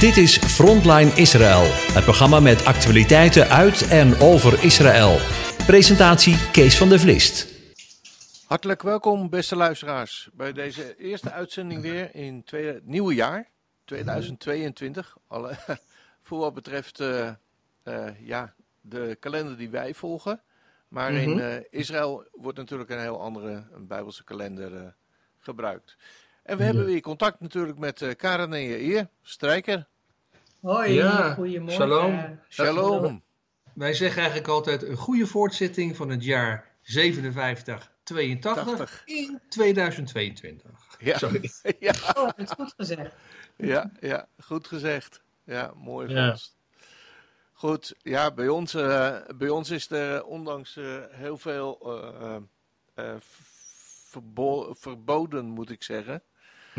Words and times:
Dit 0.00 0.16
is 0.16 0.38
Frontline 0.38 1.10
Israël, 1.14 1.62
het 1.94 2.04
programma 2.04 2.40
met 2.40 2.64
actualiteiten 2.64 3.48
uit 3.48 3.88
en 3.88 4.16
over 4.20 4.64
Israël. 4.64 5.16
Presentatie 5.66 6.50
Kees 6.50 6.78
van 6.78 6.88
der 6.88 7.00
Vlist. 7.00 7.54
Hartelijk 8.46 8.82
welkom, 8.82 9.30
beste 9.30 9.56
luisteraars, 9.56 10.28
bij 10.32 10.52
deze 10.52 10.96
eerste 10.96 11.30
uitzending 11.30 11.82
weer 11.82 12.14
in 12.14 12.44
het 12.46 12.86
nieuwe 12.86 13.14
jaar 13.14 13.50
2022. 13.84 15.16
Alle, 15.26 15.56
voor 16.26 16.38
wat 16.38 16.54
betreft 16.54 17.00
uh, 17.00 17.30
uh, 17.84 18.08
ja, 18.20 18.54
de 18.80 19.16
kalender 19.20 19.56
die 19.56 19.70
wij 19.70 19.94
volgen. 19.94 20.42
Maar 20.88 21.12
in 21.12 21.38
uh, 21.38 21.54
Israël 21.70 22.28
wordt 22.32 22.58
natuurlijk 22.58 22.90
een 22.90 23.00
heel 23.00 23.20
andere 23.20 23.64
een 23.74 23.86
Bijbelse 23.86 24.24
kalender 24.24 24.94
gebruikt. 25.38 25.96
En 26.46 26.56
we 26.56 26.62
hebben 26.64 26.84
weer 26.84 27.00
contact 27.00 27.40
natuurlijk 27.40 27.78
met 27.78 28.14
Karen 28.16 28.52
en 28.52 28.62
Jair, 28.62 29.08
strijker. 29.22 29.86
Hoi, 30.60 30.92
Ja, 30.92 31.34
goedemorgen. 31.34 31.72
shalom. 31.76 32.40
Shalom. 32.48 33.22
Wij 33.74 33.94
zeggen 33.94 34.18
eigenlijk 34.18 34.48
altijd 34.50 34.82
een 34.82 34.96
goede 34.96 35.26
voortzetting 35.26 35.96
van 35.96 36.08
het 36.08 36.24
jaar 36.24 36.70
57, 36.82 37.92
82 38.02 38.64
80. 38.64 39.02
in 39.04 39.40
2022. 39.48 40.70
Ja. 40.98 41.18
Sorry. 41.18 41.50
ja, 41.78 41.92
Oh, 42.16 42.26
het 42.36 42.38
is 42.38 42.50
goed 42.50 42.74
gezegd. 42.76 43.14
ja, 43.56 43.90
ja, 44.00 44.28
goed 44.44 44.66
gezegd. 44.66 45.22
Ja, 45.44 45.72
mooi 45.76 46.08
Ja. 46.08 46.26
vondst. 46.26 46.56
Goed, 47.52 47.94
ja, 48.02 48.32
bij 48.34 48.48
ons, 48.48 48.74
eh, 48.74 49.16
bij 49.36 49.48
ons 49.48 49.70
is 49.70 49.90
er 49.90 50.24
ondanks 50.24 50.76
eh, 50.76 50.96
heel 51.10 51.36
veel 51.38 51.80
eh, 51.82 52.20
eh, 52.34 52.42
eh, 52.94 53.16
verbo- 54.10 54.74
verboden, 54.74 55.44
moet 55.44 55.70
ik 55.70 55.82
zeggen, 55.82 56.22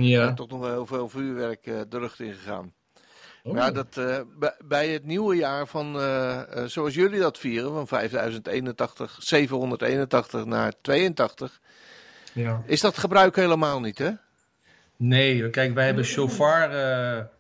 Ja. 0.05 0.33
toch 0.33 0.49
nog 0.49 0.59
wel 0.59 0.71
heel 0.71 0.85
veel 0.85 1.09
vuurwerk 1.09 1.65
eh, 1.65 1.79
de 1.89 1.99
lucht 1.99 2.19
in 2.19 2.33
gegaan. 2.33 2.73
Oh. 3.43 3.53
Maar 3.53 3.63
ja, 3.63 3.71
dat, 3.71 3.97
eh, 3.97 4.51
bij, 4.65 4.89
het 4.89 5.05
nieuwe 5.05 5.35
jaar 5.35 5.67
van, 5.67 5.99
eh, 5.99 6.63
zoals 6.65 6.93
jullie 6.93 7.19
dat 7.19 7.37
vieren, 7.37 7.71
van 7.71 7.87
5081, 7.87 9.17
781 9.19 10.45
naar 10.45 10.73
82, 10.81 11.59
ja. 12.33 12.61
is 12.65 12.81
dat 12.81 12.97
gebruik 12.97 13.35
helemaal 13.35 13.79
niet, 13.79 13.97
hè? 13.97 14.11
Nee, 14.95 15.49
kijk, 15.49 15.73
wij 15.73 15.85
hebben 15.85 16.05
shofar 16.05 16.71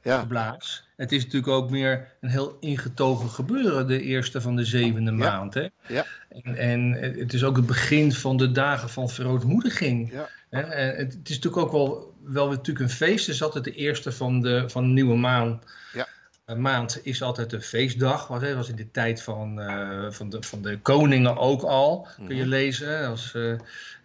Ja. 0.01 0.19
geblazen. 0.19 0.85
Het 0.95 1.11
is 1.11 1.23
natuurlijk 1.23 1.51
ook 1.51 1.69
meer 1.69 2.15
een 2.21 2.29
heel 2.29 2.57
ingetogen 2.59 3.29
gebeuren, 3.29 3.87
de 3.87 4.01
eerste 4.01 4.41
van 4.41 4.55
de 4.55 4.65
zevende 4.65 5.11
maand. 5.11 5.53
Hè? 5.53 5.67
Ja. 5.87 6.05
En, 6.29 6.55
en 6.55 6.91
het 7.19 7.33
is 7.33 7.43
ook 7.43 7.55
het 7.55 7.65
begin 7.65 8.11
van 8.11 8.37
de 8.37 8.51
dagen 8.51 8.89
van 8.89 9.09
verootmoediging. 9.09 10.11
Ja. 10.11 10.29
En 10.49 10.97
het 10.97 11.13
is 11.23 11.39
natuurlijk 11.39 11.57
ook 11.57 11.71
wel, 11.71 12.13
wel 12.27 12.49
natuurlijk 12.49 12.79
een 12.89 12.95
feest. 12.95 13.29
Is 13.29 13.43
altijd 13.43 13.63
de 13.63 13.71
eerste 13.75 14.11
van 14.11 14.41
de, 14.41 14.69
van 14.69 14.83
de 14.83 14.89
nieuwe 14.89 15.15
maan. 15.15 15.61
Ja. 15.93 16.07
Een 16.45 16.61
maand 16.61 16.99
is 17.03 17.21
altijd 17.21 17.53
een 17.53 17.61
feestdag. 17.61 18.27
Was, 18.27 18.41
hè? 18.41 18.55
was 18.55 18.69
in 18.69 18.75
de 18.75 18.91
tijd 18.91 19.21
van, 19.21 19.61
eh, 19.61 20.11
van, 20.11 20.29
de, 20.29 20.43
van 20.43 20.61
de 20.61 20.79
koningen 20.79 21.37
ook 21.37 21.61
al. 21.61 22.07
Kun 22.15 22.35
je 22.35 22.41
Mhm. 22.41 22.49
lezen. 22.49 23.07
Als, 23.07 23.33
eh, 23.33 23.53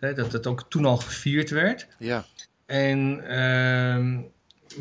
hè, 0.01 0.15
dat 0.15 0.33
het 0.33 0.47
ook 0.47 0.65
toen 0.69 0.85
al 0.85 0.97
gevierd 0.97 1.51
werd. 1.51 1.87
Ja, 1.99 2.25
En, 2.67 3.21
ehm, 3.29 4.21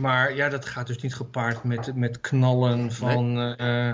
maar 0.01 0.35
ja, 0.35 0.49
dat 0.49 0.65
gaat 0.65 0.87
dus 0.87 1.01
niet 1.01 1.15
gepaard 1.15 1.63
met, 1.63 1.95
met 1.95 2.21
knallen 2.21 2.91
van 2.91 3.55
eh, 3.57 3.91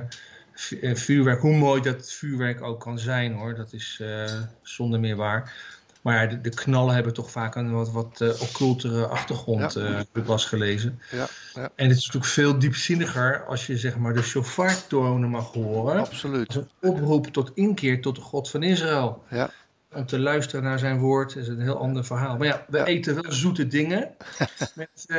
vu- 0.53 0.95
vuurwerk. 0.95 1.39
Hoe 1.41 1.57
mooi 1.57 1.81
dat 1.81 2.11
vuurwerk 2.11 2.61
ook 2.61 2.79
kan 2.79 2.99
zijn 2.99 3.33
hoor, 3.33 3.55
dat 3.55 3.73
is 3.73 4.01
zonder 4.61 4.99
meer 4.99 5.15
waar. 5.15 5.53
Maar 6.07 6.29
de, 6.29 6.41
de 6.41 6.49
knallen 6.49 6.93
hebben 6.95 7.13
toch 7.13 7.31
vaak 7.31 7.55
een 7.55 7.71
wat, 7.71 7.91
wat 7.91 8.21
eh, 8.21 8.41
occultere 8.41 9.05
achtergrond, 9.07 9.73
Ja. 9.73 9.81
eh, 9.81 9.95
heb 9.97 10.07
ik 10.13 10.25
was 10.25 10.45
gelezen. 10.45 10.99
ja, 11.11 11.27
ja, 11.53 11.69
En 11.75 11.87
het 11.87 11.97
is 11.97 12.05
natuurlijk 12.05 12.31
veel 12.33 12.59
diepzinniger 12.59 13.45
als 13.45 13.67
je 13.67 13.77
zeg 13.77 13.97
maar 13.97 14.13
de 14.13 14.21
shofartonen 14.21 15.29
mag 15.29 15.53
horen. 15.53 15.99
absoluut. 15.99 16.55
Een 16.55 16.67
oproep 16.81 17.27
tot 17.27 17.51
inkeer 17.53 18.01
tot 18.01 18.15
de 18.15 18.21
God 18.21 18.49
van 18.49 18.63
Israël 18.63 19.23
Ja. 19.29 19.49
om 19.93 20.05
te 20.05 20.19
luisteren 20.19 20.63
naar 20.63 20.79
zijn 20.79 20.99
woord 20.99 21.35
is 21.35 21.47
een 21.47 21.61
heel 21.61 21.77
ander 21.79 22.05
verhaal. 22.05 22.37
Maar 22.37 22.47
ja, 22.47 22.65
we 22.69 22.85
eten 22.85 23.21
wel 23.21 23.31
zoete 23.31 23.67
dingen. 23.67 24.09
met 24.75 24.89
eh 25.07 25.17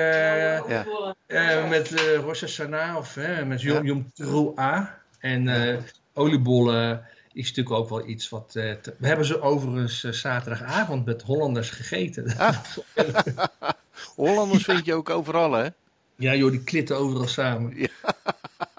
Ja. 0.69 0.87
eh, 1.27 1.69
met 1.69 1.93
eh 1.95 2.17
Rosh 2.17 2.41
Hashanah 2.41 2.97
of 2.97 3.17
eh, 3.17 3.43
met 3.45 3.61
Yom. 3.63 3.85
Yom 3.87 4.11
Teruah. 4.15 4.87
En 5.19 5.49
eh, 5.49 5.77
oliebollen 6.15 7.05
is 7.33 7.49
natuurlijk 7.49 7.77
ook 7.77 7.89
wel 7.89 8.07
iets 8.09 8.29
wat... 8.29 8.55
eh, 8.57 8.73
te- 8.73 8.95
we 8.99 9.07
hebben 9.07 9.27
ze 9.27 9.41
overigens 9.41 10.05
eh, 10.05 10.13
zaterdagavond 10.13 11.05
met 11.05 11.23
Hollanders 11.23 11.71
gegeten. 11.71 12.35
Hollanders 14.17 14.65
vind 14.65 14.85
je 14.85 14.95
ook 14.95 15.11
overal, 15.11 15.53
hè? 15.53 15.69
ja 16.17 16.35
joh, 16.35 16.51
die 16.51 16.65
klitten 16.65 16.97
overal 16.97 17.27
samen. 17.29 17.77
Ja. 17.77 17.89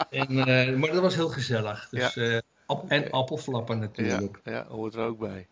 En, 0.10 0.28
eh, 0.48 0.76
maar 0.76 0.92
dat 0.92 1.02
was 1.02 1.16
heel 1.16 1.30
gezellig. 1.30 1.88
Dus, 1.92 2.18
en 2.88 3.12
appelflappen 3.12 3.80
natuurlijk. 3.80 4.40
ja, 4.44 4.66
hoort 4.70 4.94
er 4.94 5.02
ook 5.06 5.20
bij. 5.20 5.48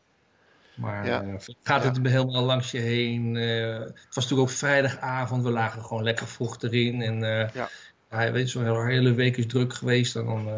Maar 0.75 1.05
Ja. 1.05 1.23
gaat 1.63 1.83
het 1.83 1.97
helemaal 2.07 2.43
langs 2.43 2.71
je 2.71 2.79
heen? 2.79 3.33
het 3.35 3.93
was 4.15 4.23
natuurlijk 4.23 4.49
ook 4.49 4.55
vrijdagavond. 4.55 5.43
We 5.43 5.49
lagen 5.49 5.83
gewoon 5.85 6.03
lekker 6.03 6.27
vroeg 6.27 6.61
erin. 6.61 7.01
En 7.01 7.19
Ja. 7.53 7.69
Ja, 8.11 8.31
weet 8.31 8.49
zo'n 8.49 8.85
hele 8.87 9.13
week 9.13 9.37
is 9.37 9.45
druk 9.47 9.73
geweest. 9.73 10.15
En 10.15 10.25
dan 10.25 10.47
eh 10.47 10.53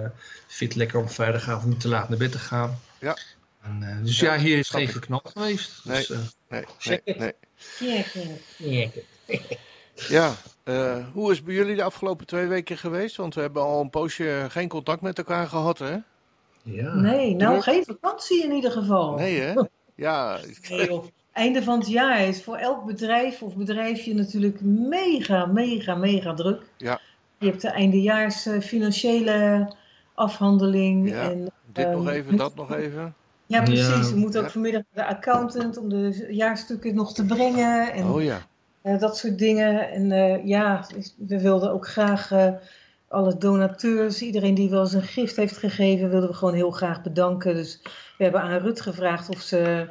vind 0.47 0.59
je 0.59 0.65
het 0.65 0.75
lekker 0.75 0.99
om 0.99 1.09
vrijdagavond 1.09 1.65
niet 1.69 1.79
te 1.79 1.87
laat 1.87 2.09
naar 2.09 2.17
bed 2.17 2.31
te 2.31 2.37
gaan. 2.39 2.79
Ja. 2.99 3.17
En, 3.61 3.83
eh, 3.83 4.03
dus 4.03 4.19
Ja, 4.19 4.33
ja, 4.33 4.39
hier 4.39 4.57
is 4.57 4.69
geen 4.69 4.81
ik. 4.81 4.89
geknal 4.91 5.21
geweest. 5.23 5.81
Nee. 5.85 5.95
Dus, 5.97 6.09
eh, 6.09 6.17
Nee, 6.49 6.65
nee, 7.79 8.05
it. 8.13 8.41
nee. 8.57 8.91
Ja, 10.09 10.33
eh, 10.63 11.05
hoe 11.13 11.31
is 11.31 11.37
het 11.37 11.45
bij 11.45 11.55
jullie 11.55 11.75
de 11.75 11.83
afgelopen 11.83 12.25
twee 12.25 12.45
weken 12.47 12.77
geweest? 12.77 13.15
Want 13.15 13.35
we 13.35 13.41
hebben 13.41 13.61
al 13.61 13.81
een 13.81 13.89
poosje 13.89 14.45
geen 14.49 14.67
contact 14.67 15.01
met 15.01 15.17
elkaar 15.17 15.47
gehad, 15.47 15.79
hè? 15.79 15.95
ja. 16.61 16.93
Nee, 16.93 17.35
nou 17.35 17.51
Druk. 17.51 17.63
geen 17.63 17.83
vakantie 17.85 18.43
in 18.43 18.51
ieder 18.51 18.71
geval. 18.71 19.15
Nee, 19.15 19.39
hè? 19.39 19.53
Ja, 19.95 20.39
Nee. 20.69 21.01
Einde 21.33 21.63
van 21.63 21.79
het 21.79 21.87
jaar 21.89 22.27
is 22.27 22.43
voor 22.43 22.55
elk 22.55 22.85
bedrijf 22.85 23.41
of 23.41 23.55
bedrijfje 23.55 24.13
natuurlijk 24.13 24.61
mega, 24.61 25.45
mega, 25.45 25.95
mega 25.95 26.33
druk. 26.33 26.61
Ja. 26.77 26.99
Je 27.39 27.45
hebt 27.47 27.61
de 27.61 27.69
eindejaars 27.69 28.45
eh, 28.45 28.59
financiële 28.59 29.69
afhandeling. 30.13 31.09
Ja. 31.09 31.21
En, 31.29 31.51
dit 31.73 31.85
Ehm, 31.85 31.93
nog 31.97 32.09
even, 32.09 32.37
dat 32.37 32.55
nog 32.55 32.73
even. 32.75 33.13
ja, 33.45 33.61
precies. 33.63 34.07
Ja. 34.07 34.13
We 34.13 34.19
moeten 34.19 34.39
ook 34.39 34.45
Ja. 34.45 34.51
vanmiddag 34.51 34.81
naar 34.93 35.07
de 35.07 35.15
accountant 35.15 35.77
om 35.77 35.89
de 35.89 36.27
jaarstukken 36.29 36.95
nog 36.95 37.13
te 37.13 37.25
brengen. 37.25 37.93
En 37.93 38.05
Oh 38.05 38.23
ja, 38.23 38.37
Eh, 38.81 38.99
dat 38.99 39.17
soort 39.17 39.37
dingen. 39.37 39.89
En 39.89 40.11
eh, 40.11 40.45
ja, 40.45 40.85
we 41.17 41.41
wilden 41.41 41.71
ook 41.71 41.87
graag 41.87 42.31
alle 43.07 43.37
donateurs, 43.37 44.21
iedereen 44.21 44.53
die 44.55 44.69
wel 44.69 44.81
eens 44.81 44.93
een 44.93 45.01
gift 45.01 45.35
heeft 45.35 45.57
gegeven, 45.57 46.09
wilden 46.09 46.29
we 46.29 46.35
gewoon 46.35 46.53
heel 46.53 46.71
graag 46.71 47.01
bedanken. 47.01 47.55
Dus 47.55 47.79
we 48.17 48.23
hebben 48.23 48.41
aan 48.41 48.57
Rut 48.59 48.81
gevraagd 48.81 49.29
of 49.29 49.39
ze 49.41 49.87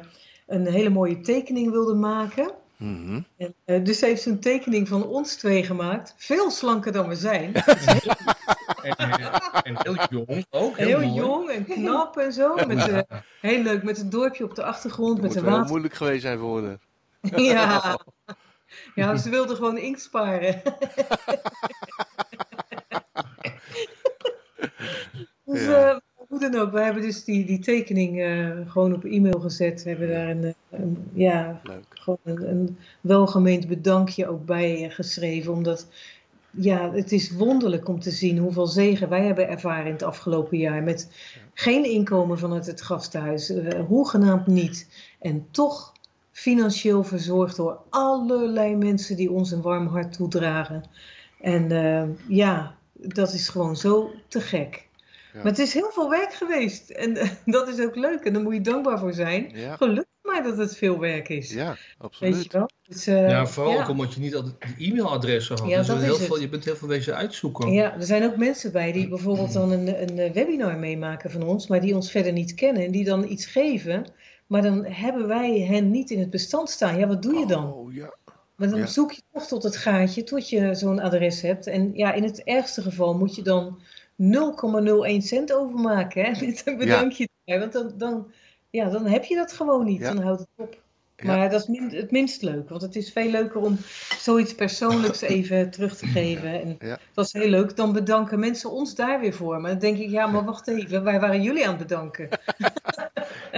een 0.47 0.67
hele 0.67 0.89
mooie 0.89 1.21
tekening 1.21 1.71
wilde 1.71 1.93
maken. 1.93 2.51
En, 2.79 3.25
eh, 3.65 3.83
dus 3.83 3.99
ze 3.99 4.05
heeft 4.05 4.25
een 4.25 4.39
tekening 4.39 4.87
van 4.87 5.05
ons 5.05 5.35
twee 5.35 5.63
gemaakt. 5.63 6.13
Veel 6.17 6.51
slanker 6.51 6.91
dan 6.91 7.07
we 7.07 7.15
zijn. 7.15 7.53
En, 8.83 8.95
eh, 9.11 9.35
en 9.63 9.77
heel 9.81 9.95
jong 10.09 10.45
ook. 10.49 10.77
Heel, 10.77 10.99
Heel 10.99 11.13
jong 11.13 11.49
en 11.49 11.65
knap 11.65 12.17
en 12.17 12.33
zo. 12.33 12.55
Met, 12.67 12.87
eh, 12.87 12.99
heel 13.41 13.61
leuk 13.63 13.83
met 13.83 13.97
het 13.97 14.11
dorpje 14.11 14.43
op 14.43 14.55
de 14.55 14.63
achtergrond, 14.63 15.15
Dat 15.15 15.21
met 15.21 15.33
moet 15.33 15.39
de 15.39 15.45
wel 15.45 15.51
water. 15.53 15.69
moeilijk 15.69 15.93
geweest 15.93 16.21
zijn 16.21 16.39
voor 16.39 16.63
haar. 16.63 16.77
Ja. 17.41 17.99
ja, 18.95 19.15
ze 19.15 19.29
wilde 19.29 19.55
gewoon 19.55 19.77
inkt 19.77 20.01
sparen. 20.01 20.61
dus, 25.45 25.65
Ja. 25.65 26.01
Hoe 26.29 26.39
dan 26.39 26.55
ook, 26.55 26.71
we 26.71 26.81
hebben 26.81 27.01
dus 27.03 27.23
die, 27.23 27.45
die 27.45 27.59
tekening 27.59 28.21
eh, 28.21 28.49
gewoon 28.71 28.93
op 28.93 29.03
e-mail 29.03 29.39
gezet. 29.39 29.83
We 29.83 29.89
hebben 29.89 30.09
daar 30.09 30.29
een, 30.29 30.43
eh, 30.43 30.79
een- 30.79 30.97
ja, 31.13 31.59
Leuk. 31.63 31.83
gewoon 31.89 32.17
een, 32.23 32.49
een 32.49 32.77
welgemeend 33.01 33.67
bedankje 33.67 34.27
ook 34.27 34.45
bij 34.45 34.89
geschreven. 34.89 35.53
Omdat 35.53 35.87
ja, 36.51 36.91
het 36.93 37.11
is 37.11 37.31
wonderlijk 37.31 37.87
om 37.87 37.99
te 37.99 38.11
zien 38.11 38.37
hoeveel 38.37 38.67
zegen 38.67 39.09
wij 39.09 39.25
hebben 39.25 39.47
ervaren 39.49 39.85
in 39.85 39.91
het 39.91 40.03
afgelopen 40.03 40.57
jaar. 40.57 40.83
Met 40.83 41.09
geen 41.53 41.85
inkomen 41.91 42.39
vanuit 42.39 42.65
het 42.65 42.81
gasthuis, 42.81 43.49
eh, 43.49 43.85
hoegenaamd 43.85 44.47
niet. 44.47 44.87
En 45.19 45.47
toch 45.51 45.93
financieel 46.31 47.03
verzorgd 47.03 47.55
door 47.55 47.79
allerlei 47.89 48.75
mensen 48.75 49.15
die 49.15 49.31
ons 49.31 49.51
een 49.51 49.61
warm 49.61 49.87
hart 49.87 50.13
toedragen. 50.13 50.83
En 51.41 52.17
ja, 52.27 52.75
dat 52.93 53.33
is 53.33 53.49
gewoon 53.49 53.75
zo 53.75 54.11
te 54.27 54.41
gek. 54.41 54.87
Ja. 55.33 55.37
Maar 55.43 55.51
het 55.51 55.59
is 55.59 55.73
heel 55.73 55.89
veel 55.91 56.09
werk 56.09 56.33
geweest. 56.33 56.89
En 56.89 57.17
dat 57.45 57.67
is 57.67 57.79
ook 57.79 57.95
leuk. 57.95 58.23
En 58.23 58.33
daar 58.33 58.41
moet 58.41 58.53
je 58.53 58.61
dankbaar 58.61 58.99
voor 58.99 59.13
zijn. 59.13 59.49
Ja, 59.53 59.75
Gelukkig 59.75 60.07
maar 60.21 60.43
dat 60.43 60.57
het 60.57 60.77
veel 60.77 60.99
werk 60.99 61.29
is. 61.29 61.53
ja 61.53 61.67
Weet 61.69 61.77
je 61.87 62.03
absoluut. 62.03 62.53
wel? 62.53 62.69
Dus, 62.87 63.07
eh, 63.07 63.29
Ja, 63.29 63.45
vooral 63.47 63.73
ja. 63.73 63.81
ook 63.81 63.89
omdat 63.89 64.13
je 64.13 64.19
niet 64.19 64.35
altijd 64.35 64.55
e-mailadressen 64.77 65.57
had. 65.59 65.67
Ja, 65.69 65.77
Dus 65.77 65.87
dat 65.87 66.01
heel 66.01 66.15
is 66.15 66.19
veel, 66.25 66.33
het. 66.33 66.41
je 66.43 66.49
bent 66.49 66.65
heel 66.65 66.75
veel 66.75 66.87
wezen 66.87 67.15
uitzoeken. 67.15 67.71
Ja, 67.71 67.93
er 67.93 68.03
zijn 68.03 68.23
ook 68.23 68.37
mensen 68.37 68.71
bij 68.71 68.91
die 68.91 69.07
bijvoorbeeld 69.07 69.53
dan 69.53 69.71
een, 69.71 70.01
een 70.19 70.33
webinar 70.33 70.77
meemaken 70.77 71.31
van 71.31 71.43
ons, 71.43 71.67
maar 71.67 71.81
die 71.81 71.95
ons 71.95 72.11
verder 72.11 72.31
niet 72.33 72.53
kennen 72.53 72.85
en 72.85 72.91
die 72.91 73.03
dan 73.03 73.29
iets 73.29 73.45
geven, 73.45 74.05
maar 74.47 74.61
dan 74.61 74.85
hebben 74.85 75.27
wij 75.27 75.59
hen 75.59 75.91
niet 75.91 76.09
in 76.11 76.19
het 76.19 76.29
bestand 76.29 76.69
staan. 76.69 76.97
Ja, 76.99 77.07
wat 77.07 77.21
doe 77.21 77.33
je 77.35 77.45
dan? 77.45 77.73
Oh 77.73 77.93
ja, 77.93 78.13
Maar 78.55 78.69
dan 78.69 78.79
Ja. 78.79 78.85
zoek 78.85 79.11
je 79.11 79.21
toch 79.33 79.47
tot 79.47 79.63
het 79.63 79.77
gaatje, 79.77 80.23
tot 80.23 80.49
je 80.49 80.75
zo'n 80.75 80.99
adres 80.99 81.41
hebt. 81.41 81.67
En 81.67 81.91
ja, 81.93 82.13
in 82.13 82.23
het 82.23 82.43
ergste 82.43 82.81
geval 82.81 83.13
moet 83.17 83.35
je 83.35 83.41
dan 83.41 83.79
0,01 84.21 85.17
cent 85.17 85.53
overmaken, 85.53 86.23
hè, 86.23 86.29
met 86.45 86.61
een 86.65 86.77
bedankje 86.77 87.27
erbij. 87.45 87.59
Want 87.69 87.73
dan, 87.73 87.93
dan, 87.97 88.31
ja, 88.69 88.89
dan 88.89 89.05
heb 89.05 89.23
je 89.23 89.35
dat 89.35 89.53
gewoon 89.53 89.85
niet, 89.85 89.99
Ja. 90.01 90.13
dan 90.13 90.23
houdt 90.23 90.39
het 90.39 90.47
op. 90.55 90.77
Ja. 91.15 91.25
Maar 91.25 91.49
dat 91.49 91.61
is 91.61 91.67
min- 91.67 91.95
het 91.95 92.11
minst 92.11 92.41
leuk, 92.41 92.69
want 92.69 92.81
het 92.81 92.95
is 92.95 93.11
veel 93.11 93.29
leuker 93.29 93.61
om 93.61 93.77
zoiets 94.17 94.55
persoonlijks 94.55 95.21
even 95.35 95.69
terug 95.71 95.95
te 95.97 96.05
geven. 96.05 96.61
En 96.61 96.75
Ja. 96.79 96.97
dat 97.13 97.25
is 97.25 97.33
heel 97.33 97.49
leuk. 97.49 97.75
Dan 97.75 97.93
bedanken 97.93 98.39
mensen 98.39 98.71
ons 98.71 98.95
daar 98.95 99.19
weer 99.19 99.33
voor. 99.33 99.61
Maar 99.61 99.71
dan 99.71 99.79
denk 99.79 99.97
ik, 99.97 100.09
ja, 100.09 100.27
maar 100.27 100.45
wacht 100.45 100.67
even, 100.67 101.03
wij 101.03 101.19
waren 101.19 101.41
jullie 101.41 101.63
aan 101.67 101.77
het 101.77 101.87
bedanken. 101.87 102.29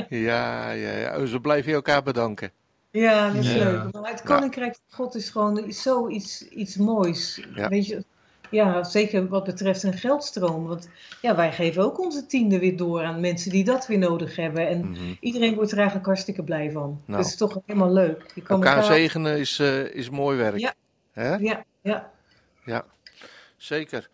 Ja, 0.10 0.72
ja, 0.72 0.92
ja. 0.98 1.18
Oh, 1.20 1.26
Ze 1.26 1.40
blijven 1.40 1.74
elkaar 1.74 2.04
bedanken. 2.04 2.52
Ja, 2.92 3.28
dat 3.32 3.44
is 3.44 3.54
Ja. 3.54 3.58
leuk. 3.64 3.94
Maar 4.02 4.12
het 4.12 4.22
Koninkrijk 4.22 4.76
van 4.88 4.98
God 5.06 5.16
is 5.16 5.30
gewoon 5.30 5.64
zoiets 5.72 6.48
iets 6.48 6.78
moois. 6.78 7.44
Ja. 7.56 7.68
Weet 7.70 7.88
je, 7.88 8.04
ja, 8.52 8.84
zeker 8.84 9.28
wat 9.28 9.44
betreft 9.44 9.84
een 9.84 9.94
geldstroom. 9.98 10.68
Want 10.68 10.90
ja, 11.22 11.36
wij 11.36 11.52
geven 11.54 11.84
ook 11.84 12.00
onze 12.00 12.26
tiende 12.26 12.60
weer 12.60 12.78
door 12.78 13.04
aan 13.04 13.20
mensen 13.20 13.52
die 13.52 13.64
dat 13.64 13.88
weer 13.88 13.98
nodig 13.98 14.36
hebben. 14.36 14.68
En 14.68 14.90
Mhm. 14.90 15.00
iedereen 15.20 15.56
wordt 15.56 15.72
er 15.72 15.78
eigenlijk 15.78 16.08
hartstikke 16.08 16.44
blij 16.44 16.72
van. 16.72 17.02
Nou. 17.06 17.22
Dat 17.22 17.32
is 17.32 17.38
toch 17.38 17.58
helemaal 17.66 17.94
leuk. 17.94 18.32
Je 18.36 18.42
kan 18.42 18.56
Elkaar 18.58 18.76
elkaar- 18.78 18.92
zegenen 18.96 19.38
is, 19.40 19.60
eh, 19.60 19.84
is 19.96 20.10
mooi 20.10 20.38
werk. 20.38 20.58
Ja. 20.58 20.74
Hè? 21.12 21.36
Ja, 21.36 21.66
ja. 21.82 22.12
Ja, 22.66 22.86
zeker. 23.58 24.10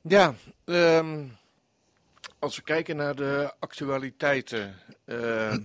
Ja, 0.00 0.34
ehm, 0.64 1.24
als 2.38 2.56
we 2.56 2.62
kijken 2.62 2.96
naar 2.96 3.14
de 3.16 3.52
actualiteiten. 3.58 4.74
ehm, 5.04 5.58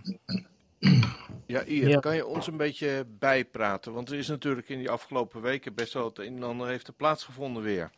ja, 1.46 1.64
Ier, 1.66 1.88
Ja. 1.88 2.00
kan 2.00 2.16
je 2.16 2.26
ons 2.26 2.48
een 2.48 2.58
beetje 2.58 3.06
bijpraten? 3.20 3.94
Want 3.94 4.10
er 4.12 4.18
is 4.18 4.28
natuurlijk 4.28 4.70
in 4.70 4.78
die 4.80 4.90
afgelopen 4.90 5.42
weken 5.42 5.74
best 5.76 5.94
wel 5.94 6.06
het 6.06 6.20
een 6.20 6.36
en 6.36 6.44
ander 6.44 6.68
heeft 6.68 6.88
er 6.88 6.94
plaatsgevonden 6.94 7.64
weer. 7.64 7.92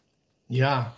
Ja. 0.48 0.94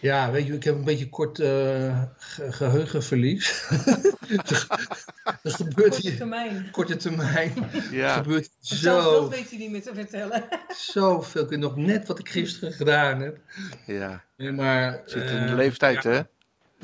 Ja, 0.00 0.30
weet 0.30 0.46
je, 0.46 0.52
ik 0.54 0.64
heb 0.64 0.74
een 0.74 0.84
beetje 0.84 1.08
kort 1.08 1.38
eh, 1.40 2.02
ge- 2.16 2.52
geheugenverlies. 2.52 3.64
er 5.42 5.50
gebeurt 5.50 5.74
Korte 5.90 6.00
hier 6.08 6.16
termijn. 6.16 6.68
korte 6.70 6.96
termijn. 6.96 7.52
Er 7.72 7.94
Ja, 7.94 8.14
gebeurt 8.14 8.50
Zelf 8.60 9.02
zo, 9.04 9.20
dat 9.20 9.30
weet 9.30 9.50
hij 9.50 9.58
niet 9.58 9.70
meer 9.70 9.82
te 9.82 9.94
vertellen. 9.94 10.44
zoveel. 10.92 11.42
Ik 11.42 11.48
weet 11.48 11.58
nog 11.58 11.76
net 11.76 12.06
wat 12.06 12.18
ik 12.18 12.28
gisteren 12.28 12.72
gedaan 12.72 13.20
heb. 13.20 13.38
ja. 13.86 14.24
Nee, 14.36 14.52
maar 14.52 15.02
Zit 15.06 15.22
in 15.30 15.42
de 15.42 15.48
eh, 15.48 15.54
leeftijd, 15.54 16.02
ja, 16.02 16.10
hè? 16.10 16.20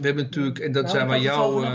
We 0.01 0.07
hebben 0.07 0.25
natuurlijk, 0.25 0.59
en 0.59 0.73
dat 0.73 0.83
Nou, 0.83 0.97
zijn 0.97 1.09
we 1.09 1.19
jou, 1.21 1.65
eh, 1.65 1.71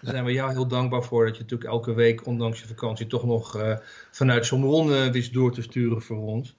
daar 0.00 0.12
zijn 0.12 0.24
we 0.24 0.32
jou 0.32 0.52
heel 0.52 0.66
dankbaar 0.66 1.02
voor. 1.02 1.26
Dat 1.26 1.36
je 1.36 1.42
natuurlijk 1.42 1.70
elke 1.70 1.94
week, 1.94 2.26
ondanks 2.26 2.60
je 2.60 2.66
vakantie, 2.66 3.06
toch 3.06 3.24
nog 3.24 3.56
eh, 3.56 3.76
vanuit 4.10 4.46
zo'n 4.46 4.92
eh, 4.92 5.10
wist 5.10 5.32
door 5.32 5.52
te 5.52 5.62
sturen 5.62 6.02
voor 6.02 6.18
ons. 6.18 6.54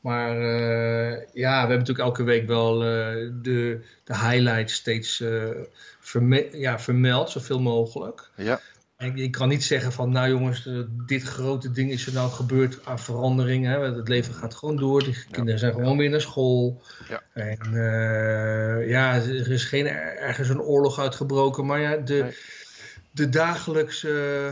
Maar 0.00 0.36
eh, 0.36 1.20
ja, 1.32 1.52
we 1.52 1.58
hebben 1.58 1.78
natuurlijk 1.78 1.98
elke 2.08 2.22
week 2.22 2.46
wel 2.46 2.84
eh, 2.84 2.88
de, 3.42 3.80
de 4.04 4.16
highlights 4.18 4.74
steeds 4.74 5.20
eh, 5.20 5.48
verme- 6.00 6.48
ja, 6.52 6.78
vermeld, 6.78 7.30
zoveel 7.30 7.60
mogelijk. 7.60 8.30
Ja, 8.36 8.60
Ik 9.02 9.32
kan 9.32 9.48
niet 9.48 9.64
zeggen 9.64 9.92
van, 9.92 10.10
nou 10.10 10.28
jongens, 10.28 10.66
eh, 10.66 10.80
dit 11.06 11.22
grote 11.22 11.72
ding 11.72 11.90
is 11.90 12.06
er 12.06 12.12
nou 12.12 12.30
gebeurd 12.30 12.78
aan 12.84 12.98
veranderingen. 12.98 13.72
Hè? 13.72 13.94
Het 13.96 14.08
leven 14.08 14.34
gaat 14.34 14.54
gewoon 14.54 14.76
door, 14.76 15.04
de 15.04 15.24
kinderen 15.30 15.58
zijn 15.60 15.72
gewoon 15.72 15.96
weer 15.96 16.10
naar 16.10 16.20
school. 16.20 16.82
Ja. 17.08 17.22
En 17.32 17.58
eh, 17.60 18.88
ja, 18.88 19.14
er 19.14 19.50
is 19.50 19.64
geen 19.64 19.86
ergens 19.86 20.48
een 20.48 20.60
oorlog 20.60 20.98
uitgebroken, 20.98 21.66
maar 21.66 21.80
ja, 21.80 21.96
de, 21.96 22.14
Nee. 22.22 22.36
de 23.10 23.28
dagelijkse 23.28 24.50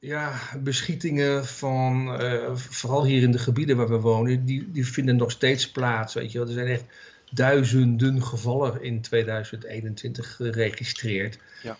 ja, 0.00 0.32
beschietingen 0.62 1.46
van, 1.46 2.20
eh, 2.20 2.54
vooral 2.54 3.04
hier 3.04 3.22
in 3.22 3.32
de 3.32 3.38
gebieden 3.38 3.76
waar 3.76 3.88
we 3.88 4.00
wonen, 4.00 4.44
die, 4.44 4.70
die 4.72 4.86
vinden 4.86 5.16
nog 5.16 5.30
steeds 5.30 5.70
plaats. 5.70 6.14
Weet 6.14 6.32
je 6.32 6.38
wel. 6.38 6.46
Er 6.46 6.52
zijn 6.52 6.66
echt 6.66 6.84
duizenden 7.32 8.22
gevallen 8.22 8.82
in 8.82 9.00
2021 9.00 10.36
geregistreerd. 10.36 11.38
Ja. 11.62 11.76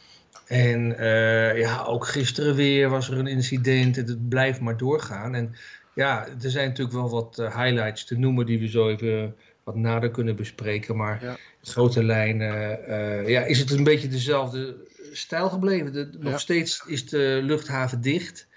En 0.47 0.99
eh, 0.99 1.59
ja, 1.59 1.83
ook 1.85 2.07
gisteren 2.07 2.55
weer 2.55 2.89
was 2.89 3.11
er 3.11 3.19
een 3.19 3.27
incident 3.27 3.97
en 3.97 4.07
het 4.07 4.29
blijft 4.29 4.61
maar 4.61 4.77
doorgaan. 4.77 5.35
En 5.35 5.55
ja, 5.95 6.27
er 6.43 6.51
zijn 6.51 6.69
natuurlijk 6.69 6.97
wel 6.97 7.11
wat 7.11 7.39
eh, 7.39 7.57
highlights 7.63 8.05
te 8.05 8.19
noemen 8.19 8.47
die 8.47 8.59
we 8.59 8.69
zo 8.69 8.89
even 8.89 9.35
wat 9.65 9.75
nader 9.77 10.11
kunnen 10.11 10.37
bespreken. 10.37 10.97
Maar 10.97 11.25
Ja. 11.25 11.37
grote 11.63 12.05
lijnen 12.05 12.87
eh, 12.87 13.29
ja, 13.29 13.41
is 13.45 13.59
het 13.59 13.71
een 13.71 13.85
beetje 13.85 14.09
dezelfde 14.09 14.77
stijl 15.13 15.49
gebleven. 15.49 15.93
De, 15.93 16.09
nog 16.19 16.33
Ja. 16.33 16.39
steeds 16.39 16.83
is 16.87 17.09
de 17.09 17.41
luchthaven 17.43 18.01
dicht. 18.01 18.49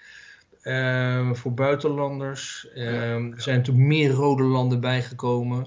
eh, 0.62 1.32
voor 1.32 1.54
buitenlanders. 1.54 2.68
Eh, 2.74 3.12
Er 3.14 3.34
zijn 3.36 3.56
natuurlijk 3.58 3.86
meer 3.86 4.10
rode 4.10 4.42
landen 4.42 4.80
bijgekomen. 4.80 5.66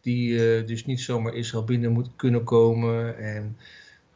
Die 0.00 0.64
dus 0.64 0.84
niet 0.86 1.00
zomaar 1.00 1.34
Israël 1.34 1.64
binnen 1.64 1.92
moeten 1.92 2.12
kunnen 2.16 2.44
komen. 2.44 3.18
En 3.18 3.56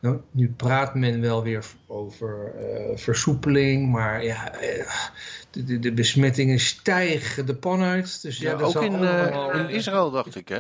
nou, 0.00 0.20
nu 0.30 0.52
praat 0.56 0.94
men 0.94 1.20
wel 1.20 1.42
weer 1.42 1.66
over 1.86 2.54
eh, 2.54 2.96
versoepeling. 2.96 3.90
Maar 3.90 4.24
ja, 4.24 4.52
eh, 4.54 4.90
de, 5.50 5.64
de, 5.64 5.78
de 5.78 5.92
besmettingen 5.92 6.58
stijgen 6.60 7.46
de 7.46 7.54
pan 7.54 7.82
uit. 7.82 8.22
Dus 8.22 8.38
ja, 8.38 8.52
ook 8.52 8.82
in, 8.82 8.94
eh, 8.94 9.22
allemaal, 9.22 9.52
in 9.52 9.68
Israël, 9.68 10.10
dacht 10.10 10.34
ik, 10.36 10.48
hè? 10.48 10.58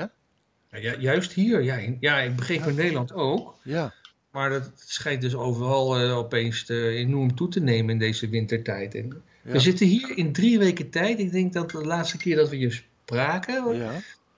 ja, 0.70 0.78
ju- 0.78 0.98
juist 1.00 1.32
hier, 1.32 1.62
ja, 1.62 1.74
in, 1.74 1.96
ja 2.00 2.18
ik 2.18 2.36
begreep 2.36 2.66
in 2.66 2.74
Nederland 2.74 3.12
ook. 3.12 3.54
Ja, 3.62 3.94
Maar 4.30 4.50
dat 4.50 4.70
schijnt 4.76 5.20
dus 5.20 5.34
overal 5.34 5.96
opeens 6.10 6.64
te, 6.64 6.88
enorm 6.88 7.34
toe 7.34 7.48
te 7.48 7.60
nemen 7.60 7.90
in 7.90 7.98
deze 7.98 8.28
wintertijd. 8.28 8.94
En 8.94 9.22
Ja. 9.42 9.52
We 9.52 9.58
zitten 9.60 9.86
hier 9.86 10.16
in 10.18 10.32
drie 10.32 10.58
weken 10.58 10.90
tijd. 10.90 11.18
Ik 11.18 11.32
denk 11.32 11.52
dat 11.52 11.70
de 11.70 11.84
laatste 11.84 12.16
keer 12.16 12.36
dat 12.36 12.48
we 12.48 12.56
hier 12.56 12.84
spraken, 13.04 13.76
ja, 13.76 13.92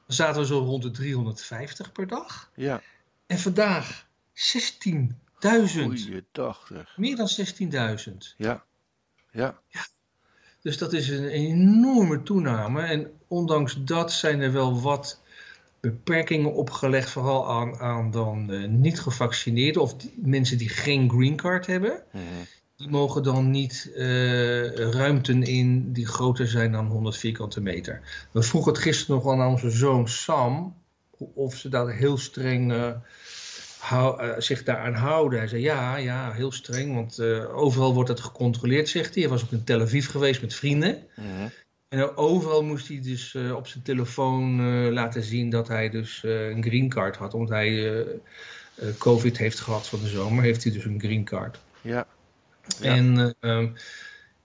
zaten 0.07 0.41
we 0.41 0.47
zo 0.47 0.59
rond 0.59 0.83
de 0.83 0.91
350 0.91 1.93
per 1.93 2.07
dag. 2.07 2.51
ja. 2.55 2.83
En 3.27 3.39
vandaag 3.39 4.07
16.000. 4.41 5.15
Goeiedag, 5.41 6.67
zeg. 6.69 6.95
Meer 6.97 7.17
dan 7.17 7.29
16.000. 7.29 8.35
Ja, 8.37 8.65
ja, 9.33 9.61
Dus 10.63 10.79
dat 10.79 10.93
is 10.93 11.09
een 11.09 11.29
enorme 11.29 12.23
toename. 12.23 12.83
En 12.83 13.11
ondanks 13.29 13.77
dat 13.85 14.13
zijn 14.13 14.41
er 14.41 14.53
wel 14.53 14.81
wat 14.81 15.21
beperkingen 15.81 16.53
opgelegd, 16.55 17.11
vooral 17.11 17.49
aan, 17.51 17.77
aan 17.79 18.11
dan 18.11 18.51
eh, 18.53 18.69
niet 18.69 19.01
gevaccineerden 19.01 19.83
of 19.83 19.95
die- 19.95 20.15
mensen 20.17 20.59
die 20.59 20.69
geen 20.69 21.11
green 21.11 21.37
card 21.37 21.67
hebben. 21.67 22.03
Mhm. 22.13 22.23
Die 22.77 22.89
mogen 22.89 23.23
dan 23.23 23.51
niet 23.51 23.91
eh, 23.97 24.71
ruimten 24.75 25.43
in 25.43 25.93
die 25.93 26.07
groter 26.07 26.49
zijn 26.49 26.73
dan 26.73 26.87
100 26.87 27.17
vierkante 27.17 27.61
meter. 27.61 28.27
We 28.31 28.43
vroegen 28.43 28.73
het 28.73 28.81
gisteren 28.83 29.17
nog 29.23 29.33
aan 29.33 29.51
onze 29.51 29.71
zoon 29.71 30.09
Sam 30.09 30.75
of 31.35 31.55
ze 31.57 31.69
daar 31.69 31.91
heel 31.91 32.19
streng 32.19 32.73
eh, 32.73 32.93
hou- 33.81 34.21
eh, 34.21 34.31
zich 34.39 34.63
daaraan 34.63 34.95
houden. 34.95 35.39
Hij 35.39 35.49
zei 35.49 35.63
ja, 35.63 35.97
ja, 35.97 36.33
heel 36.33 36.53
streng, 36.53 36.95
want 36.95 37.19
eh, 37.19 37.57
overal 37.57 37.95
wordt 37.95 38.09
het 38.09 38.21
gecontroleerd, 38.21 38.89
zegt 38.89 39.15
hij. 39.15 39.23
Hij 39.23 39.33
was 39.33 39.43
ook 39.43 39.51
in 39.51 39.65
Tel 39.65 39.81
Aviv 39.81 40.09
geweest 40.11 40.41
met 40.41 40.55
vrienden. 40.55 41.03
Mhm. 41.17 41.49
En 41.89 42.17
overal 42.17 42.65
moest 42.65 42.89
hij 42.89 43.01
dus 43.03 43.35
eh, 43.35 43.55
op 43.57 43.67
zijn 43.67 43.83
telefoon 43.83 44.61
eh, 44.61 44.93
laten 44.93 45.23
zien 45.23 45.51
dat 45.51 45.69
hij 45.69 45.91
dus 45.91 46.25
eh, 46.25 46.49
een 46.49 46.63
green 46.63 46.89
card 46.89 47.17
had. 47.17 47.35
Omdat 47.35 47.49
hij 47.49 47.69
eh, 47.69 48.01
eh, 48.01 48.89
COVID 48.99 49.39
heeft 49.39 49.61
gehad 49.61 49.87
van 49.89 50.01
de 50.01 50.09
zomer, 50.09 50.43
heeft 50.45 50.63
hij 50.65 50.73
dus 50.73 50.85
een 50.85 51.01
green 51.01 51.25
card. 51.25 51.59
ja, 51.81 52.07
Ja. 52.81 52.95
En 52.95 53.19
eh, 53.41 53.51
ehm, 53.59 53.69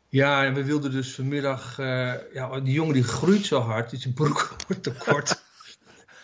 ja, 0.10 0.46
en 0.46 0.54
we 0.54 0.64
wilden 0.64 0.92
dus 0.92 1.16
vanmiddag... 1.16 1.80
eh, 1.80 2.14
ja, 2.34 2.60
die 2.60 2.74
jongen 2.74 2.94
die 2.94 3.04
groeit 3.04 3.46
zo 3.46 3.60
hard, 3.60 3.90
dus 3.90 4.02
zijn 4.02 4.14
broek 4.14 4.56
wordt 4.68 4.84
te 4.84 4.92
kort. 4.92 5.44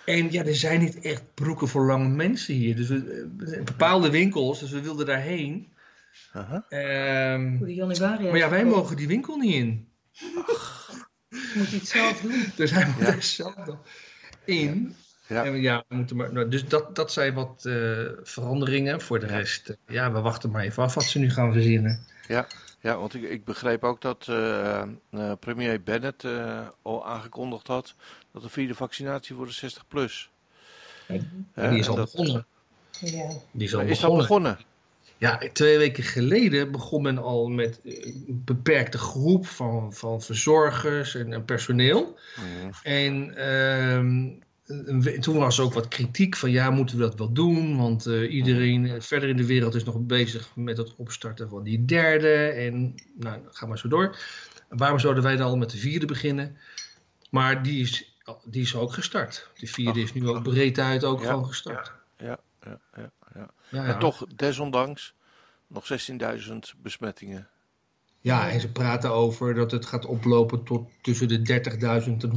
En 0.06 0.32
ja, 0.32 0.44
er 0.46 0.56
zijn 0.56 0.80
niet 0.80 1.00
echt 1.00 1.24
broeken 1.34 1.68
voor 1.68 1.86
lange 1.86 2.08
mensen 2.08 2.54
hier. 2.54 2.76
Dus 2.76 2.88
we, 2.88 3.28
eh, 3.56 3.64
bepaalde 3.64 4.10
winkels, 4.10 4.60
dus 4.60 4.72
we 4.72 4.82
wilden 4.82 5.06
daarheen. 5.06 5.68
Aha. 6.34 6.66
Ehm, 6.70 7.60
maar 7.60 8.38
ja, 8.38 8.50
wij 8.50 8.66
mogen 8.66 8.96
die 8.96 9.08
winkel 9.08 9.38
niet 9.38 9.54
in. 9.54 9.88
Moet 11.56 11.70
je 11.70 11.78
het 11.78 11.88
zelf 11.88 12.22
doen. 12.22 12.46
Dus 12.56 12.72
hij 12.72 12.86
moet 12.86 12.98
Ja. 13.00 13.06
daar 13.06 13.24
zelf 13.24 13.54
dan 13.54 13.80
in. 14.46 14.96
Ja. 15.28 15.46
En 15.46 15.62
ja, 15.62 15.84
we 15.88 15.96
moeten 15.96 16.16
maar, 16.16 16.34
nou, 16.34 16.50
dus 16.50 16.66
dat, 16.68 16.96
dat 16.96 17.12
zijn 17.12 17.34
wat 17.34 17.66
eh, 17.66 18.00
veranderingen. 18.24 19.02
Voor 19.02 19.20
de 19.20 19.26
Ja. 19.26 19.38
rest, 19.38 19.70
eh, 19.70 19.76
ja, 19.88 20.12
we 20.12 20.20
wachten 20.22 20.52
maar 20.52 20.64
even 20.64 20.84
af 20.84 20.94
wat 20.94 21.04
ze 21.04 21.20
nu 21.20 21.30
gaan 21.30 21.54
verzinnen. 21.54 22.06
Ja, 22.28 22.48
ja 22.80 22.98
want 22.98 23.14
ik, 23.14 23.24
ik 23.24 23.46
begreep 23.46 23.84
ook 23.84 24.02
dat 24.02 24.26
eh, 24.30 24.82
eh, 24.82 25.32
premier 25.40 25.84
Bennett 25.84 26.24
eh, 26.24 26.68
al 26.82 27.08
aangekondigd 27.08 27.68
had 27.68 27.96
dat 28.34 28.42
de 28.42 28.50
vierde 28.50 28.76
vaccinatie 28.76 29.36
voor 29.36 29.46
de 29.46 29.52
60 29.52 29.88
plus. 29.88 30.30
Ja, 31.56 31.70
die 31.70 31.80
is 31.80 31.88
al 31.88 31.96
dat, 31.96 32.12
begonnen. 32.12 32.46
Ja. 33.00 33.30
Die 33.52 33.68
is 33.68 33.76
al 33.76 33.82
Is 33.82 33.88
dat 33.88 33.88
begonnen. 33.88 34.18
begonnen? 34.22 34.58
Ja, 35.18 35.42
twee 35.54 35.78
weken 35.78 36.04
geleden 36.04 36.72
begon 36.72 37.02
men 37.02 37.18
al 37.18 37.48
met 37.48 37.80
een 37.84 38.42
beperkte 38.46 38.98
groep 38.98 39.48
van, 39.48 39.94
van 39.94 40.22
verzorgers 40.22 41.16
en, 41.16 41.34
en 41.34 41.46
personeel. 41.46 42.18
Mhm. 42.36 42.72
En 42.84 43.36
ehm, 43.38 44.30
toen 45.20 45.38
was 45.38 45.60
ook 45.60 45.74
wat 45.74 45.88
kritiek 45.88 46.36
van 46.36 46.52
ja, 46.52 46.70
moeten 46.70 46.98
we 46.98 47.04
dat 47.04 47.18
wel 47.18 47.32
doen? 47.32 47.78
Want 47.78 48.06
eh, 48.06 48.34
iedereen 48.34 48.86
eh, 48.86 49.02
verder 49.02 49.30
in 49.30 49.38
de 49.38 49.46
wereld 49.46 49.76
is 49.76 49.84
nog 49.84 50.00
bezig 50.00 50.50
met 50.56 50.78
het 50.78 50.96
opstarten 50.96 51.50
van 51.50 51.64
die 51.64 51.86
derde. 51.86 52.34
En 52.36 52.96
nou, 53.20 53.40
ga 53.52 53.66
maar 53.66 53.78
zo 53.78 53.88
door. 53.88 54.18
waarom 54.70 55.00
zouden 55.00 55.24
wij 55.24 55.36
dan 55.36 55.48
al 55.48 55.58
met 55.58 55.70
de 55.70 55.78
vierde 55.78 56.06
beginnen? 56.06 56.58
Maar 57.30 57.64
die 57.64 57.82
is, 57.82 58.11
die 58.44 58.62
is 58.62 58.76
ook 58.76 58.94
gestart. 58.94 59.50
De 59.56 59.68
vierde 59.68 60.00
Ach, 60.00 60.06
is 60.06 60.14
nu 60.14 60.30
ook 60.30 60.44
breed 60.44 60.80
uit 60.80 61.04
ook 61.04 61.20
Ja, 61.22 61.26
gewoon 61.26 61.46
gestart. 61.46 61.92
Ja, 62.18 62.40
ja, 62.64 62.80
ja, 62.96 63.12
ja. 63.34 63.52
Ja, 63.70 63.84
En 63.84 63.88
ja. 63.88 63.98
toch, 63.98 64.26
desondanks, 64.36 65.14
nog 65.68 65.88
16.000 65.92 66.58
besmettingen. 66.78 67.50
Ja, 68.22 68.50
en 68.50 68.60
ze 68.60 68.72
praten 68.72 69.12
over 69.12 69.54
dat 69.54 69.72
het 69.72 69.86
gaat 69.86 70.06
oplopen 70.06 70.64
tot 70.64 70.88
tussen 71.02 71.28
de 71.28 71.42
30.000 71.42 72.24
en 72.24 72.32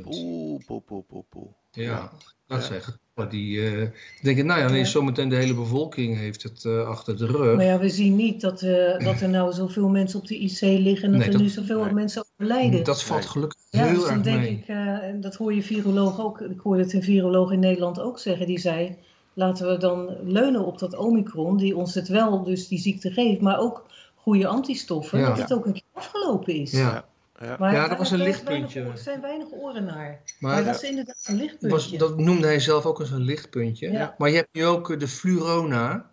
100.000. 0.00 0.06
Oeh, 0.06 0.64
poe, 0.66 0.80
poe, 0.80 1.02
poe, 1.02 1.24
poe. 1.30 1.46
Ja, 1.70 2.12
dat 2.46 2.60
Ja. 2.60 2.64
zijn 2.66 2.80
getallen 2.80 3.30
die 3.30 3.66
eh 3.66 3.88
denken, 4.22 4.46
nou 4.46 4.60
ja, 4.60 4.68
is 4.68 4.90
zometeen 4.90 5.28
de 5.28 5.36
hele 5.36 5.54
bevolking 5.54 6.16
heeft 6.18 6.42
het 6.42 6.64
eh, 6.64 6.88
achter 6.88 7.16
de 7.16 7.26
rug. 7.26 7.56
Maar 7.56 7.64
ja, 7.64 7.78
we 7.78 7.88
zien 7.88 8.16
niet 8.16 8.40
dat, 8.40 8.62
eh, 8.62 8.98
dat 9.08 9.20
er 9.20 9.28
nou 9.28 9.52
zoveel 9.52 9.88
mensen 9.88 10.18
op 10.20 10.26
de 10.26 10.38
IC 10.38 10.60
liggen 10.60 11.04
en 11.04 11.10
dat 11.10 11.18
Nee, 11.20 11.26
er 11.26 11.32
dat- 11.32 11.40
nu 11.42 11.48
zoveel 11.48 11.84
nee. 11.84 11.92
mensen 11.92 12.24
overlijden. 12.32 12.84
dat 12.84 13.02
valt 13.02 13.26
gelukkig 13.26 13.58
ja, 13.70 13.84
heel 13.84 13.94
dus 13.94 14.04
dan 14.04 14.12
erg 14.12 14.22
denk 14.22 14.40
mee. 14.40 14.50
ik, 14.52 14.66
eh, 14.68 14.76
en 14.76 15.20
dat 15.20 15.34
hoor 15.34 15.54
je 15.54 15.62
viroloog 15.62 16.20
ook, 16.20 16.40
ik 16.40 16.60
hoorde 16.60 16.82
het 16.82 16.92
een 16.92 17.02
viroloog 17.02 17.52
in 17.52 17.60
Nederland 17.60 18.00
ook 18.00 18.18
zeggen, 18.18 18.46
die 18.46 18.58
zei, 18.58 18.96
laten 19.34 19.66
we 19.68 19.76
dan 19.76 20.16
leunen 20.24 20.64
op 20.66 20.78
dat 20.78 20.96
omicron, 20.96 21.56
die 21.56 21.76
ons 21.76 21.94
het 21.94 22.08
wel 22.08 22.44
dus 22.44 22.68
die 22.68 22.78
ziekte 22.78 23.10
geeft, 23.10 23.40
maar 23.40 23.58
ook 23.58 23.86
goede 24.22 24.46
antistoffen, 24.46 25.18
Ja. 25.18 25.28
dat 25.28 25.38
het 25.38 25.52
ook 25.52 25.66
een 25.66 25.72
keer 25.72 25.82
afgelopen 25.92 26.54
is. 26.54 26.70
Ja. 26.72 27.04
Ja. 27.40 27.56
Maar 27.58 27.72
Ja, 27.74 27.88
dat 27.88 27.98
was 27.98 28.10
een 28.10 28.18
er 28.20 28.24
lichtpuntje. 28.26 28.78
weinig- 28.80 28.98
Er 28.98 29.02
zijn 29.04 29.20
weinig 29.20 29.46
oren 29.52 29.84
naar. 29.84 30.22
Maar, 30.38 30.52
Maar 30.54 30.64
dat 30.64 30.82
is 30.82 30.88
inderdaad 30.88 31.24
een 31.26 31.34
was, 31.38 31.42
lichtpuntje. 31.42 31.98
dat 31.98 32.18
noemde 32.18 32.46
hij 32.46 32.60
zelf 32.60 32.86
ook 32.86 33.00
als 33.00 33.10
een 33.10 33.20
lichtpuntje. 33.22 33.90
Ja. 33.90 34.14
Maar 34.18 34.28
je 34.30 34.36
hebt 34.36 34.48
nu 34.52 34.66
ook 34.66 34.90
eh, 34.90 34.98
de 34.98 35.08
flurona. 35.08 36.10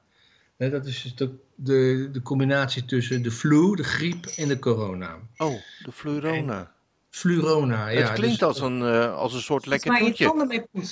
Hè, 0.57 0.69
dat 0.69 0.85
is 0.85 1.01
dus 1.01 1.15
de, 1.15 1.31
de, 1.55 2.09
de 2.11 2.21
combinatie 2.21 2.85
tussen 2.85 3.21
de 3.23 3.31
flu, 3.31 3.75
de 3.75 3.83
griep 3.83 4.25
en 4.25 4.47
de 4.47 4.59
corona. 4.59 5.17
Oh, 5.37 5.53
de 5.85 5.91
Flurona. 5.91 6.71
Flurona, 7.09 7.87
ja. 7.87 8.01
het 8.01 8.11
klinkt 8.11 8.39
dus- 8.39 8.47
als, 8.47 8.59
een, 8.59 8.81
eh, 8.81 9.15
als 9.15 9.33
een 9.33 9.41
soort 9.41 9.65
lekker 9.65 9.91
Waar 9.91 9.99
je 9.99 10.05
toetje. 10.05 10.25
tanden 10.25 10.47
mee. 10.47 10.63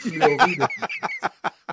Fluoride. 0.00 0.68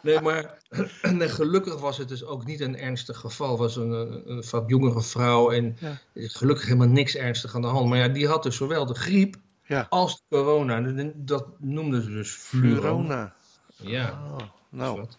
Nee, 0.03 0.21
maar 0.21 0.57
nee, 1.11 1.29
gelukkig 1.29 1.79
was 1.79 1.97
het 1.97 2.07
dus 2.07 2.23
ook 2.23 2.45
niet 2.45 2.59
een 2.59 2.77
ernstig 2.77 3.17
geval. 3.17 3.49
Het 3.49 3.59
was 3.59 3.75
een, 3.75 3.91
een, 3.91 4.31
een 4.31 4.43
wat 4.49 4.63
jongere 4.67 5.01
vrouw 5.01 5.51
en 5.51 5.77
Ja. 5.79 5.87
er 6.13 6.29
gelukkig 6.29 6.65
helemaal 6.65 6.87
niks 6.87 7.15
ernstig 7.15 7.55
aan 7.55 7.61
de 7.61 7.67
hand. 7.67 7.89
Maar 7.89 7.97
ja, 7.97 8.07
die 8.07 8.27
had 8.27 8.43
dus 8.43 8.55
zowel 8.55 8.85
de 8.85 8.93
griep 8.95 9.35
Ja. 9.65 9.85
als 9.89 10.15
de 10.15 10.21
corona. 10.29 10.81
Dat 11.15 11.45
noemden 11.57 12.01
ze 12.03 12.09
dus 12.09 12.31
flurona. 12.31 12.79
Flurona. 12.79 13.35
Ja. 13.75 14.21
Oh, 14.31 14.37
nou, 14.69 14.97
Wat? 14.99 15.17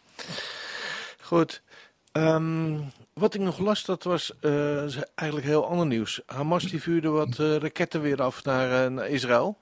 goed. 1.23 1.63
Ehm, 2.13 2.79
wat 3.15 3.35
ik 3.35 3.41
nog 3.41 3.59
las, 3.59 3.85
dat 3.85 4.03
was 4.03 4.33
eh, 4.41 4.81
eigenlijk 5.15 5.47
heel 5.49 5.67
ander 5.69 5.87
nieuws. 5.87 6.21
Hamas 6.27 6.65
die 6.65 6.81
vuurde 6.83 7.09
wat 7.09 7.39
eh, 7.39 7.57
raketten 7.57 8.01
weer 8.01 8.23
af 8.23 8.45
naar, 8.45 8.85
eh, 8.85 8.91
naar 8.91 9.09
Israël. 9.09 9.57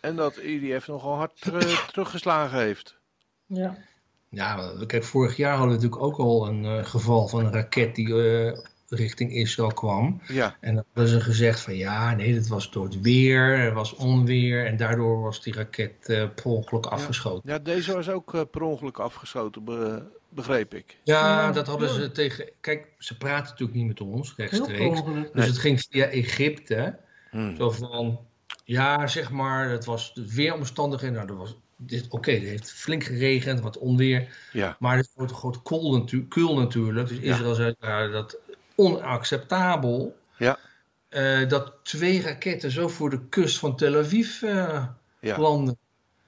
En 0.00 0.16
dat 0.16 0.36
IDF 0.36 0.86
nogal 0.86 1.14
hard 1.16 1.40
teruggeslagen 1.92 2.58
heeft. 2.58 2.96
Ja. 3.46 3.76
Ja, 4.28 4.72
kijk, 4.86 5.04
vorig 5.04 5.36
jaar 5.36 5.56
hadden 5.56 5.76
we 5.76 5.82
natuurlijk 5.82 6.02
ook 6.02 6.18
al 6.18 6.48
een 6.48 6.86
geval 6.86 7.28
van 7.28 7.44
een 7.44 7.52
raket 7.52 7.94
die 7.94 8.22
eh, 8.22 8.58
richting 8.88 9.32
Israël 9.32 9.72
kwam. 9.72 10.20
Ja, 10.28 10.56
En 10.60 10.74
dan 10.74 10.84
hadden 10.92 11.12
ze 11.12 11.20
gezegd 11.20 11.60
van 11.60 11.74
ja, 11.76 12.14
nee, 12.14 12.34
dat 12.34 12.46
was 12.46 12.70
door 12.70 12.84
het 12.84 13.00
weer, 13.00 13.58
er 13.58 13.72
was 13.74 13.94
onweer 13.94 14.66
en 14.66 14.76
daardoor 14.76 15.20
was 15.22 15.42
die 15.42 15.54
raket 15.54 16.08
eh 16.08 16.28
per 16.34 16.44
ongeluk 16.44 16.86
afgeschoten. 16.86 17.50
ja 17.52 17.58
deze 17.58 17.92
was 17.94 18.08
ook 18.08 18.34
eh, 18.34 18.40
per 18.50 18.62
ongeluk 18.62 18.98
afgeschoten, 18.98 19.64
be- 19.64 20.02
begreep 20.36 20.74
ik. 20.74 20.96
Ja, 21.04 21.52
dat 21.52 21.66
hadden 21.66 21.88
ze 21.88 22.10
tegen. 22.12 22.48
Kijk, 22.60 22.86
ze 22.98 23.16
praten 23.16 23.50
natuurlijk 23.50 23.78
niet 23.78 23.86
met 23.86 24.00
ons 24.00 24.34
rechtstreeks. 24.36 25.02
Dus 25.02 25.12
Nee. 25.32 25.46
het 25.46 25.58
ging 25.58 25.80
via 25.90 26.04
Egypte. 26.06 26.98
Hmm. 27.30 27.56
Zo 27.56 27.70
van, 27.70 28.20
ja, 28.64 29.06
zeg 29.06 29.30
maar, 29.30 29.68
het 29.70 29.84
was 29.84 30.14
de 30.14 30.34
weeromstandigheden. 30.34 31.14
Nou, 31.14 31.26
dat 31.26 31.36
was, 31.36 31.56
dit- 31.76 32.06
oké, 32.08 32.30
het 32.30 32.42
heeft 32.42 32.70
flink 32.72 33.04
geregend, 33.04 33.60
wat 33.60 33.78
onweer. 33.78 34.36
Ja, 34.52 34.76
Maar 34.78 34.96
het 34.96 35.10
wordt 35.14 35.32
groot 35.32 35.62
koel, 35.62 35.98
natu 35.98 36.26
koel 36.26 36.58
natuurlijk. 36.58 37.08
Dus 37.08 37.18
Ja. 37.18 37.32
Israël 37.34 37.54
zei, 37.54 37.74
ja, 37.80 38.06
dat 38.08 38.38
onacceptabel. 38.74 40.16
Ja. 40.38 40.58
eh, 41.08 41.48
dat 41.48 41.72
twee 41.82 42.22
raketten 42.22 42.70
zo 42.70 42.88
voor 42.88 43.10
de 43.10 43.20
kust 43.28 43.58
van 43.58 43.76
Tel 43.76 43.96
Aviv 43.96 44.42
eh, 44.42 44.84
ja, 45.20 45.38
landen. 45.38 45.76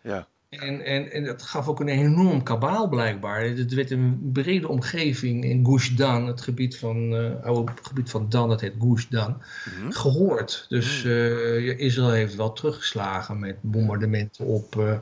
ja. 0.00 0.27
En, 0.49 0.85
en, 0.85 1.11
en 1.12 1.25
dat 1.25 1.43
gaf 1.43 1.69
ook 1.69 1.81
een 1.81 1.88
enorm 1.88 2.43
kabaal 2.43 2.88
blijkbaar. 2.88 3.43
Het 3.45 3.75
werd 3.75 3.90
een 3.90 4.31
brede 4.33 4.69
omgeving 4.69 5.45
in 5.45 5.67
Gush 5.67 5.88
Dan, 5.90 6.26
het 6.26 6.40
gebied 6.40 6.78
van, 6.78 7.14
eh 7.17 7.45
oude 7.45 7.73
gebied 7.83 8.11
van 8.11 8.28
Dan, 8.28 8.49
dat 8.49 8.61
heet 8.61 8.75
Gush 8.81 9.07
Dan, 9.09 9.43
Mhm. 9.81 9.90
gehoord. 9.90 10.67
Dus 10.69 11.05
eh, 11.05 11.67
ja, 11.67 11.73
Israël 11.76 12.11
heeft 12.11 12.35
wel 12.35 12.52
teruggeslagen 12.52 13.38
met 13.38 13.57
bombardementen 13.61 14.45
op 14.45 14.78
eh, 14.78 14.99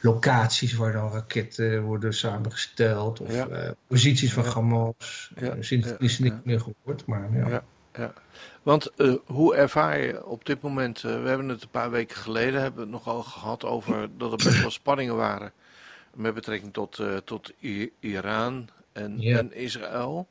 locaties 0.00 0.74
waar 0.74 0.92
dan 0.92 1.12
raketten 1.12 1.82
worden 1.82 2.14
samengesteld. 2.14 3.20
Of 3.20 3.34
Ja. 3.34 3.46
eh, 3.48 3.70
posities 3.86 4.32
van. 4.32 4.44
Hamas. 4.44 5.32
Ja, 5.40 5.46
Eh, 5.50 5.56
Sindsdien 5.60 5.96
is 5.98 6.18
niks 6.18 6.36
meer 6.44 6.60
gehoord. 6.60 7.06
Maar 7.06 7.28
ja. 7.36 7.64
Ja. 7.94 8.12
Want 8.62 8.90
eh, 8.90 9.14
hoe 9.24 9.54
ervaar 9.54 10.00
je 10.00 10.26
op 10.26 10.44
dit 10.46 10.60
moment, 10.60 10.96
eh, 11.04 11.22
we 11.22 11.28
hebben 11.28 11.48
het 11.48 11.62
een 11.62 11.68
paar 11.70 11.90
weken 11.90 12.16
geleden, 12.16 12.60
hebben 12.60 12.74
we 12.74 12.92
het 12.92 13.04
nogal 13.04 13.22
gehad 13.22 13.64
over 13.64 14.08
dat 14.18 14.30
er 14.30 14.36
best 14.44 14.60
wel 14.60 14.70
spanningen 14.70 15.16
waren 15.16 15.52
met 16.14 16.34
betrekking 16.34 16.72
tot, 16.72 16.98
eh, 16.98 17.16
tot 17.16 17.52
I- 17.62 17.92
Iran 18.00 18.68
en, 18.92 19.20
Ja. 19.20 19.38
en 19.38 19.54
Israël. 19.54 20.28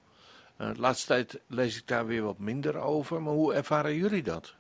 De 0.58 0.74
laatste 0.78 1.08
tijd 1.08 1.40
lees 1.48 1.78
ik 1.78 1.88
daar 1.88 2.06
weer 2.06 2.22
wat 2.24 2.40
minder 2.40 2.78
over, 2.78 3.22
maar 3.22 3.34
hoe 3.34 3.54
ervaren 3.54 3.96
jullie 3.96 4.24
dat? 4.24 4.54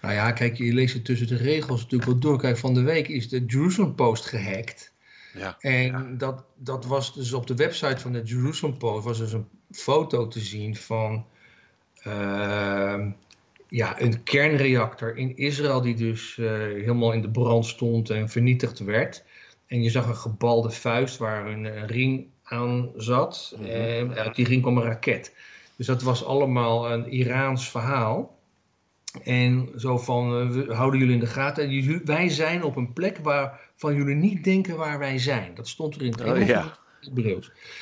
Nou 0.00 0.14
ja, 0.14 0.32
kijk, 0.32 0.56
je 0.56 0.72
leest 0.72 0.94
het 0.94 1.04
tussen 1.04 1.26
de 1.26 1.36
regels 1.36 1.82
natuurlijk 1.82 2.10
wel 2.10 2.18
door. 2.20 2.38
Kijk, 2.38 2.58
van 2.58 2.74
de 2.74 2.82
week 2.82 3.08
is 3.08 3.28
de 3.28 3.44
Jerusalem 3.44 3.94
Post 3.94 4.24
gehackt. 4.26 4.92
Ja, 5.34 5.56
En 5.60 6.18
dat, 6.18 6.44
dat 6.54 6.84
was 6.86 7.14
dus 7.14 7.32
op 7.32 7.46
de 7.46 7.54
website 7.54 7.98
van 7.98 8.12
de 8.12 8.22
Jerusalem 8.22 8.78
Post 8.78 9.04
was 9.04 9.18
dus 9.18 9.32
een 9.32 9.48
foto 9.70 10.28
te 10.28 10.40
zien 10.40 10.76
van 10.76 11.26
ja, 13.68 14.00
een 14.00 14.22
kernreactor 14.22 15.16
in 15.16 15.36
Israël 15.36 15.80
die 15.80 15.94
dus 15.94 16.38
eh, 16.38 16.46
helemaal 16.58 17.12
in 17.12 17.22
de 17.22 17.30
brand 17.30 17.66
stond 17.66 18.10
en 18.10 18.28
vernietigd 18.28 18.78
werd. 18.78 19.24
En 19.66 19.82
je 19.82 19.90
zag 19.90 20.06
een 20.06 20.16
gebalde 20.16 20.70
vuist 20.70 21.16
waar 21.16 21.46
een, 21.46 21.86
ring 21.86 22.26
aan 22.42 22.90
zat. 22.96 23.54
Mhm. 23.56 23.70
En 23.70 24.14
uit 24.14 24.34
die 24.34 24.46
ring 24.46 24.62
kwam 24.62 24.76
een 24.76 24.84
raket. 24.84 25.34
Dus 25.76 25.86
dat 25.86 26.02
was 26.02 26.24
allemaal 26.24 26.92
een 26.92 27.10
Iraans 27.10 27.70
verhaal. 27.70 28.34
En 29.24 29.68
zo 29.76 29.98
van, 29.98 30.40
eh, 30.40 30.48
we 30.48 30.74
houden 30.74 31.00
jullie 31.00 31.14
in 31.14 31.20
de 31.20 31.26
gaten. 31.26 32.04
Wij 32.04 32.28
zijn 32.28 32.62
op 32.62 32.76
een 32.76 32.92
plek 32.92 33.18
waarvan 33.18 33.94
jullie 33.94 34.14
niet 34.14 34.44
denken 34.44 34.76
waar 34.76 34.98
wij 34.98 35.18
zijn. 35.18 35.54
Dat 35.54 35.68
stond 35.68 35.94
er 35.94 36.02
in 36.02 36.10
het 36.10 36.24
Oh, 36.24 36.46
ja. 36.46 36.78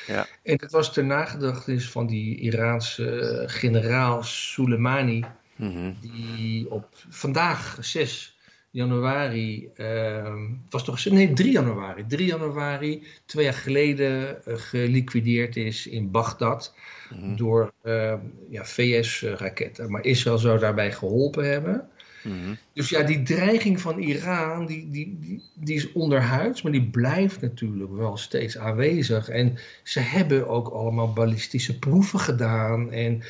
Ja. 0.07 0.27
En 0.43 0.57
dat 0.57 0.71
was 0.71 0.93
ter 0.93 1.05
nagedachtenis 1.05 1.89
van 1.89 2.07
die 2.07 2.39
Iraanse 2.39 3.19
eh, 3.19 3.43
generaal 3.49 4.23
Soleimani. 4.23 5.23
Mhm. 5.55 5.93
Die 6.01 6.71
op 6.71 6.87
vandaag, 7.09 7.77
6 7.81 8.37
januari, 8.69 9.69
ehm, 9.75 10.41
het 10.63 10.73
was 10.73 10.83
toch, 10.83 11.05
nee 11.05 11.33
3 11.33 11.51
januari, 11.51 12.05
3 12.07 12.25
januari, 12.27 13.03
twee 13.25 13.43
jaar 13.43 13.53
geleden 13.53 14.45
eh, 14.45 14.53
geliquideerd 14.57 15.55
is 15.55 15.87
in 15.87 16.11
Bagdad 16.11 16.73
Mhm. 17.09 17.35
door 17.35 17.73
eh, 17.81 18.13
ja, 18.49 18.65
VS-raketten. 18.65 19.91
Maar 19.91 20.05
Israël 20.05 20.37
zou 20.37 20.59
daarbij 20.59 20.91
geholpen 20.91 21.49
hebben. 21.49 21.89
Mhm. 22.25 22.55
Dus 22.73 22.89
ja, 22.89 23.03
die 23.03 23.23
dreiging 23.23 23.81
van 23.81 23.99
Iran, 23.99 24.65
die, 24.65 24.89
die, 24.89 25.17
die, 25.19 25.41
die 25.53 25.75
is 25.75 25.91
onderhuids, 25.91 26.61
maar 26.61 26.71
die 26.71 26.89
blijft 26.89 27.41
natuurlijk 27.41 27.91
wel 27.91 28.17
steeds 28.17 28.57
aanwezig. 28.57 29.29
En 29.29 29.57
ze 29.83 29.99
hebben 29.99 30.47
ook 30.47 30.67
allemaal 30.67 31.13
ballistische 31.13 31.79
proeven 31.79 32.19
gedaan. 32.19 32.91
En 32.91 33.23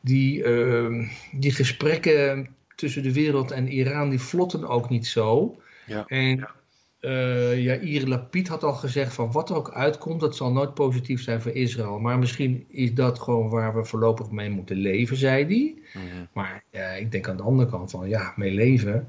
die, 0.00 0.44
ehm, 0.44 1.06
die 1.32 1.52
gesprekken 1.52 2.48
tussen 2.74 3.02
de 3.02 3.12
wereld 3.12 3.50
en 3.50 3.68
Iran, 3.68 4.10
die 4.10 4.20
vlotten 4.20 4.68
ook 4.68 4.88
niet 4.88 5.06
zo. 5.06 5.60
Ja. 5.86 6.04
En 6.06 6.48
eh 7.00 7.62
ja, 7.62 7.74
Yair 7.74 8.06
Lapid 8.06 8.48
had 8.48 8.62
al 8.62 8.72
gezegd 8.72 9.14
van 9.14 9.32
wat 9.32 9.50
er 9.50 9.56
ook 9.56 9.72
uitkomt, 9.72 10.20
dat 10.20 10.36
zal 10.36 10.52
nooit 10.52 10.74
positief 10.74 11.22
zijn 11.22 11.40
voor 11.40 11.52
Israël. 11.52 11.98
Maar 11.98 12.18
misschien 12.18 12.64
is 12.68 12.94
dat 12.94 13.18
gewoon 13.18 13.48
waar 13.48 13.76
we 13.76 13.84
voorlopig 13.84 14.30
mee 14.30 14.50
moeten 14.50 14.76
leven, 14.76 15.16
zei 15.16 15.44
hij. 15.44 15.74
Mhm. 15.94 16.24
Maar 16.32 16.64
ja, 16.70 16.88
ik 16.88 17.12
denk 17.12 17.28
aan 17.28 17.36
de 17.36 17.42
andere 17.42 17.70
kant 17.70 17.90
van, 17.90 18.08
ja, 18.08 18.32
mee 18.36 18.52
leven. 18.52 19.08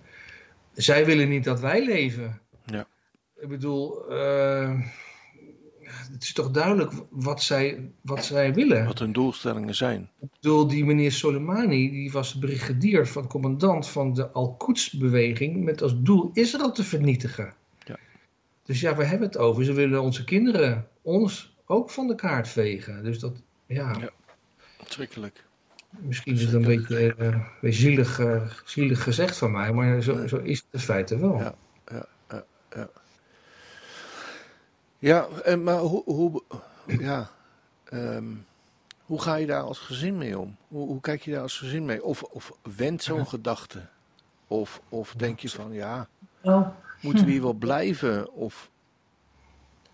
Zij 0.74 1.06
willen 1.06 1.30
niet 1.30 1.44
dat 1.44 1.60
wij 1.60 1.86
leven. 1.86 2.42
Ja. 2.66 2.88
Ik 3.40 3.48
bedoel, 3.48 4.10
eh, 4.10 4.80
het 6.12 6.24
is 6.24 6.34
toch 6.34 6.52
duidelijk 6.52 6.92
wat 7.10 7.44
zij, 7.44 7.92
wat 8.02 8.26
zij 8.26 8.54
willen. 8.54 8.86
Wat 8.86 9.00
hun 9.00 9.12
doelstellingen 9.12 9.76
zijn. 9.76 10.10
Ik 10.20 10.30
bedoel, 10.42 10.68
die 10.68 10.86
meneer 10.86 11.12
Soleimani, 11.12 11.92
die 11.92 12.12
was 12.12 12.38
brigadier 12.38 13.08
van 13.08 13.28
commandant 13.28 13.88
van 13.88 14.14
de 14.14 14.30
Al-Quds-beweging 14.30 15.64
met 15.64 15.82
als 15.82 15.94
doel 16.02 16.30
Israël 16.34 16.72
te 16.72 16.84
vernietigen. 16.84 17.54
Ja. 18.72 18.78
Dus 18.78 18.82
ja, 18.82 18.96
we 18.96 19.04
hebben 19.04 19.28
het 19.28 19.38
over. 19.38 19.66
Ze 19.66 19.74
willen 19.74 20.02
onze 20.02 20.24
kinderen, 20.24 20.88
ons 21.02 21.56
ook 21.66 21.90
van 21.90 22.08
de 22.08 22.16
kaart 22.16 22.48
vegen. 22.48 23.04
Dus 23.04 23.20
dat, 23.20 23.42
ja. 23.66 23.96
Ja. 24.00 24.10
Schrikkelijk. 24.86 25.46
Misschien 26.00 26.34
is 26.34 26.42
het 26.42 26.54
een 26.54 26.62
beetje, 26.62 27.16
uh, 27.62 27.72
zielig, 27.72 28.20
uh, 28.20 28.42
zielig 28.66 29.04
gezegd 29.04 29.38
van 29.38 29.52
mij, 29.52 29.72
maar 29.72 30.02
zo, 30.02 30.28
zo 30.28 30.38
is 30.38 30.58
het 30.58 30.68
in 30.72 30.80
feite 30.80 31.20
wel. 31.20 31.38
Ja, 31.38 31.56
ja, 31.88 32.06
ja. 32.30 32.46
Ja, 32.76 32.90
ja 35.00 35.28
en, 35.44 35.64
maar 35.64 35.80
hoe, 35.80 36.04
hoe, 36.06 36.44
ja, 36.86 37.30
um, 37.94 38.46
hoe 39.06 39.22
ga 39.22 39.36
je 39.36 39.46
daar 39.46 39.62
als 39.62 39.80
gezin 39.80 40.18
mee 40.18 40.40
om? 40.40 40.56
Hoe, 40.68 40.88
hoe 40.88 41.02
kijk 41.02 41.22
je 41.22 41.32
daar 41.32 41.42
als 41.42 41.58
gezin 41.58 41.86
mee? 41.86 42.04
Of, 42.04 42.24
of 42.24 42.52
wendt 42.76 43.04
zo'n 43.04 43.28
gedachte? 43.28 43.88
Of, 44.48 44.82
of 44.90 45.14
denk 45.18 45.40
je 45.40 45.50
van, 45.50 45.72
ja, 45.72 46.08
oh. 46.42 46.68
Moeten 47.02 47.26
we 47.26 47.32
hier 47.32 47.42
wel 47.42 47.54
blijven? 47.54 48.34
Of 48.34 48.72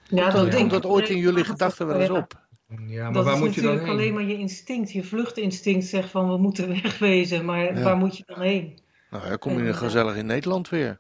ja, 0.09 0.29
dat 0.29 0.55
komt 0.55 0.71
dat 0.71 0.85
ooit 0.85 1.09
in 1.09 1.17
jullie 1.17 1.43
gedachten 1.43 1.87
wel 1.87 1.99
eens 1.99 2.09
op? 2.09 2.45
Ja, 2.87 3.03
maar 3.03 3.13
dat 3.13 3.23
waar 3.23 3.33
is 3.33 3.39
moet 3.39 3.55
je 3.55 3.61
dan 3.61 3.79
heen? 3.79 3.89
alleen 3.89 4.13
maar 4.13 4.23
je 4.23 4.37
instinct, 4.37 4.91
je 4.91 5.03
vluchtinstinct 5.03 5.85
zegt 5.85 6.09
van 6.09 6.29
we 6.29 6.37
moeten 6.37 6.67
wegwezen, 6.81 7.45
maar 7.45 7.83
waar 7.83 7.97
moet 7.97 8.17
je 8.17 8.23
dan 8.25 8.41
heen? 8.41 8.79
Nou, 9.09 9.29
dan 9.29 9.37
kom 9.37 9.63
je 9.63 9.73
gezellig 9.73 10.15
in 10.15 10.25
Nederland 10.25 10.69
weer. 10.69 10.99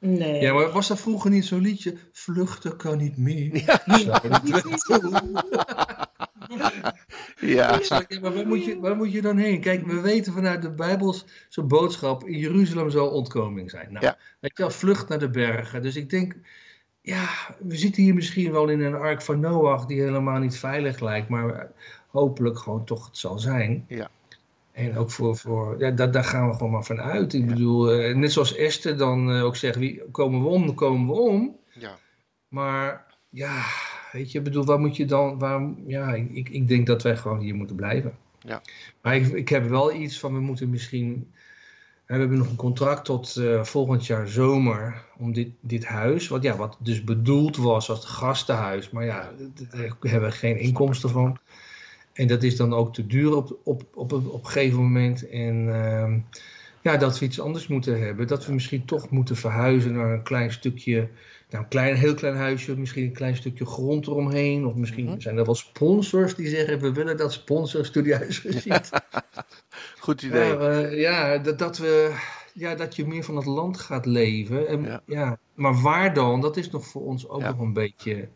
Nee. 0.00 0.40
Ja, 0.40 0.52
maar 0.52 0.70
was 0.70 0.88
dat 0.88 1.00
vroeger 1.00 1.30
niet 1.30 1.44
zo'n 1.44 1.60
liedje? 1.60 1.96
Vluchten 2.12 2.76
kan 2.76 2.98
niet 2.98 3.16
meer. 3.16 3.64
Ja. 3.64 3.82
ja. 6.48 6.94
ja. 7.40 7.80
maar 8.20 8.34
waar 8.34 8.46
moet, 8.46 8.64
je, 8.64 8.80
waar 8.80 8.96
moet 8.96 9.12
je 9.12 9.22
dan 9.22 9.36
heen? 9.36 9.60
Kijk, 9.60 9.86
we 9.86 10.00
weten 10.00 10.32
vanuit 10.32 10.62
de 10.62 10.70
Bijbels 10.70 11.24
zo'n 11.48 11.68
boodschap: 11.68 12.24
in 12.24 12.38
Jeruzalem 12.38 12.90
zal 12.90 13.10
ontkoming 13.10 13.70
zijn. 13.70 13.92
Nou, 13.92 14.04
ja. 14.04 14.18
weet 14.40 14.56
je 14.56 14.62
wel, 14.62 14.70
vlucht 14.70 15.08
naar 15.08 15.18
de 15.18 15.30
bergen. 15.30 15.82
Dus 15.82 15.96
ik 15.96 16.10
denk, 16.10 16.36
ja, 17.00 17.28
we 17.58 17.76
zitten 17.76 18.02
hier 18.02 18.14
misschien 18.14 18.52
wel 18.52 18.68
in 18.68 18.80
een 18.80 18.94
ark 18.94 19.22
van 19.22 19.40
Noach 19.40 19.86
die 19.86 20.00
helemaal 20.00 20.38
niet 20.38 20.58
veilig 20.58 21.00
lijkt, 21.00 21.28
maar 21.28 21.72
hopelijk 22.10 22.58
gewoon 22.58 22.84
toch 22.84 23.06
het 23.06 23.16
zal 23.16 23.38
zijn. 23.38 23.84
Ja. 23.88 24.10
En 24.72 24.96
ook 24.96 25.10
voor, 25.10 25.36
voor 25.36 25.78
ja, 25.78 25.90
daar, 25.90 26.10
daar 26.10 26.24
gaan 26.24 26.48
we 26.48 26.54
gewoon 26.54 26.72
maar 26.72 26.84
van 26.84 27.00
uit. 27.00 27.32
Ik 27.32 27.46
bedoel, 27.46 28.00
uh, 28.00 28.16
net 28.16 28.32
zoals 28.32 28.54
Esther 28.54 28.96
dan 28.96 29.30
uh, 29.30 29.44
ook 29.44 29.56
zegt, 29.56 29.76
wie, 29.76 30.02
komen 30.10 30.42
we 30.42 30.48
om, 30.48 30.74
komen 30.74 31.06
we 31.06 31.20
om. 31.20 31.56
Ja. 31.72 31.98
Maar 32.48 33.06
ja, 33.28 33.62
weet 34.12 34.32
je, 34.32 34.40
bedoel, 34.40 34.64
waar 34.64 34.80
moet 34.80 34.96
je 34.96 35.04
dan, 35.04 35.38
waar, 35.38 35.70
ja, 35.86 36.14
ik, 36.14 36.48
ik 36.48 36.68
denk 36.68 36.86
dat 36.86 37.02
wij 37.02 37.16
gewoon 37.16 37.40
hier 37.40 37.54
moeten 37.54 37.76
blijven. 37.76 38.12
Ja. 38.38 38.62
Maar 39.02 39.16
ik, 39.16 39.26
ik 39.26 39.48
heb 39.48 39.68
wel 39.68 39.94
iets 39.94 40.18
van, 40.18 40.34
we 40.34 40.40
moeten 40.40 40.70
misschien 40.70 41.26
we 42.08 42.14
hebben 42.14 42.38
nog 42.38 42.50
een 42.50 42.56
contract 42.56 43.04
tot 43.04 43.36
uh, 43.36 43.64
volgend 43.64 44.06
jaar 44.06 44.28
zomer 44.28 45.04
om 45.18 45.32
dit, 45.32 45.48
dit 45.60 45.84
huis, 45.84 46.28
wat, 46.28 46.42
ja, 46.42 46.56
wat 46.56 46.76
dus 46.80 47.04
bedoeld 47.04 47.56
was 47.56 47.90
als 47.90 48.04
gastenhuis, 48.04 48.90
maar 48.90 49.04
ja, 49.04 49.30
daar 49.70 49.96
hebben 50.00 50.28
we 50.28 50.36
geen 50.36 50.58
inkomsten 50.58 51.10
van. 51.10 51.38
En 52.12 52.26
dat 52.26 52.42
is 52.42 52.56
dan 52.56 52.74
ook 52.74 52.94
te 52.94 53.06
duur 53.06 53.36
op, 53.36 53.58
op, 53.64 53.82
op, 53.94 54.12
op, 54.12 54.26
op 54.26 54.44
een 54.44 54.50
gegeven 54.50 54.78
moment. 54.78 55.28
En 55.28 55.66
uh, 55.66 56.14
ja, 56.82 56.96
dat 56.96 57.18
we 57.18 57.24
iets 57.24 57.40
anders 57.40 57.66
moeten 57.66 58.00
hebben. 58.00 58.26
Dat 58.26 58.46
we 58.46 58.52
misschien 58.52 58.84
toch 58.84 59.10
moeten 59.10 59.36
verhuizen 59.36 59.92
naar 59.92 60.12
een 60.12 60.22
klein 60.22 60.52
stukje 60.52 61.08
nou, 61.50 61.62
een 61.62 61.68
klein, 61.68 61.94
heel 61.94 62.14
klein 62.14 62.36
huisje, 62.36 62.78
misschien 62.78 63.04
een 63.04 63.12
klein 63.12 63.36
stukje 63.36 63.66
grond 63.66 64.06
eromheen. 64.06 64.66
Of 64.66 64.74
misschien 64.74 65.04
mhm. 65.04 65.20
zijn 65.20 65.36
er 65.38 65.44
wel 65.44 65.54
sponsors 65.54 66.34
die 66.34 66.48
zeggen: 66.48 66.80
we 66.80 66.92
willen 66.92 67.16
dat 67.16 67.32
sponsor 67.32 67.84
studiehuis 67.84 68.44
ziet. 68.64 68.90
Goed 69.98 70.22
idee. 70.22 70.56
Maar, 70.56 70.92
uh, 70.92 71.00
ja, 71.00 71.38
dat, 71.38 71.58
dat, 71.58 71.78
we, 71.78 72.14
ja, 72.54 72.74
dat 72.74 72.96
je 72.96 73.06
meer 73.06 73.24
van 73.24 73.36
het 73.36 73.46
land 73.46 73.78
gaat 73.78 74.06
leven. 74.06 74.68
En, 74.68 75.02
ja. 75.06 75.38
maar 75.54 75.80
waar 75.80 76.14
dan? 76.14 76.40
Dat 76.40 76.56
is 76.56 76.70
nog 76.70 76.86
voor 76.86 77.02
ons 77.02 77.28
ook 77.28 77.42
nog 77.42 77.58
een 77.58 77.72
beetje. 77.72 78.28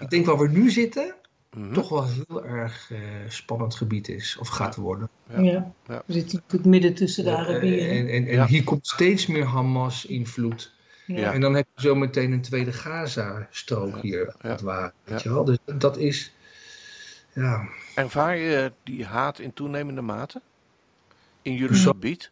Ik 0.00 0.10
denk 0.10 0.26
waar 0.26 0.38
we 0.38 0.48
nu 0.48 0.70
zitten, 0.70 1.14
mhm. 1.56 1.72
toch 1.72 1.88
wel 1.88 2.06
heel 2.06 2.44
erg 2.44 2.90
uh, 2.92 2.98
spannend 3.28 3.74
gebied 3.74 4.08
is. 4.08 4.36
Of 4.40 4.48
gaat 4.48 4.76
worden. 4.76 5.08
Ja. 5.28 5.72
We 5.86 6.02
zitten 6.06 6.34
natuurlijk 6.34 6.70
midden 6.70 6.94
tussen 6.94 7.24
de 7.24 7.36
Arabieren. 7.36 7.88
En, 7.88 8.08
en, 8.08 8.26
en 8.26 8.46
hier 8.46 8.64
komt 8.64 8.86
steeds 8.86 9.26
meer 9.26 9.44
Hamas-invloed. 9.44 10.72
Ja. 11.20 11.32
En 11.32 11.40
dan 11.40 11.54
heb 11.54 11.66
je 11.74 11.82
zo 11.82 11.94
meteen 11.94 12.32
een 12.32 12.42
tweede 12.42 12.72
Gaza-strook 12.72 14.02
hier, 14.02 14.34
het 14.38 14.60
ware. 14.60 14.92
Weet 15.04 15.22
je 15.22 15.28
wel? 15.28 15.44
Dus 15.44 15.58
dat 15.76 15.96
is, 15.96 16.32
ja... 17.32 17.68
Ervaar 17.94 18.36
je 18.36 18.72
die 18.82 19.04
haat 19.04 19.38
in 19.38 19.52
toenemende 19.52 20.00
mate? 20.00 20.40
In 21.42 21.54
jullie 21.54 21.76
gebied? 21.76 22.30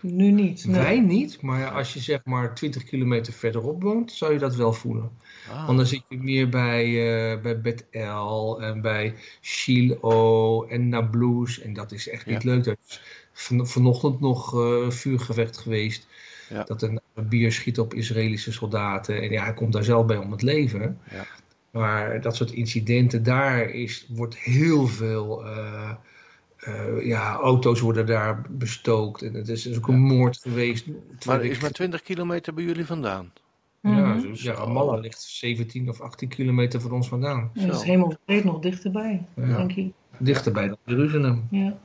Nu 0.00 0.30
niet. 0.30 0.64
Wij 0.64 1.00
niet, 1.00 1.40
maar 1.42 1.70
als 1.70 1.92
je 1.92 2.00
zeg 2.00 2.24
maar 2.24 2.54
20 2.54 2.84
kilometer 2.84 3.32
verderop 3.32 3.82
woont, 3.82 4.12
zou 4.12 4.32
je 4.32 4.38
dat 4.38 4.54
wel 4.54 4.72
voelen. 4.72 5.10
Ah. 5.50 5.66
Want 5.66 5.78
dan 5.78 5.86
zit 5.86 6.02
je 6.08 6.18
meer 6.18 6.48
bij, 6.48 6.86
uh, 6.86 7.42
bij 7.42 7.60
Bet 7.60 7.86
El 7.90 8.62
en 8.62 8.80
bij 8.80 9.14
Shiloh 9.40 10.72
en 10.72 10.88
Nablus. 10.88 11.60
En 11.60 11.72
dat 11.72 11.92
is 11.92 12.08
echt 12.08 12.26
niet 12.26 12.44
leuk. 12.44 12.66
Er 12.66 12.76
is 12.88 13.00
van, 13.32 13.66
vanochtend 13.66 14.20
nog 14.20 14.54
uh, 14.54 14.90
vuurgevecht 14.90 15.56
geweest 15.56 16.06
ja. 16.48 16.64
Dat 16.64 16.82
een 16.82 17.00
bier 17.14 17.52
schiet 17.52 17.78
op 17.78 17.94
Israëlische 17.94 18.52
soldaten. 18.52 19.22
En 19.22 19.30
ja, 19.30 19.44
hij 19.44 19.54
komt 19.54 19.72
daar 19.72 19.84
zelf 19.84 20.06
bij 20.06 20.16
om 20.16 20.30
het 20.30 20.42
leven. 20.42 20.98
Ja. 21.10 21.26
Maar 21.70 22.20
dat 22.20 22.36
soort 22.36 22.50
incidenten, 22.50 23.22
daar 23.22 23.70
is, 23.70 24.06
wordt 24.08 24.36
heel 24.36 24.86
veel. 24.86 25.46
Uh, 25.46 25.90
uh, 26.68 27.06
ja, 27.06 27.34
auto's 27.34 27.80
worden 27.80 28.06
daar 28.06 28.42
bestookt. 28.50 29.22
En 29.22 29.34
het 29.34 29.48
is, 29.48 29.66
is 29.66 29.76
ook 29.76 29.88
een 29.88 30.00
moord 30.00 30.38
geweest. 30.38 30.86
Maar 31.26 31.44
is 31.44 31.60
maar 31.60 31.70
20 31.70 32.02
kilometer 32.02 32.54
bij 32.54 32.64
jullie 32.64 32.86
vandaan? 32.86 33.32
Ja, 33.80 33.90
mhm. 33.90 34.34
zo, 34.34 34.50
ja 34.50 34.52
Ramallah 34.52 35.00
ligt 35.00 35.20
17 35.20 35.88
of 35.88 36.00
18 36.00 36.28
kilometer 36.28 36.80
van 36.80 36.92
ons 36.92 37.08
vandaan. 37.08 37.50
Ja, 37.54 37.66
dat 37.66 37.74
is 37.74 37.82
helemaal 37.82 38.16
nog 38.44 38.58
dichterbij, 38.60 39.26
ja. 39.36 39.56
denk 39.56 39.72
ik. 39.72 39.92
Dichterbij 40.18 40.68
dan 40.68 40.76
Jeruzalem. 40.84 41.46
Ja. 41.50 41.78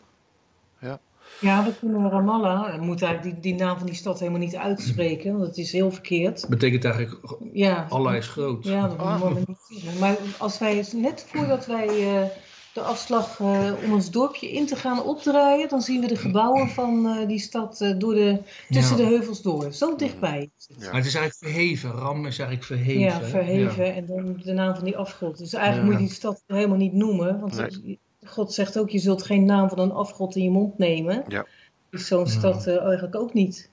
Ja. 1.44 1.64
We 1.64 1.74
kunnen 1.80 2.10
Ramallah. 2.10 2.76
We 2.76 2.86
moeten 2.86 3.08
eigenlijk 3.08 3.42
die, 3.42 3.52
die 3.52 3.62
naam 3.62 3.78
van 3.78 3.86
die 3.86 3.96
stad 3.96 4.20
helemaal 4.20 4.40
niet 4.40 4.56
uitspreken, 4.56 5.32
want 5.32 5.46
dat 5.46 5.58
is 5.58 5.72
heel 5.72 5.92
verkeerd. 5.92 6.46
Betekent 6.50 6.86
eigenlijk, 6.86 7.38
ja, 7.54 7.86
Allah 7.90 8.16
is 8.16 8.28
groot. 8.28 8.64
Ja, 8.64 8.88
dat 8.88 8.98
ah. 8.98 9.22
moeten 9.22 9.34
we 9.34 9.44
niet 9.48 9.82
zeggen. 9.82 10.00
Maar 10.00 10.18
als 10.38 10.60
wij, 10.60 10.86
net 10.96 11.26
voordat 11.28 11.66
wij 11.66 11.88
uh, 11.88 12.30
de 12.74 12.82
afslag 12.82 13.40
uh, 13.40 13.72
om 13.86 13.94
ons 13.94 14.12
dorpje 14.12 14.52
in 14.52 14.66
te 14.66 14.76
gaan 14.76 15.04
opdraaien, 15.04 15.70
dan 15.70 15.82
zien 15.82 16.02
we 16.02 16.08
de 16.08 16.16
gebouwen 16.16 16.70
van 16.70 17.06
uh, 17.06 17.28
die 17.28 17.40
stad 17.40 17.94
door 17.98 18.14
de, 18.14 18.42
tussen 18.70 18.98
ja. 18.98 19.04
de 19.04 19.10
heuvels 19.10 19.42
door. 19.42 19.74
Zo 19.74 19.96
dichtbij. 19.96 20.50
Ja. 20.58 20.76
Maar 20.86 20.96
het 20.96 21.06
is 21.06 21.16
eigenlijk 21.16 21.54
verheven. 21.54 21.92
Ram 21.92 22.26
is 22.26 22.40
eigenlijk 22.40 22.64
verheven. 22.64 23.00
Ja, 23.00 23.22
verheven. 23.22 23.96
En 23.96 24.06
dan 24.06 24.42
de 24.44 24.54
naam 24.54 24.76
van 24.76 24.84
die 24.84 24.98
afgod. 24.98 25.38
Dus 25.38 25.54
eigenlijk 25.54 25.86
moet 25.86 26.00
je 26.00 26.08
die 26.08 26.16
stad 26.16 26.44
helemaal 26.48 26.78
niet 26.78 26.94
noemen, 26.94 27.40
want 27.40 27.56
nee. 27.56 28.00
God 28.26 28.54
zegt 28.54 28.78
ook, 28.78 28.90
je 28.90 29.00
zult 29.00 29.24
geen 29.24 29.46
naam 29.46 29.70
van 29.70 29.80
een 29.80 29.92
afgod 29.92 30.36
in 30.36 30.44
je 30.44 30.50
mond 30.50 30.78
nemen. 30.78 31.24
Ja. 31.28 31.46
Dus 31.90 32.08
zo'n 32.08 32.28
stad 32.28 32.68
uh, 32.68 32.82
eigenlijk 32.82 33.16
ook 33.16 33.34
niet. 33.34 33.70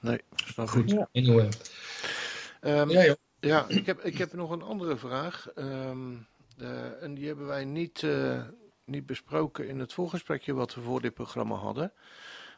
Nee, 0.00 0.20
dat 0.28 0.48
is 0.48 0.54
wel 0.54 0.66
goed. 0.66 0.90
Ja. 0.90 1.08
Anyway. 1.12 1.48
Um, 2.60 2.90
ja, 2.90 3.16
ja, 3.40 3.64
ik, 3.68 3.86
heb, 3.86 4.00
ik 4.00 4.18
heb 4.18 4.32
nog 4.32 4.50
een 4.50 4.62
andere 4.62 4.96
vraag. 4.96 5.48
Um, 5.54 6.26
uh, 6.58 7.02
en 7.02 7.14
die 7.14 7.26
hebben 7.26 7.46
wij 7.46 7.64
niet, 7.64 8.02
uh, 8.02 8.42
niet 8.84 9.06
besproken 9.06 9.68
in 9.68 9.78
het 9.78 9.92
voorgesprekje 9.92 10.54
wat 10.54 10.74
we 10.74 10.80
voor 10.80 11.00
dit 11.00 11.14
programma 11.14 11.54
hadden. 11.54 11.92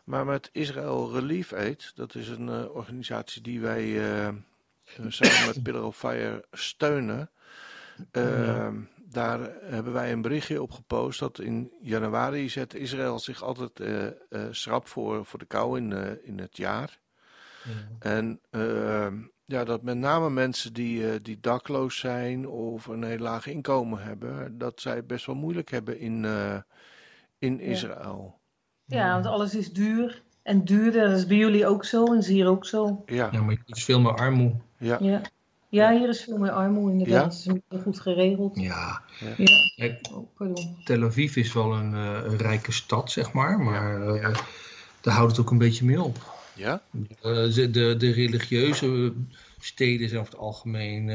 Maar 0.04 0.26
met 0.26 0.50
Israël 0.52 1.12
Relief 1.12 1.52
Aid, 1.52 1.92
dat 1.94 2.14
is 2.14 2.28
een 2.28 2.48
uh, 2.48 2.74
organisatie 2.74 3.42
die 3.42 3.60
wij 3.60 3.92
samen 5.08 5.46
met 5.46 5.62
Pillar 5.64 5.84
of 5.84 5.96
Fire 5.96 6.44
steunen. 6.52 7.30
Ja 8.12 8.72
daar 9.10 9.50
hebben 9.60 9.92
wij 9.92 10.12
een 10.12 10.22
berichtje 10.22 10.62
op 10.62 10.70
gepost 10.70 11.20
dat 11.20 11.40
in 11.40 11.72
januari 11.80 12.48
zet 12.48 12.74
Israël 12.74 13.18
zich 13.18 13.42
altijd 13.42 13.80
uh, 13.80 14.04
uh, 14.04 14.42
schrap 14.50 14.88
voor, 14.88 15.24
voor 15.24 15.38
de 15.38 15.44
kou 15.44 15.78
in, 15.78 15.90
uh, 15.90 16.10
in 16.22 16.38
het 16.38 16.56
jaar. 16.56 16.98
Ja. 17.64 17.70
En 17.98 18.40
ehm, 18.50 19.16
ja, 19.44 19.64
dat 19.64 19.82
met 19.82 19.96
name 19.96 20.30
mensen 20.30 20.72
die, 20.72 21.22
die 21.22 21.40
dakloos 21.40 21.98
zijn 21.98 22.48
of 22.48 22.86
een 22.86 23.02
heel 23.02 23.18
laag 23.18 23.46
inkomen 23.46 24.02
hebben, 24.02 24.58
dat 24.58 24.80
zij 24.80 24.96
het 24.96 25.06
best 25.06 25.26
wel 25.26 25.34
moeilijk 25.34 25.70
hebben 25.70 25.98
in, 25.98 26.26
in 27.38 27.60
Israël. 27.60 28.38
Ja. 28.84 28.98
ja, 28.98 29.12
want 29.12 29.26
alles 29.26 29.54
is 29.54 29.72
duur 29.72 30.22
en 30.42 30.64
duurder. 30.64 31.08
Dat 31.08 31.18
is 31.18 31.26
bij 31.26 31.36
jullie 31.36 31.66
ook 31.66 31.84
zo 31.84 32.04
en 32.04 32.18
is 32.18 32.26
hier 32.26 32.46
ook 32.46 32.66
zo. 32.66 33.02
Ja, 33.06 33.28
ja 33.32 33.42
maar 33.42 33.56
het 33.64 33.76
is 33.76 33.84
veel 33.84 34.00
meer 34.00 34.14
armoede. 34.14 34.56
Ja. 34.78 34.96
ja. 35.00 35.20
Ja, 35.70 35.92
hier 35.92 36.08
is 36.08 36.20
veel 36.20 36.38
meer 36.38 36.50
armoede 36.50 36.92
inderdaad. 36.92 37.44
Ja? 37.44 37.52
Het 37.52 37.62
is 37.68 37.82
goed 37.82 38.00
geregeld. 38.00 38.60
Ja. 38.60 39.02
ja. 39.76 39.98
Oh, 40.12 40.34
pardon. 40.36 40.76
Tel 40.84 41.02
Aviv 41.02 41.36
is 41.36 41.52
wel 41.52 41.72
een, 41.72 41.92
uh, 41.92 42.20
een, 42.24 42.36
rijke 42.36 42.72
stad, 42.72 43.10
zeg 43.10 43.32
maar. 43.32 43.58
Maar 43.58 44.16
uh, 44.16 44.36
daar 45.00 45.14
houdt 45.14 45.30
het 45.30 45.40
ook 45.40 45.50
een 45.50 45.58
beetje 45.58 45.84
mee 45.84 46.02
op. 46.02 46.18
Ja? 46.54 46.82
Uh, 46.92 47.54
de, 47.54 47.70
de, 47.70 47.94
de, 47.98 48.10
religieuze 48.10 49.12
steden 49.60 50.08
zijn 50.08 50.20
over 50.20 50.32
het 50.32 50.42
algemeen... 50.42 51.06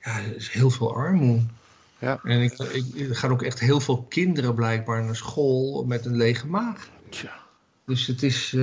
ja, 0.00 0.18
er 0.18 0.36
is 0.36 0.50
heel 0.50 0.70
veel 0.70 0.94
armoede. 0.94 1.42
Ja. 1.98 2.20
En 2.22 2.40
ik, 2.40 2.58
ik, 2.58 3.08
er 3.08 3.16
gaan 3.16 3.30
ook 3.30 3.42
echt 3.42 3.60
heel 3.60 3.80
veel 3.80 4.02
kinderen 4.02 4.54
blijkbaar 4.54 5.04
naar 5.04 5.16
school 5.16 5.84
met 5.84 6.04
een 6.04 6.16
lege 6.16 6.46
maag. 6.46 6.88
Tja. 7.08 7.32
Dus 7.84 8.06
het 8.06 8.22
is 8.22 8.56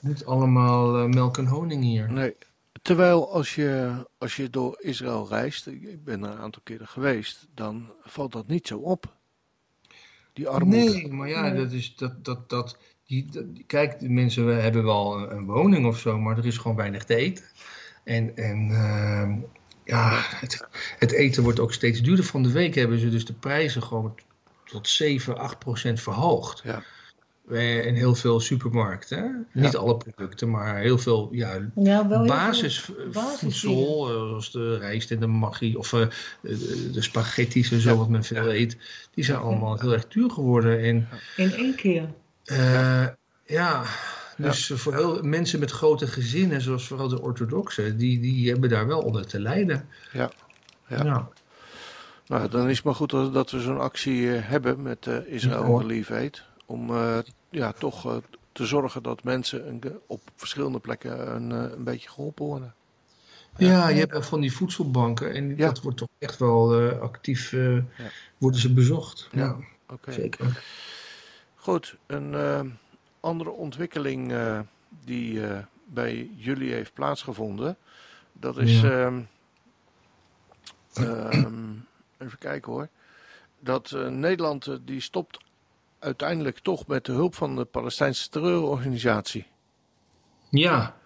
niet 0.00 0.24
allemaal 0.24 1.08
melk 1.08 1.38
en 1.38 1.46
honing 1.46 1.82
hier. 1.82 2.12
Nee. 2.12 2.34
Terwijl 2.82 3.32
als 3.32 3.54
je, 3.54 3.92
als 4.18 4.36
je 4.36 4.50
door 4.50 4.76
Israël 4.80 5.28
reist, 5.28 5.66
ik 5.66 6.04
ben 6.04 6.24
er 6.24 6.30
een 6.30 6.38
aantal 6.38 6.62
keren 6.64 6.88
geweest, 6.88 7.46
dan 7.54 7.92
valt 8.02 8.32
dat 8.32 8.46
niet 8.46 8.66
zo 8.66 8.78
op. 8.78 9.16
die 10.32 10.48
armoede. 10.48 10.90
Nee, 10.92 11.08
maar 11.12 11.28
ja, 11.28 11.50
dat 11.50 11.72
is 11.72 11.96
dat, 11.96 12.24
dat, 12.24 12.48
dat, 12.50 12.78
die, 13.06 13.30
dat- 13.30 13.44
kijk, 13.66 13.98
de 14.00 14.08
mensen 14.08 14.62
hebben 14.62 14.84
wel 14.84 15.18
een, 15.18 15.36
een 15.36 15.44
woning 15.46 15.86
of 15.86 15.98
zo, 15.98 16.18
maar 16.18 16.38
er 16.38 16.46
is 16.46 16.58
gewoon 16.58 16.76
weinig 16.76 17.04
te 17.04 17.14
eten. 17.14 17.44
En, 18.04 18.36
en 18.36 18.70
ehm, 18.70 19.38
ja, 19.84 20.10
het, 20.22 20.68
het 20.98 21.12
eten 21.12 21.42
wordt 21.42 21.60
ook 21.60 21.72
steeds 21.72 22.00
duurder. 22.02 22.24
Van 22.24 22.42
de 22.42 22.52
week 22.52 22.74
hebben 22.74 22.98
ze 22.98 23.08
dus 23.10 23.24
de 23.24 23.32
prijzen 23.32 23.82
gewoon 23.82 24.14
tot 24.64 24.88
7, 24.88 25.38
8 25.38 25.58
procent 25.58 26.00
verhoogd. 26.00 26.60
Ja. 26.64 26.82
Eh, 27.48 27.86
In 27.86 27.94
heel 27.94 28.14
veel 28.14 28.40
supermarkten. 28.40 29.18
hè. 29.52 29.60
Niet 29.60 29.76
alle 29.76 29.96
producten, 29.96 30.50
maar 30.50 30.76
heel 30.78 30.98
veel 30.98 31.28
ja, 31.32 31.58
basisvoedsel, 32.26 34.08
eh, 34.08 34.14
zoals 34.14 34.50
de 34.52 34.78
rijst 34.78 35.10
en 35.10 35.20
de 35.20 35.26
maggi 35.26 35.76
of 35.76 35.92
eh, 35.92 36.06
de, 36.40 36.90
de 36.92 37.02
spaghetti's 37.02 37.70
en 37.72 37.80
zo, 37.80 37.96
wat 37.96 38.08
men 38.08 38.24
veel 38.24 38.52
eet, 38.52 38.76
die 39.14 39.24
zijn 39.24 39.38
allemaal 39.38 39.78
heel 39.80 39.92
erg 39.92 40.08
duur 40.08 40.30
geworden. 40.30 40.80
En 40.80 41.08
In 41.36 41.52
één 41.52 41.74
keer. 41.74 42.08
eh, 42.44 43.06
ja, 43.46 43.82
dus 44.36 44.70
voor 44.74 44.94
heel, 44.94 45.22
mensen 45.22 45.60
met 45.60 45.70
grote 45.70 46.06
gezinnen, 46.06 46.60
zoals 46.60 46.86
vooral 46.86 47.08
de 47.08 47.20
orthodoxen, 47.22 47.96
die, 47.96 48.20
die 48.20 48.50
hebben 48.50 48.68
daar 48.70 48.86
wel 48.86 49.00
onder 49.00 49.26
te 49.26 49.40
lijden. 49.40 49.88
Ja. 50.12 50.30
Ja. 50.88 51.04
Ja. 51.04 51.28
Nou, 52.26 52.48
dan 52.48 52.68
is 52.68 52.76
het 52.76 52.84
maar 52.84 52.94
goed 52.94 53.10
dat, 53.10 53.34
dat 53.34 53.50
we 53.50 53.60
zo'n 53.60 53.80
actie 53.80 54.26
hebben 54.26 54.82
met 54.82 55.06
eh, 55.06 55.14
Ja, 55.14 55.20
Israël. 55.24 55.80
Relief 55.80 56.10
Aid. 56.10 56.42
Om 56.70 56.90
eh, 56.90 57.18
ja, 57.50 57.72
toch 57.72 58.06
eh, 58.06 58.16
te 58.52 58.66
zorgen 58.66 59.02
dat 59.02 59.24
mensen 59.24 59.68
een, 59.68 59.82
op 60.06 60.20
verschillende 60.36 60.78
plekken 60.78 61.34
een, 61.34 61.52
eh, 61.52 61.72
een 61.76 61.84
beetje 61.84 62.08
geholpen 62.08 62.44
worden. 62.46 62.74
Ja, 63.56 63.88
je 63.88 63.98
hebt 63.98 64.12
wel 64.12 64.22
van 64.22 64.40
die 64.40 64.52
voedselbanken 64.52 65.32
en 65.34 65.48
Ja. 65.56 65.66
dat 65.66 65.82
wordt 65.82 65.98
toch 65.98 66.08
echt 66.18 66.38
wel 66.38 66.80
eh, 66.80 66.98
actief, 67.00 67.52
eh, 67.52 67.78
worden 68.38 68.60
ze 68.60 68.72
bezocht. 68.72 69.28
Ja. 69.32 69.40
Ja, 69.40 69.56
Oké. 69.88 70.12
zeker. 70.12 70.62
Goed, 71.54 71.96
een 72.06 72.34
eh, 72.34 72.60
andere 73.20 73.50
ontwikkeling 73.50 74.32
eh, 74.32 74.60
die 75.04 75.46
eh, 75.46 75.58
bij 75.84 76.30
jullie 76.36 76.72
heeft 76.72 76.92
plaatsgevonden. 76.94 77.76
Dat 78.32 78.58
is. 78.58 78.80
Ja. 78.80 78.90
ehm, 78.90 79.20
ehm, 80.94 81.72
even 82.18 82.38
kijken 82.38 82.72
hoor. 82.72 82.88
Dat 83.60 83.92
eh, 83.92 84.08
Nederland 84.08 84.78
die 84.84 85.00
stopt 85.00 85.38
uiteindelijk 86.00 86.58
toch 86.58 86.86
met 86.86 87.04
de 87.04 87.12
hulp 87.12 87.34
van 87.34 87.56
de 87.56 87.64
Palestijnse 87.64 88.28
terreurorganisatie. 88.28 89.46
Ja. 90.50 90.98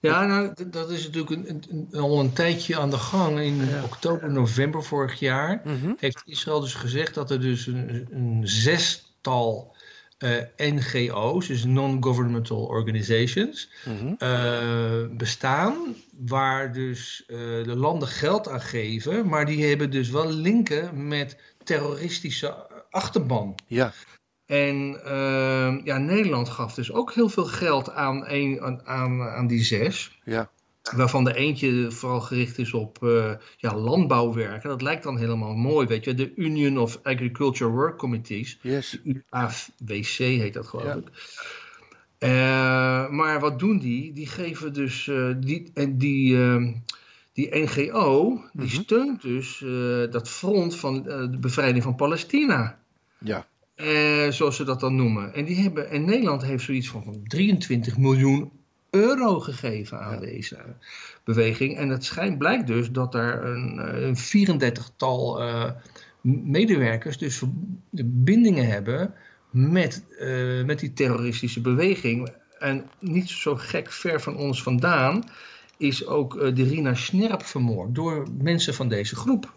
Ja, 0.00 0.26
nou, 0.26 0.52
dat 0.70 0.90
is 0.90 1.04
natuurlijk 1.10 1.30
een, 1.30 1.48
een- 1.48 1.86
een- 1.92 2.00
al 2.00 2.20
een 2.20 2.32
tijdje 2.32 2.78
aan 2.78 2.90
de 2.90 2.96
gang. 2.98 3.38
In 3.40 3.68
oktober, 3.84 4.32
november 4.32 4.84
vorig 4.84 5.18
jaar 5.18 5.60
Mhm. 5.64 5.92
heeft 5.96 6.22
Israël 6.24 6.60
dus 6.60 6.74
gezegd 6.74 7.14
dat 7.14 7.30
er 7.30 7.40
dus 7.40 7.66
een, 7.66 8.06
een 8.10 8.40
zestal 8.48 9.76
eh, 10.18 10.30
NGO's, 10.56 11.46
dus 11.46 11.64
non-governmental 11.64 12.62
organizations, 12.64 13.70
Mhm. 13.84 14.14
eh, 14.18 15.16
bestaan. 15.16 15.94
Waar 16.26 16.72
dus 16.72 17.24
eh, 17.26 17.36
de 17.64 17.76
landen 17.76 18.08
geld 18.08 18.48
aan 18.48 18.60
geven, 18.60 19.28
maar 19.28 19.46
die 19.46 19.64
hebben 19.66 19.90
dus 19.90 20.10
wel 20.10 20.30
linken 20.32 21.08
met 21.08 21.36
terroristische 21.64 22.66
achterban. 22.92 23.54
Ja, 23.66 23.92
En 24.46 25.00
ehm, 25.04 25.80
ja, 25.84 25.98
Nederland 25.98 26.48
gaf 26.48 26.74
dus 26.74 26.92
ook 26.92 27.12
heel 27.12 27.28
veel 27.28 27.44
geld 27.44 27.90
aan, 27.90 28.24
een, 28.28 28.60
aan, 28.60 28.86
aan, 28.86 29.22
aan 29.22 29.46
die 29.46 29.64
zes. 29.64 30.18
ja, 30.24 30.50
Waarvan 30.96 31.24
de 31.24 31.34
eentje 31.34 31.90
vooral 31.90 32.20
gericht 32.20 32.58
is 32.58 32.72
op 32.72 33.02
eh, 33.04 33.32
ja, 33.56 33.74
landbouwwerken. 33.76 34.68
Dat 34.68 34.82
lijkt 34.82 35.02
dan 35.02 35.18
helemaal 35.18 35.54
mooi, 35.54 35.86
weet 35.86 36.04
je. 36.04 36.14
De 36.14 36.32
Union 36.34 36.78
of 36.78 36.98
Agriculture 37.02 37.70
Work 37.70 37.98
Committees. 37.98 38.58
yes. 38.62 38.98
UAWC 39.04 40.16
heet 40.18 40.54
dat 40.54 40.66
geloof 40.66 40.86
Ja. 40.86 40.94
ik. 40.94 41.08
Eh, 42.18 43.08
maar 43.08 43.40
wat 43.40 43.58
doen 43.58 43.78
die? 43.78 44.12
Die 44.12 44.26
geven 44.26 44.72
dus... 44.72 45.08
eh, 45.08 45.28
die, 45.38 45.70
en 45.74 45.98
die, 45.98 46.36
ehm, 46.36 46.72
die 47.32 47.48
NGO, 47.56 48.40
die 48.52 48.66
Mhm. 48.66 48.82
steunt 48.82 49.22
dus 49.22 49.64
dat 50.10 50.28
front 50.28 50.76
van 50.76 51.02
de 51.02 51.36
bevrijding 51.40 51.82
van 51.84 51.94
Palestina. 51.94 52.80
Ja, 53.24 53.46
Eh, 53.74 54.28
zoals 54.30 54.56
ze 54.56 54.64
dat 54.64 54.80
dan 54.80 54.96
noemen. 54.96 55.34
En, 55.34 55.44
die 55.44 55.56
hebben, 55.62 55.90
en 55.90 56.04
Nederland 56.04 56.42
heeft 56.42 56.64
zoiets 56.64 56.88
van, 56.88 57.04
van 57.04 57.20
23 57.24 57.96
miljoen 57.98 58.50
euro 58.90 59.40
gegeven 59.40 60.00
aan 60.00 60.14
Ja. 60.14 60.20
deze 60.20 60.58
beweging. 61.24 61.76
En 61.76 61.88
het 61.88 62.04
schijnt, 62.04 62.38
blijkt 62.38 62.66
dus 62.66 62.90
dat 62.90 63.14
er 63.14 63.44
een, 63.44 63.78
eh, 63.78 64.02
een 64.02 64.16
34-tal 64.16 65.40
eh, 65.40 65.70
medewerkers 66.20 67.18
dus 67.18 67.42
verbindingen 67.92 68.66
hebben 68.66 69.14
met, 69.50 70.04
met 70.66 70.78
die 70.78 70.92
terroristische 70.92 71.60
beweging. 71.60 72.28
En 72.58 72.84
niet 72.98 73.28
zo 73.28 73.56
gek 73.56 73.90
ver 73.92 74.20
van 74.20 74.36
ons 74.36 74.62
vandaan 74.62 75.24
is 75.76 76.06
ook 76.06 76.36
eh, 76.36 76.54
de 76.54 76.62
Rina 76.64 76.94
Snerp 76.94 77.42
vermoord 77.42 77.94
door 77.94 78.26
mensen 78.38 78.74
van 78.74 78.88
deze 78.88 79.16
groep. 79.16 79.52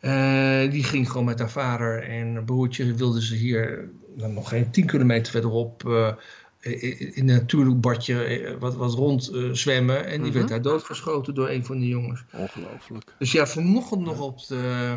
Eh, 0.00 0.70
die 0.70 0.84
ging 0.84 1.10
gewoon 1.10 1.24
met 1.26 1.38
haar 1.38 1.50
vader 1.50 2.02
en 2.02 2.44
broertje 2.44 2.94
wilden 2.94 3.22
ze 3.22 3.34
hier 3.34 3.90
nou, 4.16 4.32
nog 4.32 4.48
geen 4.48 4.70
10 4.70 4.86
kilometer 4.86 5.32
verderop 5.32 5.86
eh, 5.88 6.12
in 6.60 7.12
een 7.14 7.24
natuurlijk 7.24 7.80
badje 7.80 8.22
eh, 8.24 8.54
wat, 8.58 8.76
wat 8.76 8.94
rond 8.94 9.30
zwemmen. 9.52 10.06
En 10.06 10.18
die 10.22 10.28
Mhm. 10.28 10.32
werd 10.38 10.48
daar 10.48 10.62
doodgeschoten 10.62 11.34
door 11.34 11.48
een 11.48 11.64
van 11.64 11.78
die 11.78 11.88
jongens. 11.88 12.24
ongelooflijk. 12.32 13.14
Dus 13.18 13.32
ja, 13.32 13.46
vanochtend 13.46 14.00
nog 14.04 14.20
op, 14.20 14.46
de, 14.46 14.96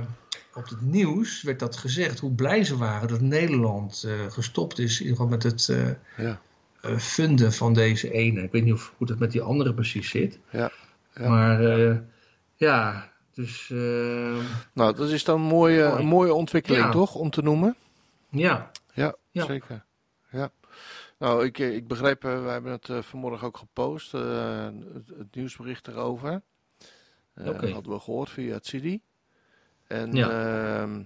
op 0.53 0.69
het 0.69 0.81
nieuws 0.81 1.41
werd 1.43 1.59
dat 1.59 1.75
gezegd 1.77 2.19
hoe 2.19 2.31
blij 2.31 2.63
ze 2.63 2.77
waren 2.77 3.07
dat 3.07 3.21
Nederland 3.21 4.07
gestopt 4.29 4.79
is 4.79 4.99
in 4.99 5.05
ieder 5.07 5.15
geval 5.21 5.31
met 5.31 5.43
het 5.43 5.75
Ja, 6.17 6.41
funden 6.97 7.53
van 7.53 7.73
deze 7.73 8.11
ene. 8.11 8.41
Ik 8.43 8.51
weet 8.51 8.63
niet 8.63 8.73
of, 8.73 8.93
hoe 8.97 9.07
dat 9.07 9.19
met 9.19 9.31
die 9.31 9.41
andere 9.41 9.73
precies 9.73 10.09
zit. 10.09 10.39
ja. 10.51 10.71
Ja. 11.15 11.29
Maar 11.29 11.61
ja, 12.55 13.10
dus 13.33 13.69
eh, 13.69 13.77
Nou, 14.73 14.95
dat 14.95 15.09
is 15.09 15.23
dan 15.23 15.35
een 15.41 15.47
mooie, 15.47 15.87
Mooi. 15.87 15.99
een 16.01 16.07
mooie 16.07 16.33
ontwikkeling, 16.33 16.83
Ja. 16.85 16.91
toch? 16.91 17.15
Om 17.15 17.29
te 17.29 17.41
noemen. 17.41 17.75
ja. 18.29 18.71
Ja, 18.93 19.15
Ja. 19.31 19.45
zeker. 19.45 19.85
Ja. 20.31 20.51
Nou, 21.17 21.45
ik, 21.45 21.57
ik 21.59 21.87
begreep, 21.87 22.23
eh, 22.25 22.43
wij 22.43 22.51
hebben 22.53 22.71
het 22.71 22.89
eh, 22.89 23.01
vanmorgen 23.01 23.47
ook 23.47 23.57
gepost, 23.57 24.13
eh, 24.13 24.65
het, 24.93 25.07
het 25.17 25.35
nieuwsbericht 25.35 25.87
erover. 25.87 26.41
Eh 27.33 27.47
Oké. 27.47 27.69
hadden 27.71 27.93
we 27.93 27.99
gehoord 27.99 28.29
via 28.29 28.53
het 28.53 28.63
CD. 28.67 28.99
En 29.87 30.11
Ja. 30.13 30.29
ehm, 30.81 31.03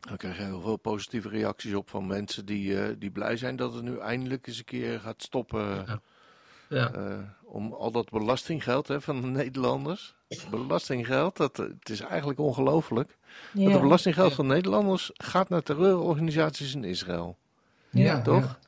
we 0.00 0.16
kregen 0.16 0.44
heel 0.44 0.60
veel 0.60 0.76
positieve 0.76 1.28
reacties 1.28 1.74
op 1.74 1.90
van 1.90 2.06
mensen 2.06 2.44
die, 2.46 2.80
eh, 2.82 2.94
die 2.98 3.10
blij 3.10 3.36
zijn 3.36 3.56
dat 3.56 3.74
het 3.74 3.82
nu 3.82 3.98
eindelijk 3.98 4.46
eens 4.46 4.58
een 4.58 4.64
keer 4.64 5.00
gaat 5.00 5.22
stoppen. 5.22 5.66
Ja. 5.86 6.00
Ja. 6.70 6.92
eh, 6.92 7.18
om 7.44 7.72
al 7.72 7.90
dat 7.90 8.10
belastinggeld 8.10 8.88
hè, 8.88 9.00
van 9.00 9.20
de 9.20 9.26
Nederlanders. 9.26 10.14
Belastinggeld, 10.50 11.36
dat, 11.36 11.58
eh, 11.58 11.66
het 11.78 11.88
is 11.90 12.00
eigenlijk 12.00 12.38
ongelooflijk. 12.40 13.16
Dat 13.52 13.72
het 13.72 13.80
belastinggeld 13.80 14.32
van 14.34 14.46
Nederlanders 14.46 15.10
gaat 15.14 15.48
naar 15.48 15.62
terreurorganisaties 15.62 16.74
in 16.74 16.84
Israël. 16.84 17.36
Ja, 17.90 18.22
toch? 18.22 18.42
ja. 18.44 18.58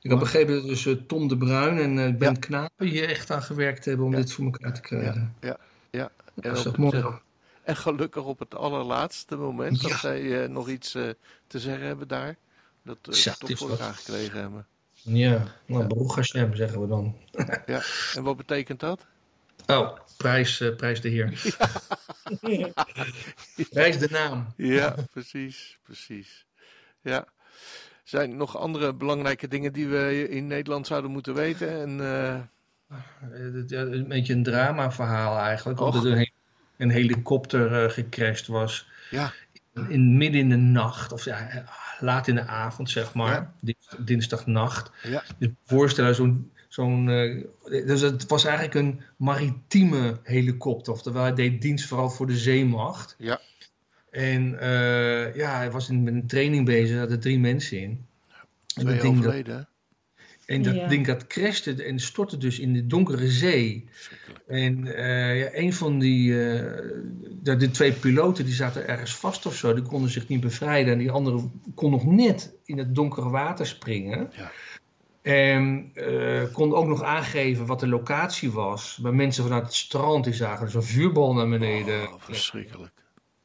Ik 0.00 0.10
heb 0.10 0.18
begrepen 0.20 0.54
dat 0.54 0.64
dus 0.66 0.86
eh, 0.86 0.94
Tom 1.06 1.28
de 1.28 1.36
Bruin 1.36 1.78
en 1.78 1.98
eh, 1.98 2.14
Ben 2.18 2.32
Ja. 2.32 2.38
Knapen 2.38 2.86
hier 2.86 3.08
echt 3.08 3.30
aan 3.30 3.42
gewerkt 3.42 3.84
hebben 3.84 4.06
om 4.06 4.12
Ja. 4.12 4.18
dit 4.18 4.32
voor 4.32 4.44
elkaar 4.44 4.74
te 4.74 4.80
krijgen. 4.80 5.34
Ja, 5.40 5.56
ja. 5.90 6.10
En, 6.34 6.42
dat 6.42 6.56
is 6.56 6.62
toch 6.62 6.72
het, 6.76 6.80
mooi. 6.80 7.04
en 7.62 7.76
gelukkig 7.76 8.24
op 8.24 8.38
het 8.38 8.54
allerlaatste 8.54 9.36
moment 9.36 9.82
dat 9.82 9.90
zij 9.90 10.42
eh, 10.42 10.48
nog 10.48 10.68
iets 10.68 10.94
eh, 10.94 11.08
te 11.46 11.58
zeggen 11.58 11.86
hebben 11.86 12.08
daar. 12.08 12.36
Dat 12.82 12.98
uh, 13.08 13.14
Zo, 13.14 13.30
toch 13.38 13.58
voor 13.58 13.70
elkaar 13.70 13.94
gekregen 13.94 14.40
hebben. 14.40 14.66
Ja, 15.06 15.42
nou, 15.66 15.80
Ja. 15.82 15.86
Baruch 15.86 16.14
Hashem 16.14 16.54
zeggen 16.54 16.80
we 16.80 16.86
dan. 16.86 17.16
Ja. 17.66 17.80
En 18.14 18.22
wat 18.22 18.36
betekent 18.36 18.80
dat? 18.80 19.06
Oh, 19.66 19.98
prijs, 20.16 20.60
eh, 20.60 20.74
prijs 20.76 21.00
de 21.00 21.08
heer. 21.08 21.32
Prijs 23.70 23.98
de 23.98 24.08
naam. 24.10 24.46
Ja, 24.56 24.94
precies, 25.10 25.78
precies. 25.82 26.46
Ja. 27.00 27.24
Zijn 28.04 28.30
er 28.30 28.36
nog 28.36 28.56
andere 28.58 28.94
belangrijke 28.94 29.48
dingen 29.48 29.72
die 29.72 29.88
we 29.88 30.28
in 30.28 30.46
Nederland 30.46 30.86
zouden 30.86 31.10
moeten 31.10 31.34
weten? 31.34 31.70
En, 31.80 32.00
eh, 32.00 32.34
Eh, 32.34 33.68
ja, 33.68 33.80
Een 33.80 34.08
beetje 34.08 34.32
een 34.32 34.42
dramaverhaal 34.42 35.38
eigenlijk. 35.38 35.80
Omdat 35.80 36.04
er 36.04 36.30
een, 36.76 36.90
helikopter 36.90 37.84
eh, 37.84 37.90
gecrashed 37.90 38.46
was. 38.46 38.88
ja, 39.10 39.32
In, 39.88 40.16
midden 40.16 40.40
in 40.40 40.48
de 40.48 40.56
nacht. 40.56 41.12
Of 41.12 41.24
ja, 41.24 41.64
laat 42.00 42.28
in 42.28 42.34
de 42.34 42.46
avond 42.46 42.90
zeg 42.90 43.14
maar. 43.14 43.50
Ja. 43.60 43.74
Dinsdagnacht. 43.98 44.90
ja, 45.02 45.22
Dus 45.38 45.48
voorstellen, 45.64 46.14
zo'n. 46.14 46.50
zo'n 46.68 47.08
eh, 47.08 47.44
dus 47.86 48.00
het 48.00 48.26
was 48.26 48.44
eigenlijk 48.44 48.74
een 48.74 49.00
maritieme 49.16 50.18
helikopter. 50.22 50.92
Oftewel, 50.92 51.22
hij 51.22 51.34
deed 51.34 51.62
dienst 51.62 51.86
vooral 51.86 52.10
voor 52.10 52.26
de 52.26 52.36
zeemacht. 52.36 53.14
ja. 53.18 53.40
En 54.10 54.58
eh, 54.60 55.34
ja, 55.34 55.56
hij 55.56 55.70
was 55.70 55.88
in, 55.88 56.02
met 56.02 56.14
een 56.14 56.26
training 56.26 56.64
bezig. 56.64 56.90
Er 56.96 57.02
zaten 57.02 57.20
drie 57.20 57.38
mensen 57.38 57.80
in. 57.80 58.06
En 58.74 58.84
Twee 58.84 59.00
ding 59.00 59.22
dat- 59.22 59.32
hè? 59.46 59.60
En 60.46 60.62
dat 60.62 60.74
Ja. 60.74 60.88
ding 60.88 61.06
dat 61.06 61.26
crashte 61.26 61.82
en 61.82 61.98
stortte 62.00 62.36
dus 62.36 62.58
in 62.58 62.72
de 62.72 62.86
donkere 62.86 63.28
zee. 63.28 63.84
En 64.46 64.96
eh, 64.96 65.38
ja, 65.40 65.48
een 65.52 65.72
van 65.72 65.98
die, 65.98 66.32
eh, 66.32 66.80
de, 67.42 67.56
de 67.56 67.70
twee 67.70 67.92
piloten 67.92 68.44
die 68.44 68.54
zaten 68.54 68.88
ergens 68.88 69.16
vast 69.16 69.46
of 69.46 69.54
zo, 69.54 69.74
die 69.74 69.82
konden 69.82 70.10
zich 70.10 70.28
niet 70.28 70.40
bevrijden. 70.40 70.92
En 70.92 70.98
die 70.98 71.10
andere 71.10 71.50
kon 71.74 71.90
nog 71.90 72.04
net 72.04 72.54
in 72.64 72.78
het 72.78 72.94
donkere 72.94 73.28
water 73.28 73.66
springen. 73.66 74.30
Ja. 74.36 74.50
En 75.22 75.90
eh, 75.94 76.42
kon 76.52 76.74
ook 76.74 76.86
nog 76.86 77.02
aangeven 77.02 77.66
wat 77.66 77.80
de 77.80 77.88
locatie 77.88 78.50
was. 78.52 78.98
Bij 79.02 79.12
mensen 79.12 79.44
vanuit 79.44 79.64
het 79.64 79.74
strand 79.74 80.24
die 80.24 80.34
zagen 80.34 80.64
dus 80.64 80.74
een 80.74 80.82
vuurbal 80.82 81.34
naar 81.34 81.48
beneden. 81.48 82.02
Oh, 82.02 82.14
verschrikkelijk. 82.18 82.92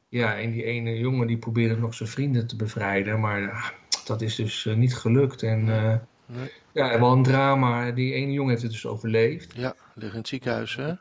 Ja, 0.08 0.38
en 0.38 0.50
die 0.50 0.64
ene 0.64 0.98
jongen 0.98 1.26
die 1.26 1.38
probeerde 1.38 1.76
nog 1.76 1.94
zijn 1.94 2.08
vrienden 2.08 2.46
te 2.46 2.56
bevrijden. 2.56 3.20
Maar 3.20 3.50
ah, 3.50 3.68
dat 4.04 4.20
is 4.22 4.34
dus 4.34 4.68
niet 4.76 4.94
gelukt. 4.94 5.42
En 5.42 5.68
eh, 5.68 5.94
Nee. 6.26 6.50
Ja, 6.72 7.00
wel 7.00 7.12
een 7.12 7.22
drama. 7.22 7.90
Die 7.90 8.12
ene 8.12 8.32
jongen 8.32 8.50
heeft 8.50 8.62
het 8.62 8.70
dus 8.72 8.86
overleefd. 8.86 9.52
Ja, 9.54 9.74
ligt 9.94 10.12
in 10.12 10.18
het 10.18 10.28
ziekenhuis, 10.28 10.76
hè? 10.76 10.92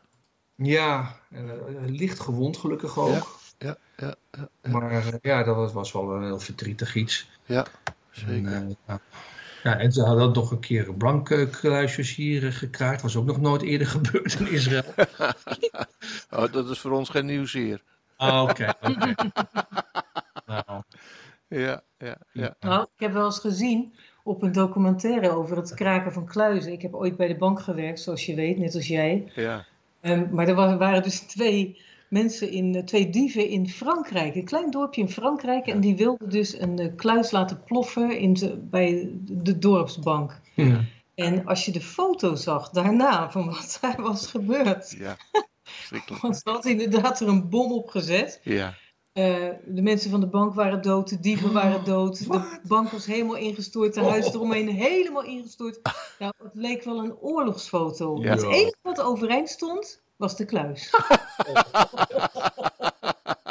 Ja, 0.55 1.15
en, 1.31 1.49
eh, 1.49 1.89
licht 1.89 2.19
gewond 2.19 2.57
gelukkig 2.57 2.97
ook. 2.99 3.39
Ja, 3.57 3.77
ja, 3.97 4.15
ja, 4.31 4.47
Maar 4.71 4.91
eh, 4.91 5.07
ja, 5.21 5.43
dat 5.43 5.55
was, 5.55 5.73
was 5.73 5.91
wel 5.91 6.15
een 6.15 6.23
heel 6.23 6.39
verdrietig 6.39 6.95
iets. 6.95 7.29
ja 7.45 7.65
En, 7.86 7.93
zeker. 8.12 8.53
eh, 8.53 8.62
ja. 8.88 8.99
ja, 9.63 9.77
en 9.77 9.91
ze 9.91 10.03
hadden 10.03 10.23
ook 10.23 10.36
nog 10.36 10.51
een 10.51 10.60
keer 10.60 10.88
een 10.88 10.97
blanke 10.97 11.49
kluisjes 11.49 12.15
hier 12.15 12.53
gekraakt. 12.53 13.01
Was 13.01 13.15
ook 13.15 13.25
nog 13.25 13.41
nooit 13.41 13.62
eerder 13.62 13.88
gebeurd 13.97 14.39
in 14.39 14.47
Israël. 14.51 14.84
Oh, 16.29 16.51
dat 16.51 16.69
is 16.69 16.79
voor 16.79 16.91
ons 16.91 17.10
geen 17.10 17.25
nieuws 17.25 17.53
hier. 17.53 17.81
Ah, 18.15 18.43
Oké, 18.43 18.73
oké. 18.81 19.13
Nou, 20.45 20.81
Ja, 21.47 21.84
ja, 21.97 22.17
ja. 22.31 22.55
Nou, 22.60 22.81
ik 22.81 22.99
heb 22.99 23.13
wel 23.13 23.25
eens 23.25 23.39
gezien 23.39 23.95
op 24.23 24.41
een 24.41 24.51
documentaire 24.51 25.29
over 25.31 25.57
het 25.57 25.73
kraken 25.73 26.12
van 26.13 26.25
kluizen. 26.25 26.71
Ik 26.71 26.81
heb 26.81 26.93
ooit 26.93 27.15
bij 27.17 27.27
de 27.27 27.36
bank 27.38 27.62
gewerkt, 27.62 27.99
zoals 27.99 28.25
je 28.25 28.36
weet, 28.36 28.57
net 28.57 28.75
als 28.75 28.88
jij. 28.88 29.31
ja. 29.36 29.65
Ehm, 30.01 30.25
maar 30.31 30.47
er 30.47 30.55
wa- 30.55 30.77
waren 30.77 31.03
dus 31.03 31.19
twee 31.19 31.81
mensen, 32.10 32.51
in, 32.51 32.75
eh, 32.75 32.84
twee 32.84 33.10
dieven 33.10 33.47
in 33.47 33.69
Frankrijk. 33.69 34.36
Een 34.36 34.45
klein 34.45 34.71
dorpje 34.71 35.01
in 35.01 35.10
Frankrijk. 35.10 35.67
En 35.67 35.79
die 35.79 35.95
wilden 35.95 36.29
dus 36.29 36.60
een 36.60 36.79
eh, 36.79 36.88
kluis 36.95 37.31
laten 37.31 37.63
ploffen 37.63 38.17
in 38.19 38.34
de, 38.34 38.57
bij 38.57 39.10
de 39.21 39.57
dorpsbank. 39.57 40.39
ja. 40.55 40.79
En 41.15 41.45
als 41.45 41.65
je 41.65 41.71
de 41.71 41.81
foto 41.81 42.36
zag 42.36 42.69
daarna 42.69 43.31
van 43.31 43.45
wat 43.45 43.77
daar 43.81 44.01
was 44.01 44.27
gebeurd. 44.27 44.95
Ja, 44.97 45.17
ze 46.31 46.41
had 46.43 46.65
inderdaad 46.65 47.19
er 47.19 47.27
een 47.27 47.49
bom 47.49 47.71
op 47.71 47.89
gezet. 47.89 48.39
Ja, 48.43 48.73
Eh, 49.13 49.50
de 49.65 49.82
mensen 49.82 50.12
van 50.12 50.19
de 50.19 50.28
bank 50.28 50.54
waren 50.54 50.82
dood, 50.82 51.10
de 51.10 51.19
dieven 51.19 51.54
waren 51.54 51.84
dood. 51.84 52.28
De 52.28 52.60
bank 52.67 52.89
was 52.89 53.06
helemaal 53.06 53.36
ingestort, 53.36 53.93
de 53.93 54.02
huis 54.04 54.34
eromheen 54.34 54.67
helemaal 54.69 55.24
ingestort. 55.24 55.80
Nou, 56.19 56.34
het 56.43 56.52
leek 56.54 56.84
wel 56.84 56.97
een 57.04 57.15
oorlogsfoto. 57.17 58.21
Ja. 58.21 58.32
Het 58.32 58.43
enige 58.43 58.76
wat 58.82 59.02
overeind 59.02 59.50
stond, 59.50 60.02
was 60.15 60.36
de 60.38 60.45
kluis. 60.45 60.89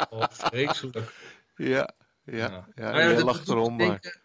Oh, 0.09 0.23
vreselijk. 0.29 1.13
ja, 1.55 1.89
ja. 2.23 2.33
Ja. 2.35 2.65
ja. 2.75 2.91
Nou 2.91 3.23
lacht 3.23 3.47
erom, 3.49 3.75
maar... 3.75 4.19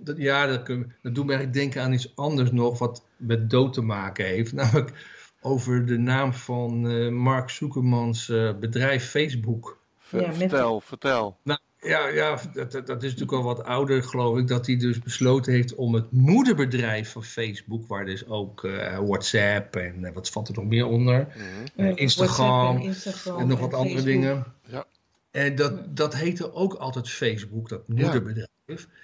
dat, 0.00 0.16
ja, 0.16 0.46
dat, 0.46 0.62
kun- 0.62 0.92
dat 1.02 1.14
doet 1.14 1.24
me 1.26 1.30
eigenlijk 1.32 1.60
denken 1.60 1.82
aan 1.82 1.92
iets 1.92 2.16
anders 2.16 2.50
nog 2.52 2.78
wat 2.78 3.04
met 3.16 3.50
dood 3.50 3.72
te 3.72 3.80
maken 3.82 4.24
heeft. 4.24 4.52
Namelijk 4.62 5.06
over 5.40 5.86
de 5.86 5.98
naam 5.98 6.32
van 6.32 6.88
eh, 6.88 7.08
Mark 7.08 7.50
Zuckermans 7.50 8.28
eh, 8.28 8.58
bedrijf 8.58 9.10
Facebook. 9.10 9.78
Ver- 10.08 10.20
Ja, 10.20 10.26
met- 10.28 10.36
Vertel, 10.36 10.80
vertel. 10.80 11.36
Nou, 11.42 11.58
ja, 11.80 12.06
ja 12.08 12.38
dat, 12.52 12.72
dat 12.72 13.02
is 13.02 13.10
natuurlijk 13.12 13.32
al 13.32 13.42
wat 13.42 13.64
ouder, 13.64 14.02
geloof 14.02 14.38
ik, 14.38 14.48
dat 14.48 14.66
hij 14.66 14.76
dus 14.76 14.98
besloten 14.98 15.52
heeft 15.52 15.74
om 15.74 15.94
het 15.94 16.12
moederbedrijf 16.12 17.12
van 17.12 17.24
Facebook, 17.24 17.86
waar 17.86 18.04
dus 18.04 18.26
ook 18.26 18.64
eh, 18.64 18.98
WhatsApp 18.98 19.76
en 19.76 20.04
eh, 20.04 20.12
wat 20.14 20.30
valt 20.30 20.48
er 20.48 20.54
nog 20.54 20.64
meer 20.64 20.86
onder, 20.86 21.28
Mhm. 21.36 21.86
Eh, 21.86 21.92
Instagram 21.96 22.76
en, 22.76 22.82
Instagram 22.82 23.38
en 23.40 23.46
nog 23.46 23.60
wat 23.60 23.74
andere 23.74 23.94
Facebook. 23.94 24.12
dingen. 24.12 24.44
Ja. 24.66 24.84
En 25.30 25.54
dat, 25.54 25.96
dat 25.96 26.14
heette 26.16 26.52
ook 26.52 26.74
altijd 26.74 27.08
Facebook, 27.10 27.68
dat 27.68 27.88
moederbedrijf. 27.88 28.46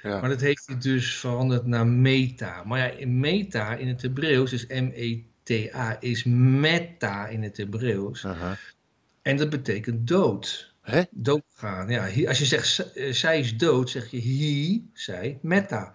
Ja. 0.02 0.20
Maar 0.20 0.28
dat 0.28 0.40
heeft 0.40 0.66
hij 0.66 0.78
dus 0.78 1.14
veranderd 1.16 1.66
naar 1.66 1.86
Meta. 1.86 2.62
Maar 2.64 2.78
ja, 2.78 2.84
in 2.90 3.20
Meta 3.20 3.74
in 3.74 3.88
het 3.88 4.02
Hebreeuws 4.02 4.52
is 4.52 4.66
M-E-T-A, 4.66 5.96
is 6.00 6.24
Meta 6.24 7.26
in 7.26 7.42
het 7.42 7.56
Hebreeuws. 7.56 8.26
Aha. 8.26 8.56
En 9.22 9.36
dat 9.36 9.50
betekent 9.50 10.08
dood. 10.08 10.73
Hè? 10.84 11.02
Doodgaan. 11.10 11.88
Ja, 11.88 12.28
als 12.28 12.38
je 12.38 12.44
zegt 12.44 12.92
eh, 12.92 13.12
zij 13.12 13.38
is 13.38 13.56
dood, 13.56 13.90
zeg 13.90 14.10
je 14.10 14.20
he, 14.20 14.82
zij, 14.92 15.38
Meta. 15.42 15.94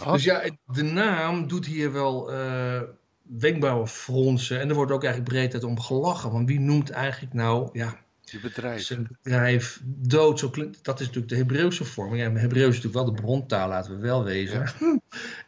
Oh. 0.00 0.12
Dus 0.12 0.24
ja, 0.24 0.42
de 0.66 0.82
naam 0.82 1.48
doet 1.48 1.66
hier 1.66 1.92
wel 1.92 2.32
eh 2.32 2.82
wenkbrauwen 3.24 3.88
fronsen. 3.88 4.60
En 4.60 4.68
er 4.68 4.74
wordt 4.74 4.92
ook 4.92 5.04
eigenlijk 5.04 5.34
breed 5.34 5.54
uit 5.54 5.64
om 5.64 5.80
gelachen. 5.80 6.30
Want 6.30 6.48
wie 6.48 6.60
noemt 6.60 6.90
eigenlijk 6.90 7.34
nou, 7.34 7.68
ja, 7.72 8.00
Je 8.20 8.40
bedrijf. 8.40 8.82
zijn 8.82 9.08
bedrijf 9.22 9.80
dood? 9.84 10.38
Zo 10.38 10.50
klinkt, 10.50 10.84
dat 10.84 11.00
is 11.00 11.06
natuurlijk 11.06 11.32
de 11.32 11.38
Hebreeuwse 11.38 11.84
vorm. 11.84 12.14
Ja, 12.14 12.32
Hebreeuws 12.32 12.76
is 12.76 12.82
natuurlijk 12.82 13.04
wel 13.04 13.14
de 13.14 13.22
brontaal, 13.22 13.68
laten 13.68 13.96
we 13.96 14.02
wel 14.02 14.24
wezen. 14.24 14.66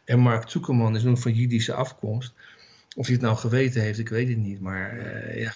En 0.05 0.19
Mark 0.19 0.49
Zuckerman 0.49 0.95
is 0.95 1.03
nog 1.03 1.19
van 1.19 1.33
Jiddische 1.33 1.73
afkomst. 1.73 2.33
Of 2.95 3.05
hij 3.05 3.15
het 3.15 3.23
nou 3.23 3.37
geweten 3.37 3.81
heeft, 3.81 3.99
ik 3.99 4.09
weet 4.09 4.27
het 4.27 4.37
niet. 4.37 4.59
Maar 4.59 4.97
eh, 4.97 5.41
ja, 5.41 5.53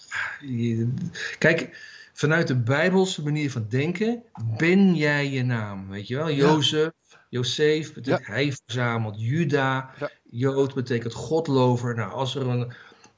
kijk, 1.37 1.77
vanuit 2.21 2.47
de 2.47 2.55
Bijbelse 2.55 3.23
manier 3.23 3.51
van 3.51 3.65
denken 3.69 4.23
ben 4.57 4.95
jij 4.95 5.29
je 5.31 5.43
naam. 5.43 5.89
Weet 5.89 6.07
je 6.07 6.15
wel? 6.15 6.31
Jozef, 6.31 6.89
Jozef 7.29 7.93
betekent 7.93 8.27
hij 8.27 8.53
verzamelt. 8.65 9.15
Juda, 9.21 9.89
Ja. 9.99 10.09
Jood 10.29 10.73
betekent 10.73 11.13
godlover. 11.13 11.95
Nou, 11.95 12.11
als 12.11 12.35
er 12.35 12.47
een, 12.47 12.73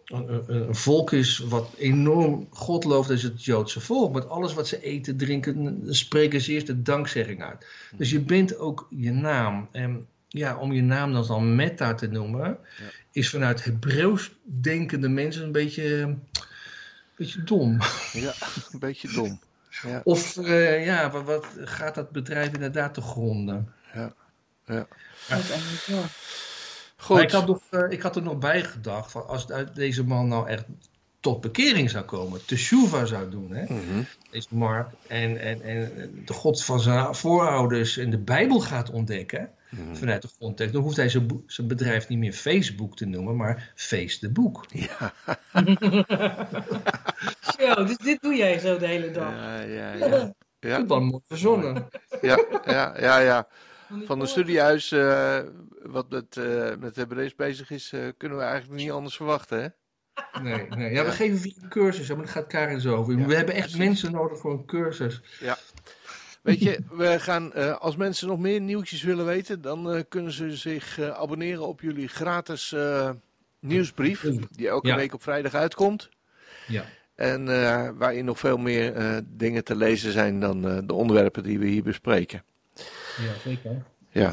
een, 0.06 0.44
een- 0.48 0.76
volk 0.76 1.12
is 1.12 1.38
wat 1.38 1.70
enorm 1.78 2.48
God 2.50 2.84
looft, 2.84 3.10
is 3.10 3.24
het 3.24 3.46
Joodse 3.46 3.80
volk. 3.80 4.13
Met 4.13 4.30
alles 4.30 4.54
wat 4.54 4.68
ze 4.68 4.82
eten, 4.82 5.18
drinken, 5.18 5.82
spreken 5.89 6.42
ze 6.42 6.52
eerst 6.52 6.68
de 6.68 6.82
dankzegging 6.82 7.44
uit. 7.44 7.68
Dus 7.98 8.12
je 8.12 8.20
bent 8.20 8.58
ook 8.58 8.88
je 8.89 9.12
naam. 9.12 9.68
En 9.72 10.08
ja, 10.28 10.58
om 10.58 10.72
je 10.74 10.82
naam 10.82 11.13
dan, 11.13 11.28
dan 11.28 11.56
Meta 11.56 11.94
te 11.94 12.08
noemen, 12.08 12.58
is 13.12 13.30
vanuit 13.30 13.63
Hebreeuws 13.63 14.32
denkende 14.44 15.10
mensen 15.10 15.44
een 15.44 15.52
beetje, 15.52 16.16
beetje 17.15 17.43
dom. 17.43 17.80
Ja, 18.13 18.34
een 18.71 18.80
beetje 18.80 19.13
dom. 19.13 19.39
Ja, 19.82 20.02
Of 20.04 20.38
eh, 20.38 20.86
ja, 20.86 21.12
wat, 21.12 21.23
wat 21.23 21.45
gaat 21.56 21.95
dat 21.95 22.12
bedrijf 22.12 22.54
inderdaad 22.54 22.93
te 22.93 23.02
gronden? 23.02 23.73
ja, 23.93 24.13
ja. 24.65 24.88
Goed. 26.97 27.15
Maar 27.15 27.26
ik, 27.26 27.32
had 27.32 27.47
nog, 27.47 27.62
eh, 27.69 27.86
ik 27.89 28.02
had 28.02 28.15
er 28.15 28.21
nog 28.21 28.38
bij 28.38 28.63
gedacht, 28.63 29.12
van 29.12 29.28
als 29.28 29.45
deze 29.73 30.04
man 30.04 30.28
nou 30.28 30.47
echt 30.47 30.65
tot 31.19 31.41
bekering 31.41 31.89
zou 31.89 32.06
komen, 32.06 32.45
teshuva 32.45 33.06
zou 33.06 33.30
doen, 33.30 33.52
hè? 33.52 33.63
Mhm. 33.63 34.04
deze 34.32 34.47
Mark, 34.49 34.89
en, 35.08 35.38
en, 35.38 35.62
en 35.62 35.91
de 36.26 36.34
God 36.34 36.63
van 36.63 36.80
zijn 36.80 37.15
voorouders 37.15 37.97
in 37.97 38.10
de 38.10 38.17
Bijbel 38.17 38.60
gaat 38.60 38.89
ontdekken, 38.89 39.49
Mhm. 39.78 39.96
vanuit 39.96 40.22
de 40.22 40.28
grondtekst, 40.28 40.74
dan 40.74 40.82
hoeft 40.84 40.98
hij 40.98 41.10
zijn, 41.10 41.44
zijn 41.48 41.68
bedrijf 41.68 42.08
niet 42.08 42.20
meer 42.20 42.34
Facebook 42.34 42.96
te 42.96 43.06
noemen, 43.06 43.36
maar 43.36 43.72
Face 43.76 44.20
de 44.20 44.32
Boek. 44.32 44.66
Ja, 44.72 45.14
Zo, 47.58 47.86
dus 47.86 47.98
dit 47.98 48.22
doe 48.22 48.36
jij 48.36 48.60
zo 48.60 48.78
de 48.78 48.88
hele 48.88 49.12
dag. 49.12 49.32
ja, 49.34 49.60
ja, 49.62 49.94
ja. 49.94 50.34
Ja, 50.60 50.78
Dat 50.78 50.88
dan 50.88 51.04
mooi 51.04 51.22
verzonnen. 51.28 51.88
ja, 52.22 52.46
ja, 52.66 52.94
ja, 53.00 53.20
ja. 53.20 53.48
Van 54.06 54.20
een 54.22 54.28
studiehuis 54.28 54.92
eh, 54.92 55.40
wat 55.82 56.10
met, 56.10 56.38
eh 56.38 56.76
met 56.80 56.96
Hebreeuws 56.96 57.36
bezig 57.36 57.70
is, 57.70 57.92
eh, 57.94 58.00
kunnen 58.18 58.38
we 58.38 58.44
eigenlijk 58.44 58.82
niet 58.82 58.92
anders 58.92 59.16
verwachten, 59.16 59.62
hè? 59.62 59.68
Nee, 60.42 60.68
nee. 60.68 60.94
Ja, 60.94 61.06
we 61.06 61.12
geven 61.12 61.42
weer 61.42 61.54
een 61.62 61.70
cursus, 61.70 62.08
hè, 62.08 62.16
maar 62.16 62.24
daar 62.24 62.34
gaat 62.34 62.48
Karin 62.48 62.82
zo 62.82 62.96
over. 62.96 63.18
Ja, 63.20 63.26
we 63.26 63.36
hebben 63.36 63.56
echt 63.56 63.78
mensen 63.78 64.12
nodig 64.12 64.40
voor 64.40 64.52
een 64.52 64.66
cursus. 64.66 65.22
Weet 66.43 66.60
je, 66.60 66.79
we 66.91 67.19
gaan, 67.19 67.53
eh, 67.53 67.77
als 67.77 67.95
mensen 67.95 68.27
nog 68.27 68.39
meer 68.39 68.62
nieuwtjes 68.62 69.03
willen 69.03 69.25
weten, 69.25 69.62
dan 69.62 69.91
eh, 69.91 70.01
kunnen 70.10 70.32
ze 70.32 70.56
zich 70.56 70.99
eh, 70.99 71.10
abonneren 71.10 71.67
op 71.67 71.82
jullie 71.82 72.08
gratis 72.08 72.75
nieuwsbrief, 73.60 74.21
die 74.51 74.67
elke 74.67 74.88
Ja. 74.88 74.95
week 74.95 75.13
op 75.13 75.23
vrijdag 75.23 75.53
uitkomt. 75.53 76.10
Ja. 76.67 76.86
En 77.15 77.45
waarin 77.97 78.25
nog 78.25 78.39
veel 78.39 78.58
meer 78.58 79.21
dingen 79.25 79.63
te 79.63 79.75
lezen 79.75 80.12
zijn 80.12 80.39
dan 80.39 80.62
de 80.88 80.93
onderwerpen 80.93 81.43
die 81.43 81.60
we 81.60 81.65
hier 81.65 81.84
bespreken. 81.84 82.43
Ja, 83.17 83.34
zeker. 83.43 83.84
Ja. 84.10 84.32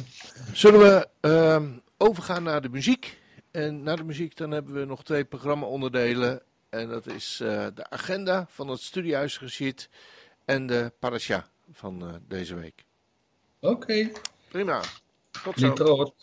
Zullen 0.52 0.80
we 0.80 1.08
ehm, 1.20 1.68
overgaan 1.96 2.42
naar 2.42 2.60
de 2.60 2.68
muziek? 2.68 3.18
En 3.50 3.82
na 3.82 3.96
de 3.96 4.04
muziek 4.04 4.36
dan 4.36 4.50
hebben 4.50 4.74
we 4.74 4.84
nog 4.84 5.04
twee 5.04 5.24
programma-onderdelen. 5.24 6.42
En 6.68 6.88
dat 6.88 7.06
is 7.06 7.36
de 7.74 7.90
agenda 7.90 8.46
van 8.48 8.68
het 8.68 8.80
studiehuis 8.80 9.36
geschied 9.36 9.88
en 10.44 10.66
de 10.66 10.92
parasha 10.98 11.48
van 11.72 12.08
eh, 12.08 12.14
deze 12.28 12.54
week. 12.54 12.84
Oké. 13.60 14.10
Prima. 14.48 14.82
Tot 15.44 15.58
zo. 15.58 16.14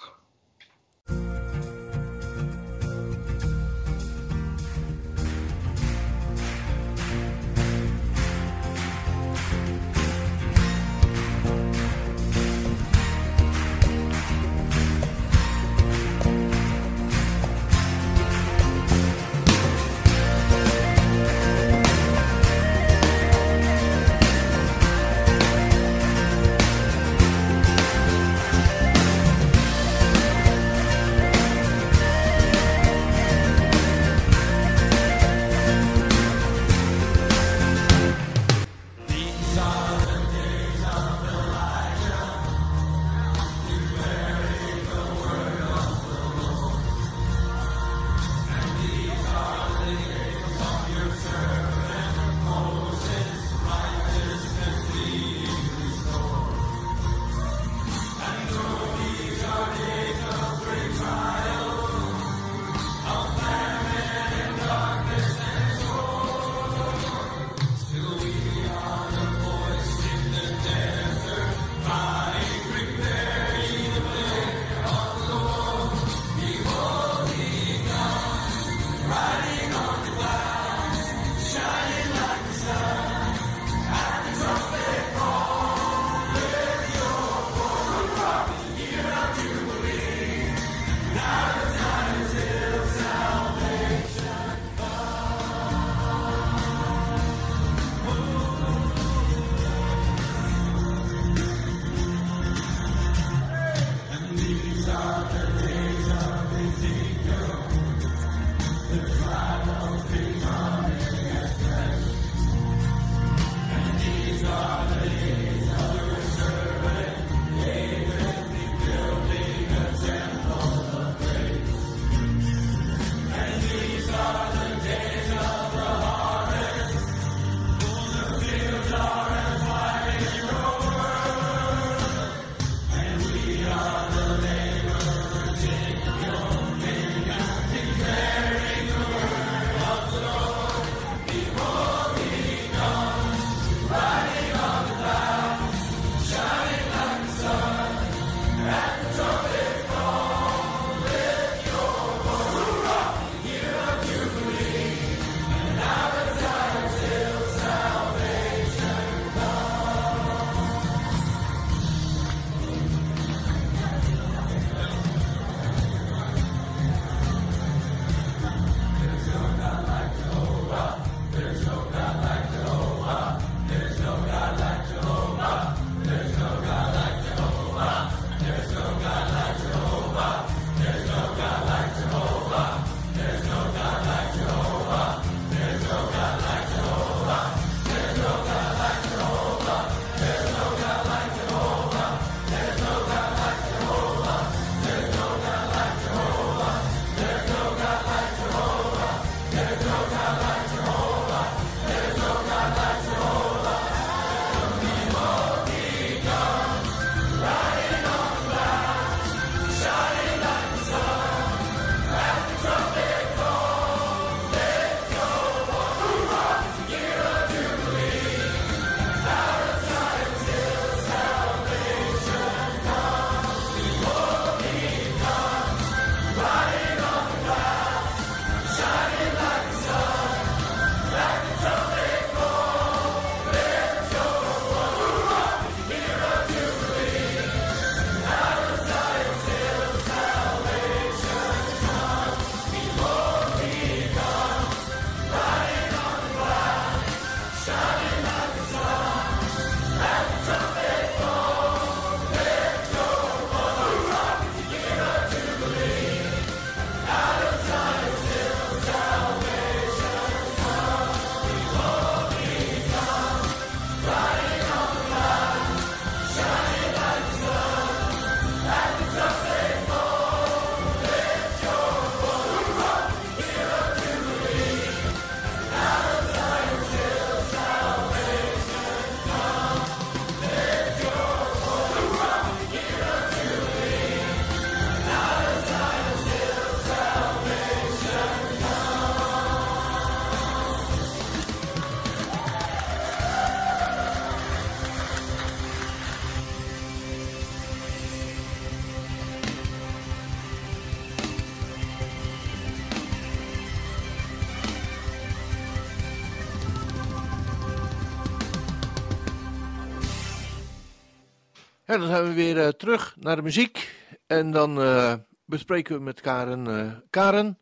Ja, 311.87 311.97
dan 311.97 312.07
zijn 312.07 312.23
we 312.23 312.33
weer 312.33 312.57
uh, 312.57 312.67
terug 312.67 313.15
naar 313.19 313.35
de 313.35 313.41
muziek. 313.41 313.95
En 314.25 314.51
dan 314.51 314.81
uh, 314.81 315.13
bespreken 315.45 315.95
we 315.95 316.01
met 316.01 316.21
Karen. 316.21 316.65
Uh, 316.67 316.91
Karen, 317.09 317.57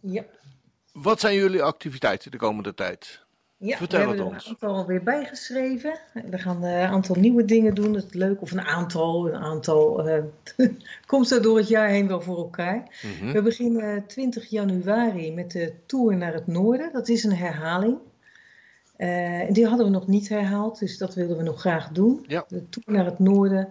ja. 0.00 0.24
wat 0.92 1.20
zijn 1.20 1.34
jullie 1.34 1.62
activiteiten 1.62 2.30
de 2.30 2.36
komende 2.36 2.74
tijd? 2.74 3.26
Ja, 3.56 3.76
Vertel 3.76 3.98
we 3.98 4.06
het 4.06 4.16
hebben 4.18 4.34
ons. 4.34 4.44
er 4.44 4.50
een 4.50 4.56
aantal 4.60 4.76
alweer 4.76 5.02
bijgeschreven. 5.02 5.98
We 6.30 6.38
gaan 6.38 6.62
een 6.62 6.88
aantal 6.88 7.14
nieuwe 7.14 7.44
dingen 7.44 7.74
doen. 7.74 7.94
Het 7.94 8.04
is 8.04 8.12
leuk, 8.12 8.42
of 8.42 8.50
een 8.50 8.60
aantal, 8.60 9.28
een 9.28 9.42
aantal 9.42 10.08
komt 11.06 11.28
zo 11.28 11.40
door 11.40 11.56
het 11.56 11.68
jaar 11.68 11.88
heen 11.88 12.08
wel 12.08 12.20
voor 12.20 12.36
elkaar. 12.36 13.00
Mm 13.02 13.10
-hmm. 13.20 13.32
We 13.32 13.42
beginnen 13.42 14.06
20 14.06 14.46
januari 14.46 15.32
met 15.32 15.50
de 15.50 15.72
Tour 15.86 16.16
naar 16.16 16.32
het 16.32 16.46
Noorden. 16.46 16.92
Dat 16.92 17.08
is 17.08 17.24
een 17.24 17.36
herhaling. 17.36 17.98
Uh, 18.98 19.42
die 19.50 19.66
hadden 19.66 19.86
we 19.86 19.92
nog 19.92 20.06
niet 20.06 20.28
herhaald, 20.28 20.78
dus 20.78 20.98
dat 20.98 21.14
wilden 21.14 21.36
we 21.36 21.42
nog 21.42 21.60
graag 21.60 21.88
doen. 21.88 22.24
Ja. 22.26 22.44
De 22.48 22.68
tour 22.68 22.98
naar 22.98 23.04
het 23.04 23.18
noorden, 23.18 23.68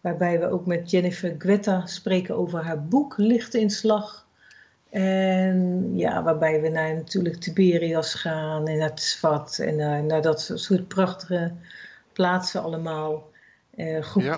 waarbij 0.00 0.40
we 0.40 0.50
ook 0.50 0.66
met 0.66 0.90
Jennifer 0.90 1.34
Guetta 1.38 1.86
spreken 1.86 2.36
over 2.36 2.62
haar 2.62 2.84
boek 2.84 3.14
Lichtinslag. 3.16 4.26
En 4.90 5.90
ja, 5.96 6.22
waarbij 6.22 6.60
we 6.60 6.68
naar 6.68 6.94
natuurlijk 6.94 7.36
Tiberias 7.36 8.14
gaan 8.14 8.68
en 8.68 8.78
naar 8.78 8.94
Tzfat 8.94 9.58
en 9.58 9.76
naar, 9.76 10.04
naar 10.04 10.22
dat 10.22 10.52
soort 10.54 10.88
prachtige 10.88 11.52
plaatsen 12.12 12.62
allemaal. 12.62 13.30
Uh. 13.76 14.14
Ja. 14.14 14.36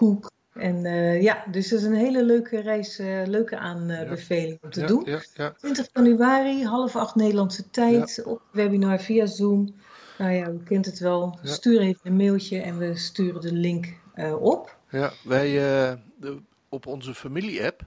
En 0.53 0.85
uh, 0.85 1.23
ja, 1.23 1.45
dus 1.51 1.69
dat 1.69 1.79
is 1.79 1.85
een 1.85 1.95
hele 1.95 2.25
leuke 2.25 2.61
reis, 2.61 3.01
uh, 3.01 3.23
leuke 3.27 3.59
aanbeveling 3.59 4.59
om 4.63 4.71
te 4.71 4.81
ja, 4.81 4.87
doen. 4.87 5.07
Ja, 5.35 5.51
20 5.51 5.89
januari, 5.93 6.65
half 6.65 6.97
acht 6.97 7.15
Nederlandse 7.15 7.71
tijd, 7.71 8.23
op 8.25 8.43
webinar 8.51 9.01
via 9.01 9.27
Zoom. 9.27 9.75
Nou 10.19 10.33
ja, 10.33 10.49
u 10.49 10.63
kent 10.65 10.87
het 10.87 10.99
wel. 10.99 11.39
Ja. 11.43 11.51
Stuur 11.51 11.81
even 11.81 12.01
een 12.03 12.17
mailtje 12.17 12.61
en 12.61 12.79
we 12.79 12.97
sturen 12.97 13.41
de 13.41 13.53
link 13.53 13.95
uh, 14.17 14.43
op. 14.43 14.77
Ja, 14.91 15.13
wij 15.25 15.49
uh, 15.49 15.99
de, 16.17 16.41
op 16.69 16.87
onze 16.87 17.15
familie-app 17.15 17.83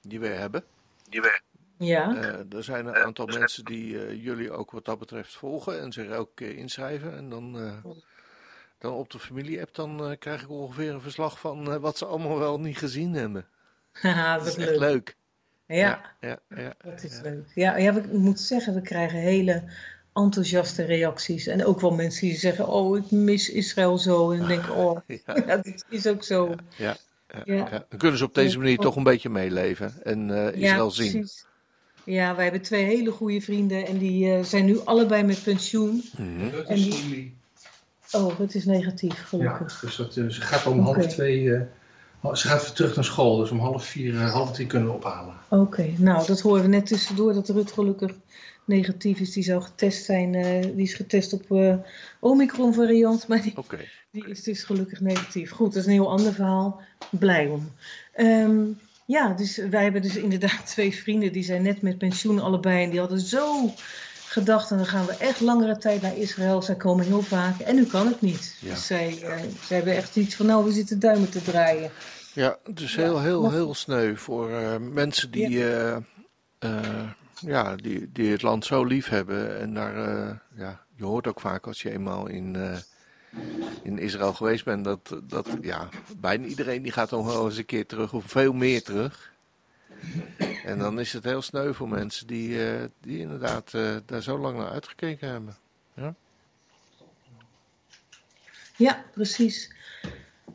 die 0.00 0.20
wij 0.20 0.34
hebben. 0.34 0.64
Die 1.08 1.20
wij. 1.20 1.40
Ja. 1.78 2.14
Uh, 2.14 2.52
er 2.52 2.64
zijn 2.64 2.86
een 2.86 2.94
aantal 2.94 3.26
mensen 3.26 3.64
die 3.64 4.20
jullie 4.20 4.50
ook 4.50 4.70
wat 4.70 4.84
dat 4.84 4.98
betreft 4.98 5.34
volgen 5.34 5.80
en 5.80 5.92
zich 5.92 6.26
keer 6.34 6.56
inschrijven. 6.56 7.16
En 7.16 7.28
dan, 7.28 7.52
dan 8.78 8.92
op 8.92 9.10
de 9.10 9.18
familie-app 9.18 9.74
dan 9.74 10.16
krijg 10.18 10.42
ik 10.42 10.50
ongeveer 10.50 10.92
een 10.92 11.00
verslag 11.00 11.40
van 11.40 11.80
wat 11.80 11.98
ze 11.98 12.06
allemaal 12.06 12.38
wel 12.38 12.60
niet 12.60 12.78
gezien 12.78 13.14
hebben. 13.14 13.46
Haha, 13.92 14.38
dat 14.38 14.46
is 14.46 14.56
leuk. 14.56 14.68
echt 14.68 14.78
leuk. 14.78 15.16
Ja, 15.66 16.16
ja, 16.20 16.38
ja, 16.48 16.60
ja 16.60 16.74
dat 16.82 17.02
is 17.02 17.20
leuk. 17.20 17.50
Ja, 17.54 17.76
ja, 17.76 17.96
ik 17.96 18.12
moet 18.12 18.40
zeggen, 18.40 18.74
we 18.74 18.80
krijgen 18.80 19.18
hele 19.18 19.64
enthousiaste 20.14 20.82
reacties. 20.84 21.46
En 21.46 21.64
ook 21.64 21.80
wel 21.80 21.90
mensen 21.94 22.26
die 22.28 22.36
zeggen, 22.36 22.68
oh, 22.68 22.96
ik 22.96 23.10
mis 23.10 23.50
Israël 23.50 23.98
zo. 23.98 24.30
En 24.30 24.38
dan 24.38 24.48
denk 24.48 24.70
oh, 24.70 24.98
ja. 25.06 25.18
ja, 25.46 25.56
dat 25.56 25.84
is 25.88 26.06
ook 26.06 26.24
zo. 26.24 26.54
Ja, 26.76 26.96
ja, 27.44 27.54
ja, 27.54 27.68
Dan 27.88 27.98
kunnen 27.98 28.18
ze 28.18 28.24
op 28.24 28.34
deze 28.34 28.58
manier 28.58 28.78
toch 28.78 28.96
een 28.96 29.02
beetje 29.02 29.28
meeleven 29.28 29.94
en 30.02 30.28
uh, 30.28 30.52
Israël 30.52 30.90
zien. 30.90 31.10
Precies. 31.10 31.46
Ja, 32.04 32.34
wij 32.34 32.44
hebben 32.44 32.62
twee 32.62 32.84
hele 32.84 33.10
goede 33.10 33.40
vrienden 33.40 33.86
en 33.86 33.98
die 33.98 34.26
uh, 34.36 34.44
zijn 34.44 34.64
nu 34.64 34.78
allebei 34.84 35.22
met 35.22 35.42
pensioen. 35.42 36.04
Mm 36.18 36.38
-hmm. 36.38 36.50
Dat 36.50 36.66
En 36.66 36.76
is 36.76 36.84
die-. 36.84 37.36
Oh, 38.12 38.38
het 38.38 38.54
is 38.54 38.64
negatief, 38.64 39.18
Ja, 39.18 39.24
gelukkig. 39.26 39.80
dus 39.80 39.96
dat, 39.96 40.16
eh, 40.16 40.28
ze 40.28 40.40
gaat 40.40 40.66
om 40.66 40.80
half 40.80 41.06
twee. 41.06 41.54
eh, 41.54 41.60
ze 42.32 42.48
gaat 42.48 42.62
weer 42.62 42.72
terug 42.72 42.94
naar 42.94 43.04
school, 43.04 43.36
dus 43.36 43.50
om 43.50 43.58
half 43.58 43.84
vier, 43.84 44.14
eh, 44.20 44.32
half 44.32 44.52
drie 44.52 44.66
kunnen 44.66 44.88
we 44.88 44.94
ophalen. 44.94 45.34
Oké, 45.48 45.90
nou, 45.98 46.26
dat 46.26 46.40
horen 46.40 46.62
we 46.62 46.68
net 46.68 46.86
tussendoor 46.86 47.32
dat 47.32 47.48
Rut 47.48 47.72
gelukkig 47.72 48.12
negatief 48.64 49.18
is. 49.20 49.32
Die 49.32 49.42
zou 49.42 49.62
getest 49.62 50.04
zijn. 50.04 50.34
eh, 50.34 50.62
die 50.62 50.82
is 50.82 50.94
getest 50.94 51.32
op 51.32 51.52
eh, 51.52 51.74
Omicron 52.20 52.74
variant, 52.74 53.28
maar 53.28 53.42
die, 53.42 53.56
Oké. 53.56 53.78
die 54.10 54.28
is 54.28 54.42
dus 54.42 54.62
gelukkig 54.62 55.00
negatief. 55.00 55.50
Goed, 55.50 55.72
dat 55.72 55.82
is 55.82 55.86
een 55.86 55.92
heel 55.92 56.10
ander 56.10 56.32
verhaal. 56.32 56.80
Blij 57.10 57.46
om. 57.46 57.72
Ehm, 58.12 58.62
ja, 59.06 59.32
dus 59.32 59.56
wij 59.56 59.82
hebben 59.82 60.02
dus 60.02 60.16
inderdaad 60.16 60.66
twee 60.66 60.94
vrienden. 60.94 61.32
Die 61.32 61.42
zijn 61.44 61.62
net 61.62 61.82
met 61.82 61.98
pensioen 61.98 62.40
allebei. 62.40 62.84
En 62.84 62.90
die 62.90 63.00
hadden 63.00 63.20
zo 63.20 63.70
gedacht. 64.34 64.70
En 64.70 64.76
dan 64.76 64.86
gaan 64.86 65.06
we 65.06 65.16
echt 65.16 65.40
langere 65.40 65.78
tijd 65.78 66.02
naar 66.02 66.16
Israël. 66.16 66.62
Zij 66.62 66.74
komen 66.74 67.04
heel 67.04 67.22
vaak. 67.22 67.60
En 67.60 67.74
nu 67.74 67.84
kan 67.84 68.06
het 68.06 68.20
niet. 68.20 68.56
Ja. 68.60 68.70
Dus 68.70 68.86
zij, 68.86 69.22
eh, 69.22 69.36
zij 69.64 69.76
hebben 69.76 69.96
echt 69.96 70.16
iets 70.16 70.34
van, 70.34 70.46
nou, 70.46 70.64
we 70.64 70.72
zitten 70.72 70.98
duimen 70.98 71.30
te 71.30 71.42
draaien. 71.42 71.90
Ja, 72.34 72.58
het 72.64 72.80
is 72.80 72.94
Ja, 72.94 73.02
heel, 73.02 73.20
heel, 73.20 73.50
heel 73.50 73.74
sneu 73.74 74.16
voor 74.16 74.50
eh, 74.50 74.76
mensen 74.78 75.30
die, 75.30 75.72
eh, 75.72 75.96
eh, 76.58 77.10
ja, 77.40 77.76
die, 77.76 78.12
die 78.12 78.30
het 78.30 78.42
land 78.42 78.64
zo 78.64 78.84
lief 78.84 79.08
hebben. 79.08 79.60
En 79.60 79.74
daar, 79.74 79.94
ja, 80.56 80.84
je 80.96 81.04
hoort 81.04 81.26
ook 81.26 81.40
vaak 81.40 81.66
als 81.66 81.82
je 81.82 81.90
eenmaal 81.90 82.26
in, 82.26 82.56
in 83.82 83.98
Israël 83.98 84.32
geweest 84.32 84.64
bent, 84.64 84.84
dat, 84.84 85.20
dat 85.24 85.48
ja, 85.60 85.88
bijna 86.16 86.46
iedereen 86.46 86.82
die 86.82 86.92
gaat 86.92 87.10
dan 87.10 87.24
wel 87.24 87.44
eens 87.44 87.56
een 87.56 87.66
keer 87.66 87.86
terug, 87.86 88.12
of 88.12 88.24
veel 88.26 88.52
meer 88.52 88.82
terug. 88.82 89.32
En 90.64 90.78
dan 90.78 91.00
is 91.00 91.12
het 91.12 91.24
heel 91.24 91.42
sneu 91.42 91.72
voor 91.72 91.88
mensen 91.88 92.26
die, 92.26 92.66
eh, 92.66 92.84
die 93.00 93.18
inderdaad 93.18 93.74
eh, 93.74 93.96
daar 94.06 94.22
zo 94.22 94.38
lang 94.38 94.58
naar 94.58 94.70
uitgekeken 94.70 95.28
hebben. 95.28 95.56
Ja, 98.76 99.04
precies. 99.12 99.72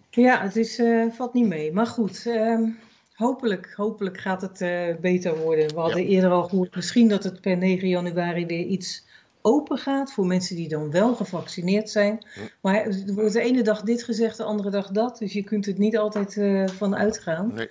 Ja, 0.10 0.42
het 0.42 0.56
is, 0.56 0.80
eh, 0.80 1.06
valt 1.12 1.34
niet 1.34 1.48
mee. 1.48 1.74
Maar 1.74 1.88
goed, 1.88 2.26
ehm, 2.26 2.70
hopelijk, 3.14 3.74
hopelijk 3.76 4.18
gaat 4.18 4.42
het 4.42 4.58
beter 5.02 5.38
worden. 5.38 5.68
We 5.68 5.80
hadden 5.80 6.06
eerder 6.06 6.30
al 6.30 6.44
gehoord 6.44 6.76
misschien 6.76 7.08
dat 7.08 7.24
het 7.24 7.42
per 7.42 7.58
9 7.58 7.88
januari 7.88 8.46
weer 8.46 8.66
iets 8.66 9.06
open 9.42 9.78
gaat 9.78 10.14
voor 10.14 10.26
mensen 10.26 10.56
die 10.56 10.68
dan 10.68 10.92
wel 10.92 11.16
gevaccineerd 11.16 11.90
zijn. 11.90 12.26
Ja. 12.36 12.42
Maar 12.62 12.76
er 12.76 13.14
wordt 13.14 13.34
de 13.34 13.42
ene 13.42 13.62
dag 13.62 13.82
dit 13.82 14.04
gezegd, 14.04 14.38
de 14.38 14.44
andere 14.44 14.70
dag 14.70 14.88
dat. 14.92 15.18
Dus 15.18 15.34
je 15.34 15.44
kunt 15.44 15.66
het 15.66 15.78
niet 15.78 15.98
altijd 15.98 16.40
van 16.78 16.96
uitgaan. 16.96 17.54
Nee. 17.54 17.70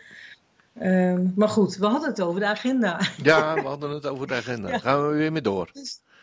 Ehm, 0.81 1.27
maar 1.35 1.49
goed, 1.49 1.77
we 1.77 1.87
hadden 1.87 2.09
het 2.09 2.21
over 2.21 2.41
de 2.41 2.47
agenda. 2.47 3.01
Ja, 3.23 3.55
we 3.55 3.61
hadden 3.61 3.91
het 3.91 4.07
over 4.07 4.27
de 4.27 4.35
agenda. 4.35 4.69
Ja. 4.71 4.79
Gaan 4.79 5.09
we 5.09 5.17
weer 5.17 5.33
mee 5.33 5.43
door. 5.43 5.71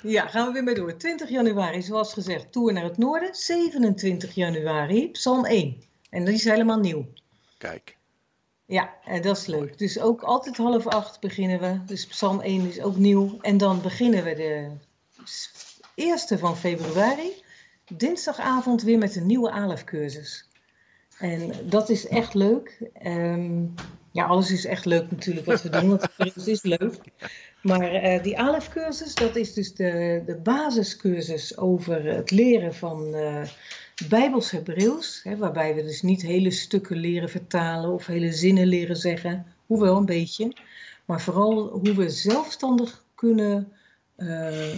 Ja, 0.04 0.28
gaan 0.28 0.48
we 0.48 0.54
weer 0.54 0.64
mee 0.64 0.76
door. 0.76 0.98
20 0.98 1.30
januari, 1.30 1.82
zoals 1.82 2.14
gezegd, 2.14 2.52
Tour 2.52 2.74
naar 2.74 2.84
het 2.84 2.98
Noorden. 2.98 3.36
27 3.36 4.36
januari, 4.36 5.12
Psalm 5.12 5.46
1. 5.46 5.84
En 6.10 6.26
die 6.26 6.34
is 6.34 6.44
helemaal 6.44 6.80
nieuw. 6.80 7.06
Kijk. 7.58 7.98
Ja, 8.66 8.94
en 9.04 9.22
dat 9.22 9.38
is 9.38 9.46
leuk. 9.46 9.78
Dus 9.78 10.00
ook 10.00 10.22
altijd 10.22 10.58
half 10.58 10.88
acht 10.88 11.20
beginnen 11.20 11.60
we. 11.60 11.80
Dus 11.86 12.08
Psalm 12.08 12.42
1 12.42 12.68
is 12.68 12.82
ook 12.82 12.96
nieuw. 12.96 13.38
En 13.42 13.58
dan 13.58 13.82
beginnen 13.82 14.24
we 14.24 14.34
de 14.36 14.72
eerste 15.96 16.38
van 16.38 16.58
februari. 16.58 17.44
Dinsdagavond 17.94 18.82
weer 18.82 18.98
met 18.98 19.16
een 19.16 19.26
nieuwe 19.26 19.52
ALEF-cursus. 19.52 20.48
En 21.18 21.52
dat 21.64 21.90
is 21.90 22.08
echt 22.08 22.34
leuk. 22.34 22.90
Ehm, 22.94 23.64
ja, 24.16 24.26
alles 24.26 24.52
is 24.52 24.66
echt 24.66 24.86
leuk 24.86 25.12
natuurlijk 25.12 25.46
wat 25.46 25.62
we 25.62 25.70
doen, 25.70 25.90
want 25.90 26.16
cursus 26.16 26.48
is 26.48 26.62
leuk. 26.62 26.96
Maar 27.62 27.92
eh, 27.92 28.24
die 28.24 28.40
ALEF-cursus, 28.40 29.16
dat 29.16 29.36
is 29.36 29.54
dus 29.54 29.74
de, 29.74 30.24
de 30.26 30.36
basiscursus 30.36 31.58
over 31.58 32.06
het 32.06 32.32
leren 32.32 32.74
van 32.74 33.14
eh 33.14 33.42
Bijbels 34.10 34.52
Hebreeuws. 34.52 35.26
Waarbij 35.38 35.76
we 35.76 35.84
dus 35.84 36.02
niet 36.02 36.22
hele 36.22 36.52
stukken 36.52 36.98
leren 36.98 37.30
vertalen 37.30 37.92
of 37.92 38.06
hele 38.06 38.32
zinnen 38.32 38.68
leren 38.68 38.96
zeggen. 38.96 39.46
Hoewel 39.66 39.98
een 39.98 40.06
beetje. 40.06 40.54
Maar 41.06 41.22
vooral 41.22 41.68
hoe 41.68 41.96
we 41.96 42.10
zelfstandig 42.10 43.04
kunnen 43.16 43.72
eh, 44.16 44.76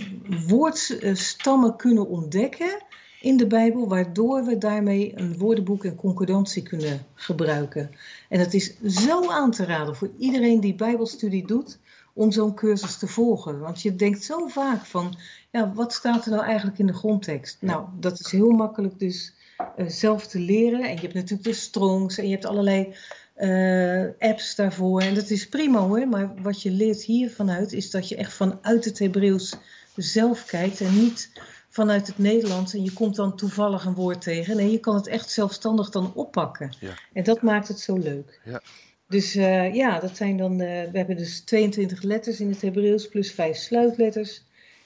woordstammen 0.47 1.75
kunnen 1.75 2.07
ontdekken 2.07 2.83
in 3.21 3.37
de 3.37 3.47
Bijbel, 3.47 3.87
waardoor 3.87 4.43
we 4.43 4.57
daarmee 4.57 5.11
een 5.15 5.37
woordenboek 5.37 5.85
en 5.85 5.95
concordantie 5.95 6.63
kunnen 6.63 7.05
gebruiken. 7.13 7.91
En 8.29 8.39
het 8.39 8.53
is 8.53 8.81
zo 8.83 9.29
aan 9.29 9.51
te 9.51 9.65
raden 9.65 9.95
voor 9.95 10.09
iedereen 10.17 10.59
die 10.59 10.75
Bijbelstudie 10.75 11.47
doet 11.47 11.79
om 12.13 12.31
zo'n 12.31 12.53
cursus 12.53 12.97
te 12.97 13.07
volgen. 13.07 13.59
Want 13.59 13.81
je 13.81 13.95
denkt 13.95 14.23
zo 14.23 14.47
vaak 14.47 14.85
van, 14.85 15.15
ja, 15.51 15.73
wat 15.73 15.93
staat 15.93 16.25
er 16.25 16.31
nou 16.31 16.43
eigenlijk 16.43 16.79
in 16.79 16.87
de 16.87 16.93
grondtekst? 16.93 17.57
Nou, 17.59 17.85
dat 17.99 18.19
is 18.19 18.31
heel 18.31 18.51
makkelijk 18.51 18.99
dus 18.99 19.33
eh, 19.75 19.87
zelf 19.87 20.27
te 20.27 20.39
leren. 20.39 20.83
En 20.83 20.93
je 20.93 21.01
hebt 21.01 21.13
natuurlijk 21.13 21.43
de 21.43 21.53
Strongs 21.53 22.17
en 22.17 22.25
je 22.25 22.31
hebt 22.31 22.45
allerlei 22.45 22.95
eh, 23.33 24.29
apps 24.29 24.55
daarvoor. 24.55 25.01
En 25.01 25.15
dat 25.15 25.29
is 25.29 25.47
prima 25.47 25.79
hoor, 25.79 26.07
maar 26.07 26.33
wat 26.41 26.61
je 26.61 26.71
leert 26.71 27.03
hier 27.03 27.31
vanuit 27.31 27.73
is 27.73 27.91
dat 27.91 28.09
je 28.09 28.15
echt 28.15 28.33
vanuit 28.33 28.85
het 28.85 28.99
Hebreeuws 28.99 29.55
zelf 29.95 30.45
kijkt 30.45 30.81
en 30.81 30.99
niet 30.99 31.31
vanuit 31.77 32.07
het 32.07 32.17
Nederlands 32.17 32.73
en 32.73 32.83
je 32.83 32.93
komt 32.93 33.15
dan 33.15 33.35
toevallig 33.35 33.85
een 33.85 33.93
woord 33.93 34.21
tegen. 34.21 34.55
Nee, 34.55 34.71
je 34.71 34.79
kan 34.79 34.95
het 34.95 35.07
echt 35.07 35.29
zelfstandig 35.29 35.89
dan 35.89 36.13
oppakken. 36.13 36.75
Ja. 36.79 36.93
En 37.13 37.23
dat 37.23 37.41
maakt 37.41 37.67
het 37.67 37.79
zo 37.79 37.97
leuk. 37.97 38.41
Ja. 38.45 38.61
Dus 39.07 39.35
eh, 39.35 39.73
ja, 39.73 39.99
dat 39.99 40.17
zijn 40.17 40.37
dan, 40.37 40.51
eh, 40.51 40.91
we 40.91 40.97
hebben 40.97 41.17
dus 41.17 41.39
22 41.41 42.01
letters 42.01 42.39
in 42.39 42.49
het 42.49 42.61
Hebreeuws 42.61 43.07
plus 43.07 43.31
5 43.31 43.57
sluitletters. 43.57 44.43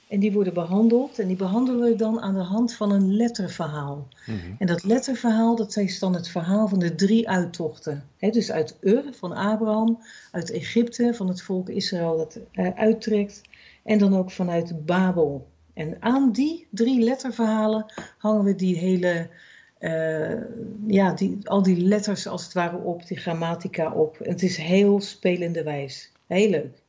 En 0.08 0.20
die 0.20 0.32
worden 0.32 0.54
behandeld 0.54 1.18
en 1.18 1.26
die 1.26 1.36
behandelen 1.36 1.90
we 1.90 1.96
dan 1.96 2.20
aan 2.20 2.34
de 2.34 2.40
hand 2.40 2.74
van 2.74 2.92
een 2.92 3.16
letterverhaal. 3.16 4.08
Mhm. 4.26 4.36
En 4.58 4.66
dat 4.66 4.84
letterverhaal, 4.84 5.56
dat 5.56 5.76
is 5.76 5.98
dan 5.98 6.14
het 6.14 6.28
verhaal 6.28 6.68
van 6.68 6.78
de 6.78 6.94
drie 6.94 7.28
uittochten. 7.28 8.04
Dus 8.18 8.50
uit 8.50 8.76
Ur 8.80 9.04
van 9.10 9.32
Abraham, 9.32 9.98
uit 10.30 10.50
Egypte 10.50 11.14
van 11.14 11.28
het 11.28 11.42
volk 11.42 11.68
Israël 11.68 12.16
dat 12.16 12.38
eh, 12.52 12.68
uittrekt. 12.74 13.40
En 13.84 13.98
dan 13.98 14.16
ook 14.16 14.30
vanuit 14.30 14.86
Babel. 14.86 15.50
En 15.74 15.96
aan 16.00 16.32
die 16.32 16.66
drie 16.70 17.00
letterverhalen 17.00 17.92
hangen 18.18 18.44
we 18.44 18.54
die 18.54 18.76
hele 18.76 19.28
eh, 19.82 20.40
ja, 20.86 21.12
die, 21.12 21.38
al 21.44 21.62
die 21.62 21.76
letters 21.76 22.26
als 22.26 22.44
het 22.44 22.52
ware 22.52 22.76
op, 22.76 23.06
die 23.06 23.16
grammatica 23.16 23.92
op. 23.92 24.18
Het 24.18 24.42
is 24.42 24.56
heel 24.56 25.00
spelende 25.00 25.62
wijs. 25.62 26.12
Heel 26.26 26.48
leuk. 26.48 26.82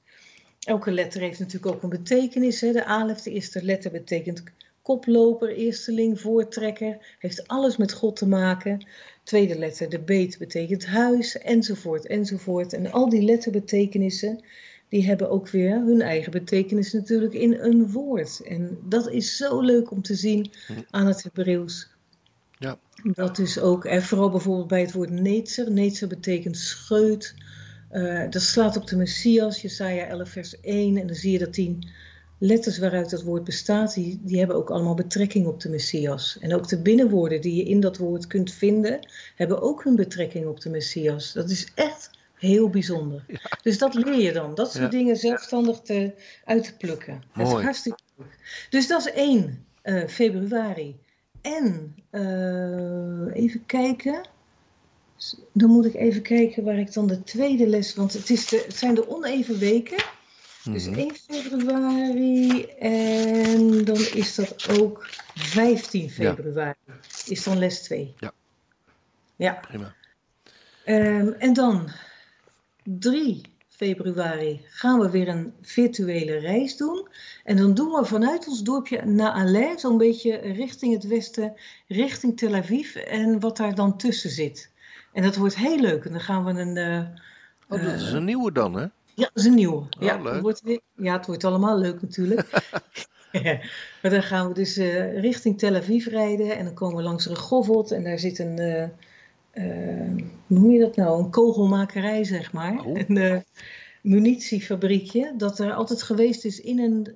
Elke 0.59 0.91
letter 0.91 1.21
heeft 1.21 1.39
natuurlijk 1.39 1.75
ook 1.75 1.83
een 1.83 1.89
betekenis. 1.89 2.61
Hè. 2.61 2.71
De 2.71 2.85
alef, 2.85 3.21
de 3.21 3.31
eerste 3.31 3.63
letter, 3.63 3.91
betekent 3.91 4.43
koploper, 4.81 5.55
eersteling, 5.55 6.19
voortrekker. 6.19 7.15
Heeft 7.19 7.47
alles 7.47 7.77
met 7.77 7.93
God 7.93 8.15
te 8.15 8.27
maken. 8.27 8.87
Tweede 9.23 9.57
letter, 9.57 9.89
de 9.89 9.99
beet, 9.99 10.37
betekent 10.37 10.85
huis, 10.85 11.37
enzovoort, 11.37 12.07
enzovoort. 12.07 12.73
En 12.73 12.91
al 12.91 13.09
die 13.09 13.21
letterbetekenissen, 13.21 14.43
die 14.93 15.05
hebben 15.05 15.29
ook 15.29 15.49
weer 15.49 15.71
hun 15.71 16.01
eigen 16.01 16.31
betekenis 16.31 16.93
natuurlijk 16.93 17.33
in 17.33 17.53
een 17.53 17.91
woord. 17.91 18.41
En 18.45 18.77
dat 18.89 19.09
is 19.09 19.37
zo 19.37 19.61
leuk 19.61 19.91
om 19.91 20.01
te 20.01 20.15
zien 20.15 20.51
aan 20.89 21.07
het 21.07 21.23
Hebreeuws. 21.23 21.89
Ja. 22.59 22.79
Dat 23.03 23.37
is 23.37 23.59
ook, 23.59 23.85
en 23.85 24.03
vooral 24.03 24.29
bijvoorbeeld 24.29 24.67
bij 24.67 24.81
het 24.81 24.91
woord 24.91 25.09
netzer. 25.09 25.71
Netzer 25.71 26.07
betekent 26.07 26.57
scheut. 26.57 27.35
Uh, 27.91 28.29
dat 28.29 28.41
slaat 28.41 28.77
op 28.77 28.87
de 28.87 28.95
Messias, 28.95 29.61
Jesaja 29.61 30.05
11 30.05 30.29
vers 30.29 30.59
1. 30.59 30.97
En 30.97 31.07
dan 31.07 31.15
zie 31.15 31.31
je 31.31 31.39
dat 31.39 31.53
die 31.53 31.77
letters 32.37 32.77
waaruit 32.77 33.09
dat 33.09 33.23
woord 33.23 33.43
bestaat, 33.43 33.93
die, 33.93 34.21
die 34.23 34.37
hebben 34.37 34.55
ook 34.55 34.69
allemaal 34.69 34.95
betrekking 34.95 35.47
op 35.47 35.59
de 35.59 35.69
Messias. 35.69 36.37
En 36.39 36.53
ook 36.53 36.67
de 36.67 36.81
binnenwoorden 36.81 37.41
die 37.41 37.55
je 37.55 37.63
in 37.63 37.79
dat 37.79 37.97
woord 37.97 38.27
kunt 38.27 38.51
vinden, 38.51 39.07
hebben 39.35 39.61
ook 39.61 39.83
hun 39.83 39.95
betrekking 39.95 40.47
op 40.47 40.61
de 40.61 40.69
Messias. 40.69 41.33
Dat 41.33 41.49
is 41.49 41.71
echt 41.75 42.09
heel 42.43 42.69
bijzonder. 42.69 43.25
Dus 43.61 43.77
dat 43.77 43.93
leer 43.93 44.19
je 44.19 44.31
dan. 44.31 44.55
Dat 44.55 44.71
soort 44.71 44.91
dingen 44.91 45.15
zelfstandig 45.15 45.79
te, 45.79 46.13
uit 46.45 46.63
te 46.63 46.77
plukken. 46.77 47.23
Dat 47.35 47.47
is 47.47 47.53
hartstikke 47.53 47.99
leuk. 48.15 48.37
Dus 48.69 48.87
dat 48.87 49.05
is 49.05 49.11
1 49.11 49.65
uh, 49.83 50.07
februari. 50.07 50.99
En 51.41 51.95
uh, 52.11 53.43
even 53.43 53.65
kijken. 53.65 54.27
Dan 55.51 55.69
moet 55.69 55.85
ik 55.85 55.93
even 55.93 56.21
kijken 56.21 56.63
waar 56.63 56.77
ik 56.77 56.93
dan 56.93 57.07
de 57.07 57.23
tweede 57.23 57.67
les. 57.67 57.95
Want 57.95 58.13
het, 58.13 58.29
is 58.29 58.47
de, 58.47 58.63
het 58.65 58.77
zijn 58.77 58.95
de 58.95 59.09
oneven 59.09 59.57
weken. 59.57 60.03
Dus 60.63 60.85
1 60.85 60.95
mhm. 60.95 61.13
februari 61.15 62.65
en 62.79 63.85
dan 63.85 63.97
is 64.13 64.35
dat 64.35 64.79
ook 64.79 65.07
15 65.35 66.09
februari. 66.09 66.77
Is 67.25 67.43
dan 67.43 67.57
les 67.57 67.81
2. 67.81 68.13
Ja. 68.19 68.31
Ja. 69.35 69.53
Prima. 69.53 69.95
Um, 70.85 71.33
en 71.33 71.53
dan 71.53 71.89
3 72.83 73.41
februari 73.67 74.61
gaan 74.69 74.99
we 74.99 75.09
weer 75.09 75.27
een 75.27 75.53
virtuele 75.61 76.37
reis 76.37 76.77
doen. 76.77 77.07
En 77.43 77.57
dan 77.57 77.73
doen 77.73 77.91
we 77.91 78.05
vanuit 78.05 78.47
ons 78.47 78.63
dorpje 78.63 79.05
naar 79.05 79.31
Alais, 79.31 79.81
zo'n 79.81 79.97
beetje 79.97 80.35
richting 80.35 80.93
het 80.93 81.07
westen, 81.07 81.53
richting 81.87 82.37
Tel 82.37 82.55
Aviv 82.55 82.95
en 82.95 83.39
wat 83.39 83.57
daar 83.57 83.75
dan 83.75 83.97
tussen 83.97 84.29
zit. 84.29 84.71
En 85.13 85.23
dat 85.23 85.35
wordt 85.35 85.55
heel 85.55 85.79
leuk. 85.79 86.05
En 86.05 86.11
dan 86.11 86.21
gaan 86.21 86.45
we 86.45 86.51
een. 86.51 86.75
Uh, 86.75 86.99
oh, 87.69 87.83
dat 87.83 88.01
is 88.01 88.11
een 88.11 88.25
nieuwe 88.25 88.51
dan, 88.51 88.73
hè? 88.73 88.81
Ja, 88.81 88.91
dat 89.15 89.31
is 89.33 89.45
een 89.45 89.55
nieuwe. 89.55 89.75
Oh, 89.75 89.87
ja, 89.99 90.21
leuk. 90.21 90.41
Wordt 90.41 90.61
weer, 90.61 90.79
ja, 90.95 91.17
het 91.17 91.25
wordt 91.25 91.43
allemaal 91.43 91.77
leuk 91.77 92.01
natuurlijk. 92.01 92.49
maar 94.01 94.11
dan 94.11 94.23
gaan 94.23 94.47
we 94.47 94.53
dus 94.53 94.77
uh, 94.77 95.19
richting 95.19 95.57
Tel 95.59 95.75
Aviv 95.75 96.05
rijden 96.07 96.57
en 96.57 96.65
dan 96.65 96.73
komen 96.73 96.97
we 96.97 97.03
langs 97.03 97.27
Rehovot 97.27 97.91
en 97.91 98.03
daar 98.03 98.19
zit 98.19 98.39
een, 98.39 98.59
uh, 98.59 98.83
hoe 99.53 100.23
noem 100.47 100.71
je 100.71 100.79
dat 100.79 100.95
nou, 100.95 101.23
een 101.23 101.29
kogelmakerij 101.29 102.23
zeg 102.23 102.51
maar. 102.51 102.85
Oh. 102.85 102.99
Een 103.07 103.43
munitiefabriekje 104.01 105.33
dat 105.37 105.59
er 105.59 105.73
altijd 105.73 106.03
geweest 106.03 106.45
is 106.45 106.59
in 106.59 106.79
een 106.79 107.15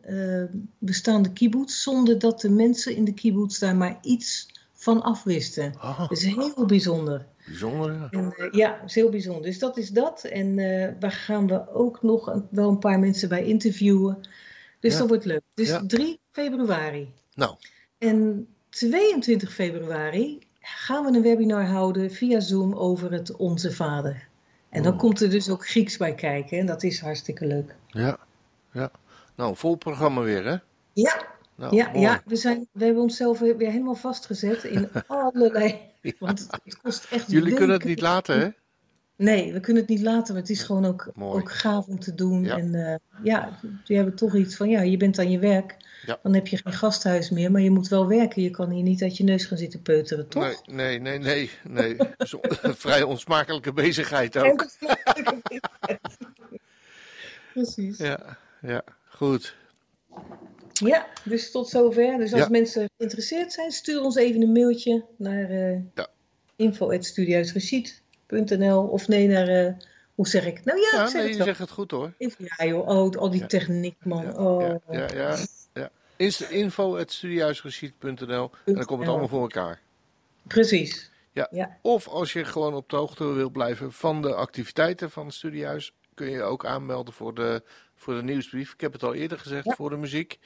bestaande 0.78 1.34
kibbutz 1.34 1.82
zonder 1.82 2.20
dat 2.20 2.42
de 2.42 2.50
mensen 2.50 2.96
in 2.96 3.04
de 3.04 3.14
kibbutz 3.14 3.60
daar 3.60 3.76
maar 3.76 3.98
iets 4.02 4.56
van 4.74 5.02
afwisten. 5.02 5.74
Oh. 5.76 6.00
Dat 6.00 6.12
is 6.12 6.24
heel 6.24 6.66
bijzonder. 6.66 7.26
Bijzonder, 7.46 7.94
ja. 7.94 8.08
En, 8.10 8.34
uh, 8.38 8.52
ja, 8.52 8.82
is 8.84 8.96
heel 8.96 9.10
bijzonder. 9.10 9.44
Dus 9.44 9.60
dat 9.60 9.78
is 9.78 9.90
dat. 9.90 10.24
En 10.24 10.58
uh, 10.58 10.90
waar 11.00 11.12
gaan 11.12 11.48
we 11.48 11.74
ook 11.74 12.02
nog 12.04 12.28
een, 12.28 12.48
wel 12.50 12.70
een 12.70 12.80
paar 12.80 13.00
mensen 13.00 13.30
bij 13.30 13.46
interviewen. 13.46 14.18
Dus 14.80 14.94
Ja. 14.94 15.00
dat 15.00 15.08
wordt 15.08 15.26
leuk. 15.26 15.42
Dus 15.54 15.68
Ja. 15.68 15.86
3 15.86 16.20
februari. 16.32 17.14
Nou, 17.36 17.56
En 17.98 18.48
22 18.70 19.54
februari 19.54 20.40
gaan 20.76 21.06
we 21.06 21.16
een 21.18 21.22
webinar 21.22 21.66
houden 21.66 22.12
via 22.12 22.40
Zoom 22.40 22.74
over 22.74 23.12
het 23.12 23.36
Onze 23.36 23.72
Vader. 23.72 24.28
En 24.70 24.84
dan 24.84 24.98
komt 24.98 25.22
er 25.22 25.30
dus 25.30 25.50
ook 25.50 25.68
Grieks 25.68 25.98
bij 25.98 26.16
kijken. 26.16 26.60
En 26.60 26.66
dat 26.66 26.84
is 26.84 27.00
hartstikke 27.00 27.46
leuk. 27.46 27.76
ja. 27.88 28.18
Ja. 28.72 28.92
Nou, 29.36 29.56
vol 29.56 29.76
programma 29.76 30.22
weer, 30.22 30.46
hè? 30.46 30.58
Ja, 30.94 31.26
Nou, 31.56 31.76
ja, 31.76 31.88
mooi. 31.88 32.00
ja 32.00 32.22
we, 32.26 32.36
zijn, 32.36 32.68
we 32.72 32.86
hebben 32.86 33.04
onszelf 33.04 33.40
weer 33.40 33.58
helemaal 33.58 33.96
vastgezet 33.96 34.64
in 34.64 34.90
allerlei... 35.08 35.80
Want 36.20 36.48
het, 36.64 36.78
kost 36.82 37.08
echt 37.12 37.32
Jullie 37.32 37.54
kunnen 37.54 37.76
het 37.78 37.86
niet 37.86 38.02
laten, 38.02 38.40
hè? 38.40 38.50
Nee, 39.18 39.54
we 39.54 39.60
kunnen 39.60 39.82
het 39.82 39.92
niet 39.92 40.02
laten, 40.02 40.34
maar 40.34 40.42
het 40.42 40.52
is 40.52 40.64
gewoon 40.64 40.86
ook, 40.86 41.12
Mooi. 41.16 41.40
ook 41.42 41.52
gaaf 41.52 41.88
om 41.88 42.00
te 42.00 42.16
doen. 42.16 42.44
Ja. 42.44 42.58
En 42.58 42.76
eh, 42.76 42.96
ja, 43.24 43.60
we 43.86 43.96
hebben 43.96 44.16
toch 44.16 44.36
iets 44.36 44.56
van, 44.56 44.70
ja, 44.70 44.82
je 44.82 44.98
bent 44.98 45.20
aan 45.20 45.32
je 45.32 45.40
werk. 45.40 45.76
Ja. 46.06 46.20
Dan 46.24 46.34
heb 46.34 46.48
je 46.48 46.58
geen 46.58 46.74
gasthuis 46.74 47.30
meer, 47.30 47.52
maar 47.52 47.62
je 47.62 47.70
moet 47.72 47.88
wel 47.88 48.08
werken. 48.08 48.42
Je 48.42 48.50
kan 48.50 48.70
hier 48.70 48.84
niet 48.84 49.04
uit 49.04 49.18
je 49.18 49.24
neus 49.24 49.46
gaan 49.46 49.58
zitten 49.58 49.82
peuteren, 49.82 50.28
toch? 50.28 50.66
Nee, 50.66 51.00
nee, 51.00 51.20
nee, 51.20 51.50
nee. 51.64 51.96
nee. 51.98 51.98
Vrij 52.86 53.04
onsmakelijke 53.04 53.74
bezigheid 53.74 54.38
ook. 54.38 54.68
Precies. 57.54 57.98
Ja. 57.98 58.38
Ja, 58.62 58.70
ja. 58.70 58.84
Goed. 59.10 59.56
dus 61.24 61.52
tot 61.52 61.70
zover. 61.70 62.18
Dus 62.18 62.32
als 62.34 62.42
Ja. 62.42 62.50
mensen 62.50 62.90
geïnteresseerd 62.98 63.54
zijn, 63.54 63.72
stuur 63.72 64.02
ons 64.02 64.16
even 64.16 64.42
een 64.42 64.52
mailtje 64.52 65.06
naar 65.18 65.52
uh, 65.52 65.80
Ja. 65.96 66.08
info.studiehuisgeschied.nl 68.28 68.88
of 68.88 69.08
nee, 69.08 69.28
naar, 69.28 69.48
eh, 69.48 69.74
hoe 70.16 70.28
zeg 70.28 70.46
ik? 70.46 70.64
Nou 70.64 70.80
ja, 70.80 70.90
Ja, 70.94 71.04
ik 71.04 71.10
zeg 71.10 71.22
nee, 71.22 71.28
het 71.30 71.38
je 71.38 71.44
zegt 71.44 71.60
het 71.60 71.72
goed 71.72 71.92
hoor. 71.92 72.14
Ja 72.18 72.66
joh, 72.66 72.88
oh, 72.88 73.16
al 73.16 73.30
die 73.30 73.42
Ja. 73.42 73.48
techniek 73.48 74.06
man. 74.06 74.24
Ja, 74.24 74.32
oh. 74.32 74.62
ja, 74.62 74.80
ja, 74.90 75.08
ja, 75.14 75.36
ja. 75.74 75.90
En 78.66 78.74
dan 78.74 78.86
komt 78.86 79.00
het 79.00 79.10
allemaal 79.10 79.28
voor 79.28 79.42
elkaar. 79.42 79.82
Precies. 80.48 81.12
Ja. 81.32 81.48
Ja. 81.52 81.78
Of 81.82 82.08
als 82.08 82.34
je 82.34 82.46
gewoon 82.46 82.74
op 82.74 82.90
de 82.90 82.96
hoogte 82.96 83.26
wil 83.34 83.50
blijven 83.50 83.92
van 83.92 84.22
de 84.22 84.34
activiteiten 84.34 85.12
van 85.12 85.26
het 85.26 85.36
studiehuis, 85.36 85.94
kun 86.14 86.30
je 86.30 86.42
ook 86.42 86.66
aanmelden 86.66 87.14
voor 87.14 87.34
de, 87.34 87.64
voor 87.96 88.16
de 88.16 88.24
nieuwsbrief. 88.24 88.74
Ik 88.74 88.82
heb 88.82 88.94
het 88.94 89.04
al 89.04 89.14
eerder 89.14 89.40
gezegd, 89.40 89.74
voor 89.76 89.90
de 89.90 89.98
muziek. 89.98 90.40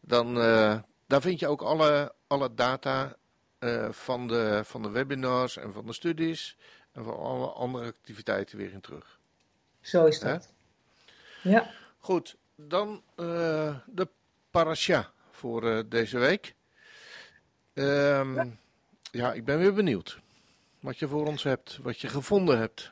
Dan, 0.00 0.40
eh, 0.40 0.78
daar 1.06 1.20
vind 1.20 1.40
je 1.40 1.46
ook 1.46 1.62
alle, 1.62 2.14
alle 2.26 2.54
data 2.54 3.16
eh, 3.58 3.88
van, 3.90 4.26
de, 4.26 4.60
van 4.64 4.82
de 4.82 4.90
webinars 4.90 5.56
en 5.56 5.72
van 5.72 5.86
de 5.86 5.92
studies 5.92 6.56
en 6.98 7.04
van 7.04 7.18
alle 7.18 7.46
andere 7.46 7.86
activiteiten 7.86 8.58
weer 8.58 8.72
in 8.72 8.80
terug. 8.80 9.18
Zo 9.80 10.06
is 10.06 10.18
dat. 10.20 10.52
Ja. 11.42 11.70
Goed, 11.98 12.36
dan 12.54 13.02
eh, 13.16 13.76
de 13.86 14.08
parasha 14.50 15.10
voor 15.30 15.70
eh, 15.70 15.78
deze 15.88 16.18
week. 16.18 16.54
Ehm, 17.72 18.48
ja. 19.10 19.32
ik 19.32 19.44
ben 19.44 19.58
weer 19.58 19.74
benieuwd 19.74 20.18
wat 20.80 20.98
je 20.98 21.08
voor 21.08 21.26
ons 21.26 21.42
hebt, 21.42 21.78
wat 21.82 22.00
je 22.00 22.08
gevonden 22.08 22.58
hebt 22.58 22.90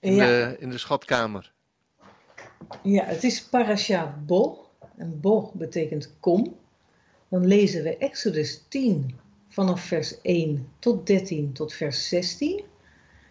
in, 0.00 0.14
Ja. 0.14 0.26
de, 0.26 0.56
in 0.58 0.70
de 0.70 0.78
schatkamer. 0.78 1.52
ja, 2.82 3.04
het 3.04 3.24
is 3.24 3.42
Parasha 3.42 4.18
Bo. 4.26 4.68
En 4.96 5.20
Bo 5.20 5.50
betekent 5.54 6.12
kom. 6.20 6.58
Dan 7.28 7.46
lezen 7.46 7.82
we 7.82 7.96
Exodus 7.96 8.64
10 8.68 9.18
vanaf 9.48 9.84
vers 9.84 10.20
1 10.20 10.72
tot 10.78 11.06
13 11.06 11.52
tot 11.52 11.72
vers 11.72 12.08
16. 12.08 12.64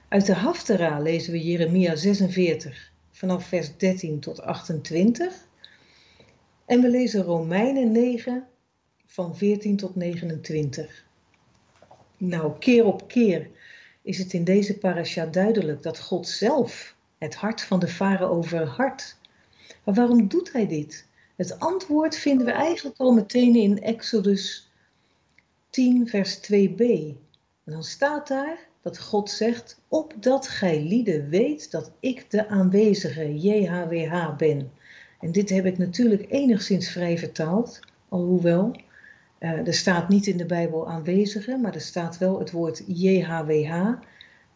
Uit 0.09 0.25
de 0.25 0.33
Haftara 0.33 0.99
lezen 0.99 1.31
we 1.31 1.43
Jeremia 1.43 1.95
46 1.95 2.91
vanaf 3.11 3.47
vers 3.47 3.77
13 3.77 4.19
tot 4.19 4.41
28. 4.41 5.47
En 6.65 6.81
we 6.81 6.89
lezen 6.89 7.23
Romeinen 7.23 7.91
9 7.91 8.47
van 9.05 9.37
14 9.37 9.77
tot 9.77 9.95
29. 9.95 11.05
Nou, 12.17 12.59
keer 12.59 12.85
op 12.85 13.07
keer 13.07 13.49
is 14.01 14.17
het 14.17 14.33
in 14.33 14.43
deze 14.43 14.77
parasha 14.77 15.25
duidelijk 15.25 15.83
dat 15.83 15.99
God 15.99 16.27
zelf 16.27 16.95
het 17.17 17.35
hart 17.35 17.61
van 17.61 17.79
de 17.79 17.87
farao 17.87 18.41
verhardt. 18.41 19.19
Maar 19.83 19.95
waarom 19.95 20.27
doet 20.27 20.53
hij 20.53 20.67
dit? 20.67 21.05
Het 21.35 21.59
antwoord 21.59 22.15
vinden 22.17 22.45
we 22.45 22.51
eigenlijk 22.51 22.99
al 22.99 23.11
meteen 23.11 23.55
in 23.55 23.81
Exodus 23.81 24.71
10, 25.69 26.07
vers 26.07 26.37
2b. 26.37 26.81
En 27.63 27.71
dan 27.75 27.83
staat 27.83 28.27
daar 28.27 28.68
dat 28.81 28.99
God 28.99 29.29
zegt: 29.29 29.81
Opdat 29.87 30.47
gij 30.47 30.83
lieden 30.83 31.29
weet 31.29 31.71
dat 31.71 31.91
ik 31.99 32.31
de 32.31 32.47
aanwezige 32.47 33.39
JHWH 33.39 34.35
ben. 34.37 34.71
En 35.19 35.31
dit 35.31 35.49
heb 35.49 35.65
ik 35.65 35.77
natuurlijk 35.77 36.25
enigszins 36.29 36.89
vrij 36.89 37.17
vertaald, 37.17 37.79
alhoewel. 38.09 38.75
eh, 39.39 39.67
er 39.67 39.73
staat 39.73 40.09
niet 40.09 40.27
in 40.27 40.37
de 40.37 40.45
Bijbel 40.45 40.89
aanwezige, 40.89 41.57
maar 41.57 41.73
er 41.75 41.81
staat 41.81 42.17
wel 42.17 42.39
het 42.39 42.51
woord 42.51 42.83
JHWH. 42.87 43.93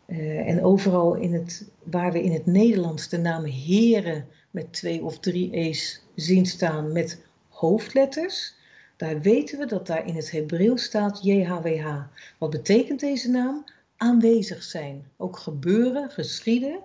Eh, 0.05 0.49
en 0.49 0.63
overal 0.63 1.15
in 1.15 1.33
het, 1.33 1.69
waar 1.83 2.11
we 2.11 2.23
in 2.23 2.31
het 2.31 2.45
Nederlands 2.45 3.09
de 3.09 3.17
naam 3.17 3.43
Heren 3.43 4.27
met 4.51 4.73
twee 4.73 5.03
of 5.03 5.19
drie 5.19 5.51
E's 5.51 6.01
zien 6.15 6.45
staan 6.45 6.91
met 6.91 7.21
hoofdletters, 7.49 8.55
Daar 8.97 9.21
weten 9.21 9.59
we 9.59 9.65
dat 9.65 9.87
daar 9.87 10.07
in 10.07 10.15
het 10.15 10.31
Hebreeuws 10.31 10.83
staat 10.83 11.19
JHWH. 11.23 12.01
Wat 12.37 12.49
betekent 12.49 12.99
deze 12.99 13.29
naam? 13.29 13.65
Aanwezig 14.03 14.63
zijn. 14.63 15.07
Ook 15.17 15.37
gebeuren, 15.37 16.09
geschieden. 16.09 16.79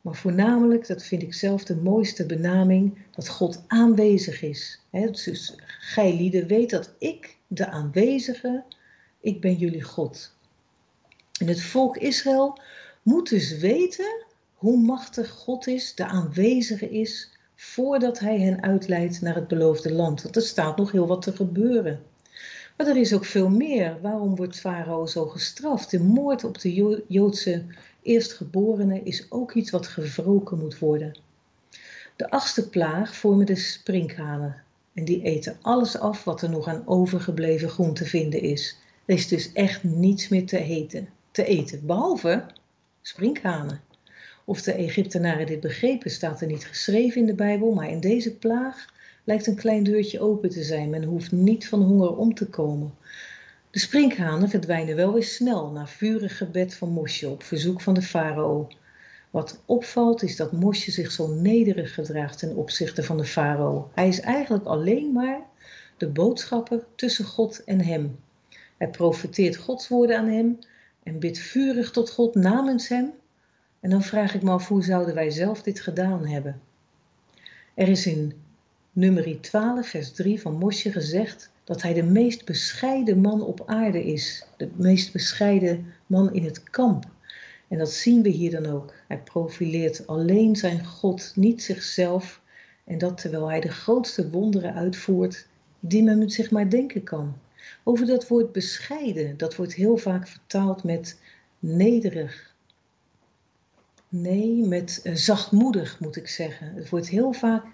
Maar 0.00 0.14
voornamelijk, 0.14 0.86
dat 0.86 1.02
vind 1.02 1.22
ik 1.22 1.34
zelf 1.34 1.64
de 1.64 1.76
mooiste 1.76 2.26
benaming, 2.26 2.98
dat 3.10 3.28
God 3.28 3.64
aanwezig 3.66 4.42
is. 4.42 4.80
He, 4.90 5.10
dus 5.10 5.54
gij 5.66 6.16
lieden 6.16 6.46
weet 6.46 6.70
dat 6.70 6.94
ik, 6.98 7.36
de 7.46 7.66
aanwezige, 7.66 8.64
ik 9.20 9.40
ben 9.40 9.54
jullie 9.54 9.82
God. 9.82 10.36
En 11.40 11.46
het 11.46 11.62
volk 11.62 11.96
Israël 11.96 12.60
moet 13.02 13.28
dus 13.28 13.58
weten 13.58 14.24
hoe 14.54 14.82
machtig 14.82 15.30
God 15.30 15.66
is, 15.66 15.94
de 15.94 16.06
aanwezige 16.06 16.90
is, 16.90 17.30
voordat 17.54 18.18
hij 18.18 18.40
hen 18.40 18.62
uitleidt 18.62 19.20
naar 19.20 19.34
het 19.34 19.48
beloofde 19.48 19.92
land. 19.92 20.22
Want 20.22 20.36
er 20.36 20.42
staat 20.42 20.76
nog 20.76 20.92
heel 20.92 21.06
wat 21.06 21.22
te 21.22 21.32
gebeuren. 21.32 22.02
Maar 22.76 22.86
er 22.86 22.96
is 22.96 23.14
ook 23.14 23.24
veel 23.24 23.48
meer. 23.48 24.00
Waarom 24.00 24.36
wordt 24.36 24.60
Farao 24.60 25.06
zo 25.06 25.26
gestraft? 25.26 25.90
De 25.90 26.00
moord 26.00 26.44
op 26.44 26.60
de 26.60 27.02
Joodse 27.08 27.64
eerstgeborenen 28.02 29.04
is 29.04 29.26
ook 29.30 29.52
iets 29.52 29.70
wat 29.70 29.86
gewroken 29.86 30.58
moet 30.58 30.78
worden. 30.78 31.18
De 32.16 32.30
achtste 32.30 32.68
plaag 32.68 33.16
vormen 33.16 33.46
de 33.46 33.56
sprinkhanen. 33.56 34.62
En 34.94 35.04
die 35.04 35.22
eten 35.22 35.58
alles 35.62 35.98
af 35.98 36.24
wat 36.24 36.42
er 36.42 36.50
nog 36.50 36.68
aan 36.68 36.82
overgebleven 36.86 37.68
groen 37.68 37.94
te 37.94 38.04
vinden 38.04 38.40
is. 38.40 38.78
Er 39.04 39.14
is 39.14 39.28
dus 39.28 39.52
echt 39.52 39.84
niets 39.84 40.28
meer 40.28 40.46
te 40.46 40.58
eten, 40.58 41.08
te 41.30 41.44
eten 41.44 41.86
behalve 41.86 42.46
sprinkhanen. 43.02 43.80
Of 44.44 44.62
de 44.62 44.72
Egyptenaren 44.72 45.46
dit 45.46 45.60
begrepen 45.60 46.10
staat 46.10 46.40
er 46.40 46.46
niet 46.46 46.66
geschreven 46.66 47.20
in 47.20 47.26
de 47.26 47.34
Bijbel, 47.34 47.72
maar 47.72 47.88
in 47.88 48.00
deze 48.00 48.36
plaag 48.36 48.92
lijkt 49.24 49.46
een 49.46 49.54
klein 49.54 49.84
deurtje 49.84 50.20
open 50.20 50.50
te 50.50 50.62
zijn. 50.62 50.90
Men 50.90 51.04
hoeft 51.04 51.32
niet 51.32 51.68
van 51.68 51.82
honger 51.82 52.16
om 52.16 52.34
te 52.34 52.46
komen. 52.46 52.94
De 53.70 53.78
sprinkhanen 53.78 54.48
verdwijnen 54.48 54.96
wel 54.96 55.12
weer 55.12 55.24
snel 55.24 55.70
na 55.70 55.86
vurig 55.86 56.36
gebed 56.36 56.74
van 56.74 56.88
Mosje 56.88 57.28
op 57.28 57.42
verzoek 57.42 57.80
van 57.80 57.94
de 57.94 58.02
farao. 58.02 58.68
Wat 59.30 59.60
opvalt 59.64 60.22
is 60.22 60.36
dat 60.36 60.52
Mosje 60.52 60.90
zich 60.90 61.10
zo 61.10 61.28
nederig 61.28 61.94
gedraagt 61.94 62.38
ten 62.38 62.56
opzichte 62.56 63.02
van 63.02 63.16
de 63.16 63.24
farao. 63.24 63.90
Hij 63.94 64.08
is 64.08 64.20
eigenlijk 64.20 64.64
alleen 64.64 65.12
maar 65.12 65.40
de 65.96 66.08
boodschapper 66.08 66.84
tussen 66.94 67.24
God 67.24 67.64
en 67.64 67.80
hem. 67.80 68.18
Hij 68.76 68.88
profeteert 68.88 69.56
Gods 69.56 69.88
woorden 69.88 70.18
aan 70.18 70.28
hem 70.28 70.58
en 71.02 71.18
bidt 71.18 71.38
vurig 71.38 71.90
tot 71.90 72.10
God 72.10 72.34
namens 72.34 72.88
hem. 72.88 73.12
En 73.80 73.90
dan 73.90 74.02
vraag 74.02 74.34
ik 74.34 74.42
me 74.42 74.50
af 74.50 74.68
hoe 74.68 74.82
zouden 74.82 75.14
wij 75.14 75.30
zelf 75.30 75.62
dit 75.62 75.80
gedaan 75.80 76.26
hebben. 76.26 76.60
Er 77.74 77.88
is 77.88 78.06
in 78.06 78.43
nummer 78.94 79.40
12 79.40 79.88
vers 79.88 80.12
3 80.12 80.40
van 80.40 80.54
Mosje 80.54 80.92
gezegd 80.92 81.50
dat 81.64 81.82
hij 81.82 81.92
de 81.94 82.02
meest 82.02 82.44
bescheiden 82.44 83.20
man 83.20 83.42
op 83.42 83.62
aarde 83.66 84.04
is. 84.04 84.46
De 84.56 84.70
meest 84.76 85.12
bescheiden 85.12 85.86
man 86.06 86.34
in 86.34 86.44
het 86.44 86.62
kamp. 86.62 87.04
En 87.68 87.78
dat 87.78 87.90
zien 87.90 88.22
we 88.22 88.28
hier 88.28 88.50
dan 88.50 88.66
ook. 88.66 88.92
Hij 89.08 89.18
profileert 89.18 90.06
alleen 90.06 90.56
zijn 90.56 90.84
God, 90.84 91.32
niet 91.34 91.62
zichzelf. 91.62 92.40
En 92.84 92.98
dat 92.98 93.20
terwijl 93.20 93.48
hij 93.48 93.60
de 93.60 93.72
grootste 93.72 94.30
wonderen 94.30 94.74
uitvoert 94.74 95.46
die 95.80 96.02
men 96.02 96.30
zich 96.30 96.50
maar 96.50 96.70
denken 96.70 97.02
kan. 97.02 97.36
Over 97.84 98.06
dat 98.06 98.28
woord 98.28 98.52
bescheiden, 98.52 99.36
dat 99.36 99.56
wordt 99.56 99.74
heel 99.74 99.96
vaak 99.96 100.28
vertaald 100.28 100.84
met 100.84 101.20
nederig. 101.58 102.54
Nee, 104.08 104.66
met 104.66 105.00
uh, 105.04 105.14
zachtmoedig 105.14 106.00
moet 106.00 106.16
ik 106.16 106.28
zeggen. 106.28 106.74
Het 106.74 106.88
wordt 106.88 107.08
heel 107.08 107.32
vaak 107.32 107.64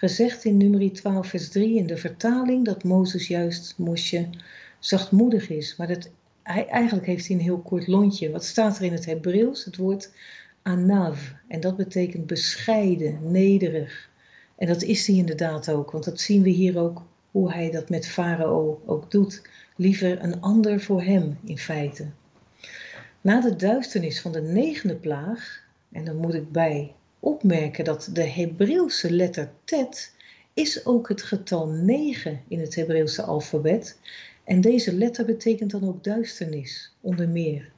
gezegd 0.00 0.44
in 0.44 0.56
nummer 0.56 0.92
12 0.92 1.26
vers 1.26 1.48
3 1.48 1.76
in 1.76 1.86
de 1.86 1.96
vertaling 1.96 2.64
dat 2.64 2.84
Mozes 2.84 3.28
juist 3.28 3.74
Mosje 3.78 4.28
zachtmoedig 4.78 5.50
is. 5.50 5.76
Maar 5.76 5.86
dat, 5.86 6.10
hij, 6.42 6.66
eigenlijk 6.66 7.06
heeft 7.06 7.26
hij 7.26 7.36
een 7.36 7.42
heel 7.42 7.58
kort 7.58 7.86
lontje. 7.86 8.30
Wat 8.30 8.44
staat 8.44 8.78
er 8.78 8.84
in 8.84 8.92
het 8.92 9.04
Hebreeuws? 9.04 9.64
Het 9.64 9.76
woord 9.76 10.12
anav. 10.62 11.30
En 11.48 11.60
dat 11.60 11.76
betekent 11.76 12.26
bescheiden, 12.26 13.30
nederig. 13.30 14.10
En 14.56 14.66
dat 14.66 14.82
is 14.82 15.06
hij 15.06 15.16
inderdaad 15.16 15.70
ook, 15.70 15.90
want 15.90 16.04
dat 16.04 16.20
zien 16.20 16.42
we 16.42 16.50
hier 16.50 16.78
ook 16.78 17.02
hoe 17.30 17.52
hij 17.52 17.70
dat 17.70 17.88
met 17.88 18.06
Farao 18.06 18.82
ook 18.86 19.10
doet. 19.10 19.42
Liever 19.76 20.22
een 20.22 20.40
ander 20.40 20.80
voor 20.80 21.02
hem 21.02 21.38
in 21.44 21.58
feite. 21.58 22.06
Na 23.20 23.40
de 23.40 23.56
duisternis 23.56 24.20
van 24.20 24.32
de 24.32 24.42
negende 24.42 24.96
plaag, 24.96 25.64
en 25.92 26.04
dan 26.04 26.16
moet 26.16 26.34
ik 26.34 26.52
bij 26.52 26.94
opmerken 27.20 27.84
dat 27.84 28.10
de 28.12 28.22
Hebreeuwse 28.24 29.12
letter 29.12 29.50
tet 29.64 30.14
is 30.54 30.86
ook 30.86 31.08
het 31.08 31.22
getal 31.22 31.68
9 31.68 32.40
in 32.48 32.60
het 32.60 32.74
Hebreeuwse 32.74 33.22
alfabet. 33.22 33.98
En 34.44 34.60
deze 34.60 34.94
letter 34.94 35.24
betekent 35.24 35.70
dan 35.70 35.88
ook 35.88 36.04
duisternis, 36.04 36.96
onder 37.00 37.28
meer. 37.28 37.72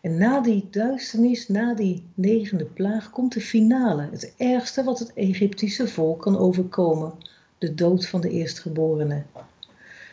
En 0.00 0.18
na 0.18 0.40
die 0.40 0.68
duisternis, 0.70 1.48
na 1.48 1.74
die 1.74 2.04
negende 2.14 2.64
plaag, 2.64 3.10
komt 3.10 3.32
de 3.32 3.40
finale. 3.40 4.08
Het 4.10 4.34
ergste 4.36 4.84
wat 4.84 4.98
het 4.98 5.12
Egyptische 5.14 5.88
volk 5.88 6.20
kan 6.20 6.38
overkomen. 6.38 7.12
De 7.58 7.74
dood 7.74 8.06
van 8.06 8.20
de 8.20 8.30
eerstgeborenen. 8.30 9.26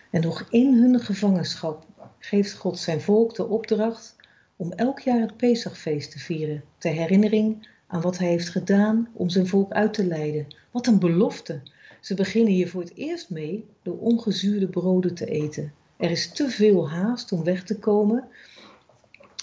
En 0.09 0.21
nog 0.21 0.47
in 0.49 0.73
hun 0.73 0.99
gevangenschap 0.99 1.85
geeft 2.19 2.53
God 2.53 2.79
zijn 2.79 3.01
volk 3.01 3.35
de 3.35 3.47
opdracht 3.47 4.15
om 4.55 4.71
elk 4.71 4.99
jaar 4.99 5.19
het 5.19 5.37
Pesachfeest 5.37 6.11
te 6.11 6.19
vieren. 6.19 6.63
Ter 6.77 6.91
herinnering 6.91 7.67
aan 7.89 8.01
wat 8.01 8.17
hij 8.17 8.27
heeft 8.27 8.49
gedaan 8.49 9.07
om 9.13 9.29
zijn 9.29 9.47
volk 9.47 9.71
uit 9.71 9.93
te 9.93 10.05
leiden. 10.05 10.47
Wat 10.71 10.87
een 10.87 10.99
belofte. 10.99 11.61
Ze 12.01 12.13
beginnen 12.13 12.53
hier 12.53 12.69
voor 12.69 12.81
het 12.81 12.95
eerst 12.95 13.29
mee 13.29 13.65
door 13.83 13.97
ongezuurde 13.97 14.67
broden 14.67 15.15
te 15.15 15.25
eten. 15.25 15.73
Er 15.97 16.11
is 16.11 16.31
te 16.31 16.49
veel 16.49 16.89
haast 16.89 17.31
om 17.31 17.43
weg 17.43 17.63
te 17.63 17.79
komen 17.79 18.27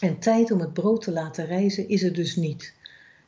en 0.01 0.18
tijd 0.18 0.51
om 0.51 0.61
het 0.61 0.72
brood 0.72 1.03
te 1.03 1.12
laten 1.12 1.47
rijzen 1.47 1.88
is 1.88 2.03
er 2.03 2.12
dus 2.12 2.36
niet. 2.36 2.74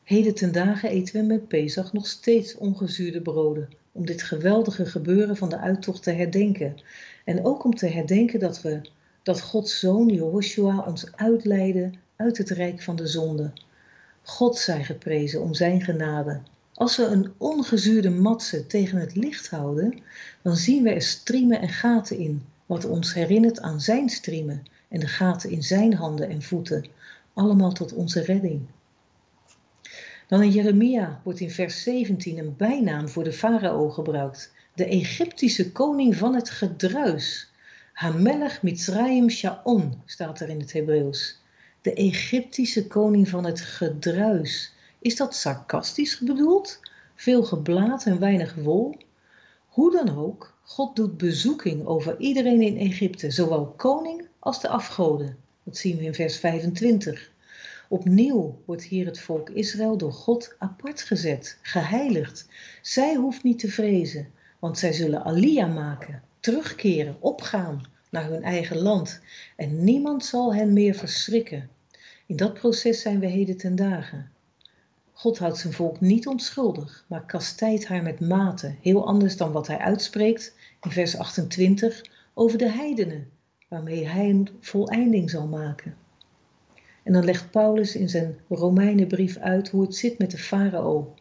Heden 0.03 0.35
ten 0.35 0.51
dagen 0.51 0.89
eten 0.89 1.21
we 1.21 1.27
met 1.27 1.47
Pesach 1.47 1.93
nog 1.93 2.07
steeds 2.07 2.55
ongezuurde 2.55 3.21
broden, 3.21 3.69
om 3.91 4.05
dit 4.05 4.21
geweldige 4.21 4.85
gebeuren 4.85 5.37
van 5.37 5.49
de 5.49 5.57
uittocht 5.57 6.03
te 6.03 6.11
herdenken. 6.11 6.75
En 7.25 7.45
ook 7.45 7.63
om 7.63 7.75
te 7.75 7.87
herdenken 7.87 8.39
dat 8.39 8.61
we 8.61 8.81
dat 9.23 9.41
Gods 9.41 9.79
zoon 9.79 10.07
Jehoshua 10.07 10.83
ons 10.87 11.15
uitleidde 11.15 11.91
uit 12.15 12.37
het 12.37 12.49
rijk 12.49 12.81
van 12.81 12.95
de 12.95 13.07
zonde. 13.07 13.51
God 14.29 14.57
zij 14.57 14.83
geprezen 14.83 15.41
om 15.41 15.53
zijn 15.53 15.81
genade. 15.81 16.41
Als 16.73 16.97
we 16.97 17.03
een 17.03 17.33
ongezuurde 17.37 18.09
matse 18.09 18.67
tegen 18.67 18.99
het 18.99 19.15
licht 19.15 19.49
houden, 19.49 20.01
dan 20.41 20.55
zien 20.55 20.83
we 20.83 20.89
er 20.89 21.01
striemen 21.01 21.61
en 21.61 21.69
gaten 21.69 22.17
in, 22.17 22.43
wat 22.65 22.85
ons 22.85 23.13
herinnert 23.13 23.61
aan 23.61 23.81
zijn 23.81 24.09
striemen 24.09 24.63
en 24.89 24.99
de 24.99 25.07
gaten 25.07 25.49
in 25.49 25.63
zijn 25.63 25.93
handen 25.93 26.29
en 26.29 26.41
voeten, 26.41 26.85
allemaal 27.33 27.71
tot 27.71 27.93
onze 27.93 28.21
redding. 28.21 28.61
Dan 30.27 30.41
in 30.41 30.51
Jeremia 30.51 31.21
wordt 31.23 31.39
in 31.39 31.51
vers 31.51 31.83
17 31.83 32.37
een 32.37 32.55
bijnaam 32.57 33.09
voor 33.09 33.23
de 33.23 33.33
farao 33.33 33.89
gebruikt, 33.89 34.51
de 34.73 34.85
Egyptische 34.85 35.71
koning 35.71 36.15
van 36.15 36.35
het 36.35 36.49
gedruis. 36.49 37.51
Hamelech 37.93 38.61
Mitzrayim 38.61 39.29
Shaon 39.29 40.01
staat 40.05 40.39
er 40.39 40.49
in 40.49 40.59
het 40.59 40.73
Hebreeuws 40.73 41.39
de 41.81 41.93
Egyptische 41.93 42.87
koning 42.87 43.29
van 43.29 43.45
het 43.45 43.61
gedruis. 43.61 44.73
Is 44.99 45.15
dat 45.15 45.35
sarcastisch 45.35 46.19
bedoeld? 46.19 46.79
Veel 47.15 47.43
geblaad 47.43 48.05
en 48.05 48.19
weinig 48.19 48.55
wol? 48.55 48.97
Hoe 49.67 49.91
dan 49.91 50.17
ook, 50.17 50.57
God 50.63 50.95
doet 50.95 51.17
bezoeking 51.17 51.85
over 51.85 52.19
iedereen 52.19 52.61
in 52.61 52.77
Egypte, 52.77 53.31
zowel 53.31 53.67
koning 53.67 54.27
als 54.39 54.61
de 54.61 54.67
afgoden. 54.67 55.37
Dat 55.63 55.77
zien 55.77 55.97
we 55.97 56.03
in 56.03 56.13
vers 56.13 56.37
25. 56.37 57.31
Opnieuw 57.89 58.61
wordt 58.65 58.83
hier 58.83 59.05
het 59.05 59.19
volk 59.19 59.49
Israël 59.49 59.97
door 59.97 60.13
God 60.13 60.55
apart 60.57 61.01
gezet, 61.01 61.57
geheiligd. 61.61 62.47
Zij 62.81 63.15
hoeft 63.15 63.43
niet 63.43 63.59
te 63.59 63.71
vrezen, 63.71 64.31
want 64.59 64.77
zij 64.77 64.93
zullen 64.93 65.23
alia 65.23 65.67
maken, 65.67 66.23
terugkeren, 66.39 67.17
opgaan 67.19 67.81
naar 68.09 68.29
hun 68.29 68.43
eigen 68.43 68.77
land 68.77 69.21
en 69.55 69.83
niemand 69.83 70.25
zal 70.25 70.55
hen 70.55 70.73
meer 70.73 70.95
verschrikken. 70.95 71.69
In 72.25 72.35
dat 72.35 72.53
proces 72.53 73.01
zijn 73.01 73.19
we 73.19 73.25
heden 73.25 73.57
ten 73.57 73.75
dagen. 73.75 74.31
God 75.11 75.37
houdt 75.37 75.57
zijn 75.57 75.73
volk 75.73 75.99
niet 75.99 76.27
onschuldig, 76.27 77.05
maar 77.07 77.25
kastijdt 77.25 77.87
haar 77.87 78.03
met 78.03 78.19
mate, 78.19 78.75
heel 78.81 79.07
anders 79.07 79.37
dan 79.37 79.51
wat 79.51 79.67
hij 79.67 79.77
uitspreekt 79.77 80.55
in 80.81 80.91
vers 80.91 81.17
28 81.17 82.05
over 82.33 82.57
de 82.57 82.69
heidenen, 82.69 83.29
waarmee 83.67 84.07
hij 84.07 84.29
een 84.29 84.49
voleinding 84.59 85.29
zal 85.29 85.47
maken. 85.47 85.95
En 87.03 87.13
dan 87.13 87.25
legt 87.25 87.51
Paulus 87.51 87.95
in 87.95 88.09
zijn 88.09 88.37
Romeinenbrief 88.49 89.37
uit 89.37 89.69
hoe 89.69 89.81
het 89.81 89.95
zit 89.95 90.17
met 90.17 90.31
de 90.31 90.37
farao. 90.37 91.13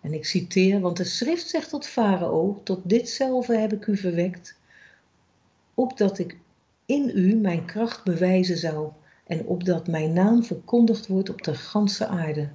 En 0.00 0.12
ik 0.12 0.24
citeer, 0.24 0.80
want 0.80 0.96
de 0.96 1.04
schrift 1.04 1.48
zegt 1.48 1.68
tot 1.68 1.86
farao, 1.86 2.60
tot 2.64 2.80
ditzelfde 2.84 3.56
heb 3.56 3.72
ik 3.72 3.86
u 3.86 3.96
verwekt, 3.96 4.57
opdat 5.78 6.18
ik 6.18 6.38
in 6.86 7.10
u 7.14 7.34
mijn 7.34 7.64
kracht 7.64 8.04
bewijzen 8.04 8.56
zou 8.56 8.88
en 9.26 9.46
opdat 9.46 9.86
mijn 9.86 10.12
naam 10.12 10.44
verkondigd 10.44 11.06
wordt 11.06 11.30
op 11.30 11.42
de 11.42 11.54
ganse 11.54 12.06
aarde. 12.06 12.48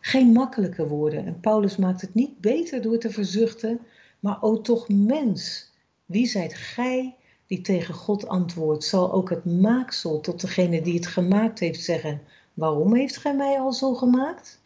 Geen 0.00 0.32
makkelijke 0.32 0.88
woorden 0.88 1.26
en 1.26 1.40
Paulus 1.40 1.76
maakt 1.76 2.00
het 2.00 2.14
niet 2.14 2.40
beter 2.40 2.82
door 2.82 2.98
te 2.98 3.10
verzuchten, 3.10 3.80
maar 4.20 4.42
o 4.42 4.60
toch 4.60 4.88
mens, 4.88 5.70
Wie 6.04 6.26
zijt 6.26 6.54
gij 6.54 7.16
die 7.46 7.60
tegen 7.60 7.94
God 7.94 8.28
antwoordt? 8.28 8.84
Zal 8.84 9.12
ook 9.12 9.30
het 9.30 9.44
maaksel 9.44 10.20
tot 10.20 10.40
degene 10.40 10.82
die 10.82 10.94
het 10.94 11.06
gemaakt 11.06 11.58
heeft 11.58 11.84
zeggen: 11.84 12.20
Waarom 12.54 12.94
heeft 12.94 13.16
gij 13.16 13.36
mij 13.36 13.58
al 13.58 13.72
zo 13.72 13.94
gemaakt? 13.94 14.60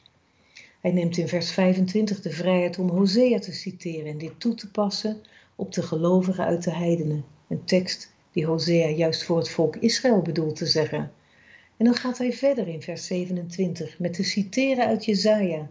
Hij 0.80 0.92
neemt 0.92 1.16
in 1.16 1.28
vers 1.28 1.50
25 1.50 2.20
de 2.20 2.30
vrijheid 2.30 2.78
om 2.78 2.88
Hosea 2.88 3.38
te 3.38 3.52
citeren 3.52 4.10
en 4.10 4.18
dit 4.18 4.40
toe 4.40 4.54
te 4.54 4.70
passen 4.70 5.22
op 5.56 5.72
de 5.72 5.82
gelovigen 5.82 6.44
uit 6.44 6.64
de 6.64 6.70
heidenen. 6.70 7.24
Een 7.48 7.64
tekst 7.64 8.12
die 8.32 8.46
Hosea 8.46 8.88
juist 8.88 9.24
voor 9.24 9.38
het 9.38 9.50
volk 9.50 9.76
Israël 9.76 10.22
bedoelt 10.22 10.56
te 10.56 10.66
zeggen. 10.66 11.12
En 11.76 11.84
dan 11.84 11.94
gaat 11.94 12.18
hij 12.18 12.32
verder 12.32 12.68
in 12.68 12.82
vers 12.82 13.06
27 13.06 13.98
met 13.98 14.12
te 14.12 14.22
citeren 14.22 14.86
uit 14.86 15.04
Jezaja. 15.04 15.68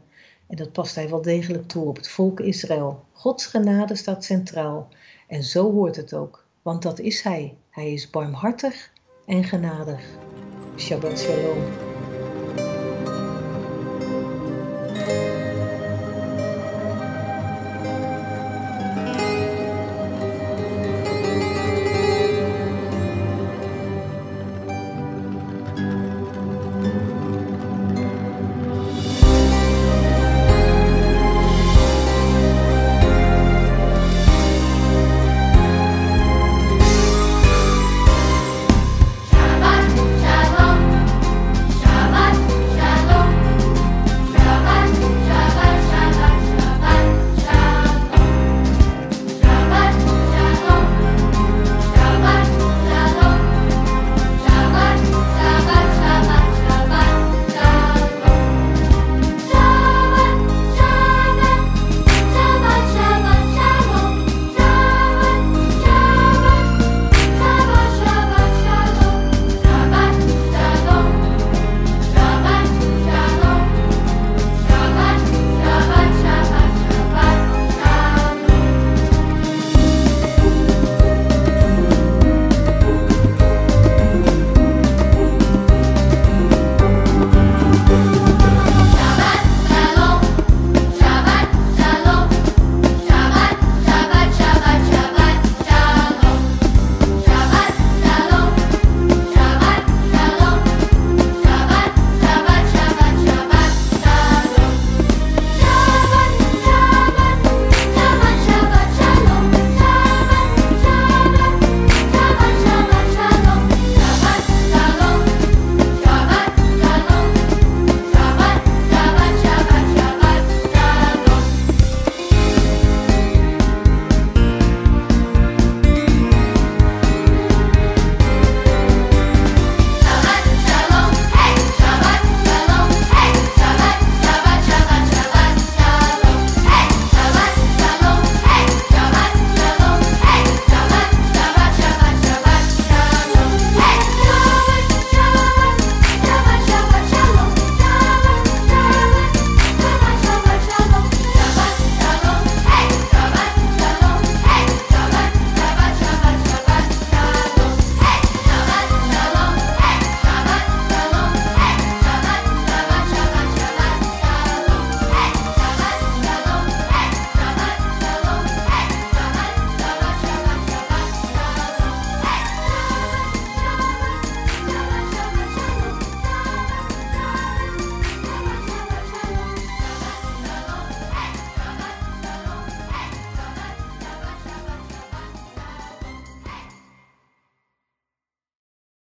En 0.48 0.56
dat 0.56 0.72
past 0.72 0.96
hij 0.96 1.10
wel 1.10 1.22
degelijk 1.22 1.68
toe 1.68 1.88
op 1.88 1.96
het 1.96 2.08
volk 2.08 2.40
Israël. 2.40 3.04
Gods 3.12 3.46
genade 3.46 3.96
staat 3.96 4.24
centraal. 4.24 4.90
En 5.28 5.44
zo 5.44 5.72
hoort 5.72 5.96
het 5.96 6.14
ook, 6.14 6.46
want 6.62 6.82
dat 6.82 7.00
is 7.00 7.22
hij. 7.22 7.56
Hij 7.70 7.94
is 7.94 8.10
barmhartig 8.10 8.92
en 9.26 9.44
genadig. 9.44 10.02
Shabbat 10.78 11.20
shalom. 11.20 11.85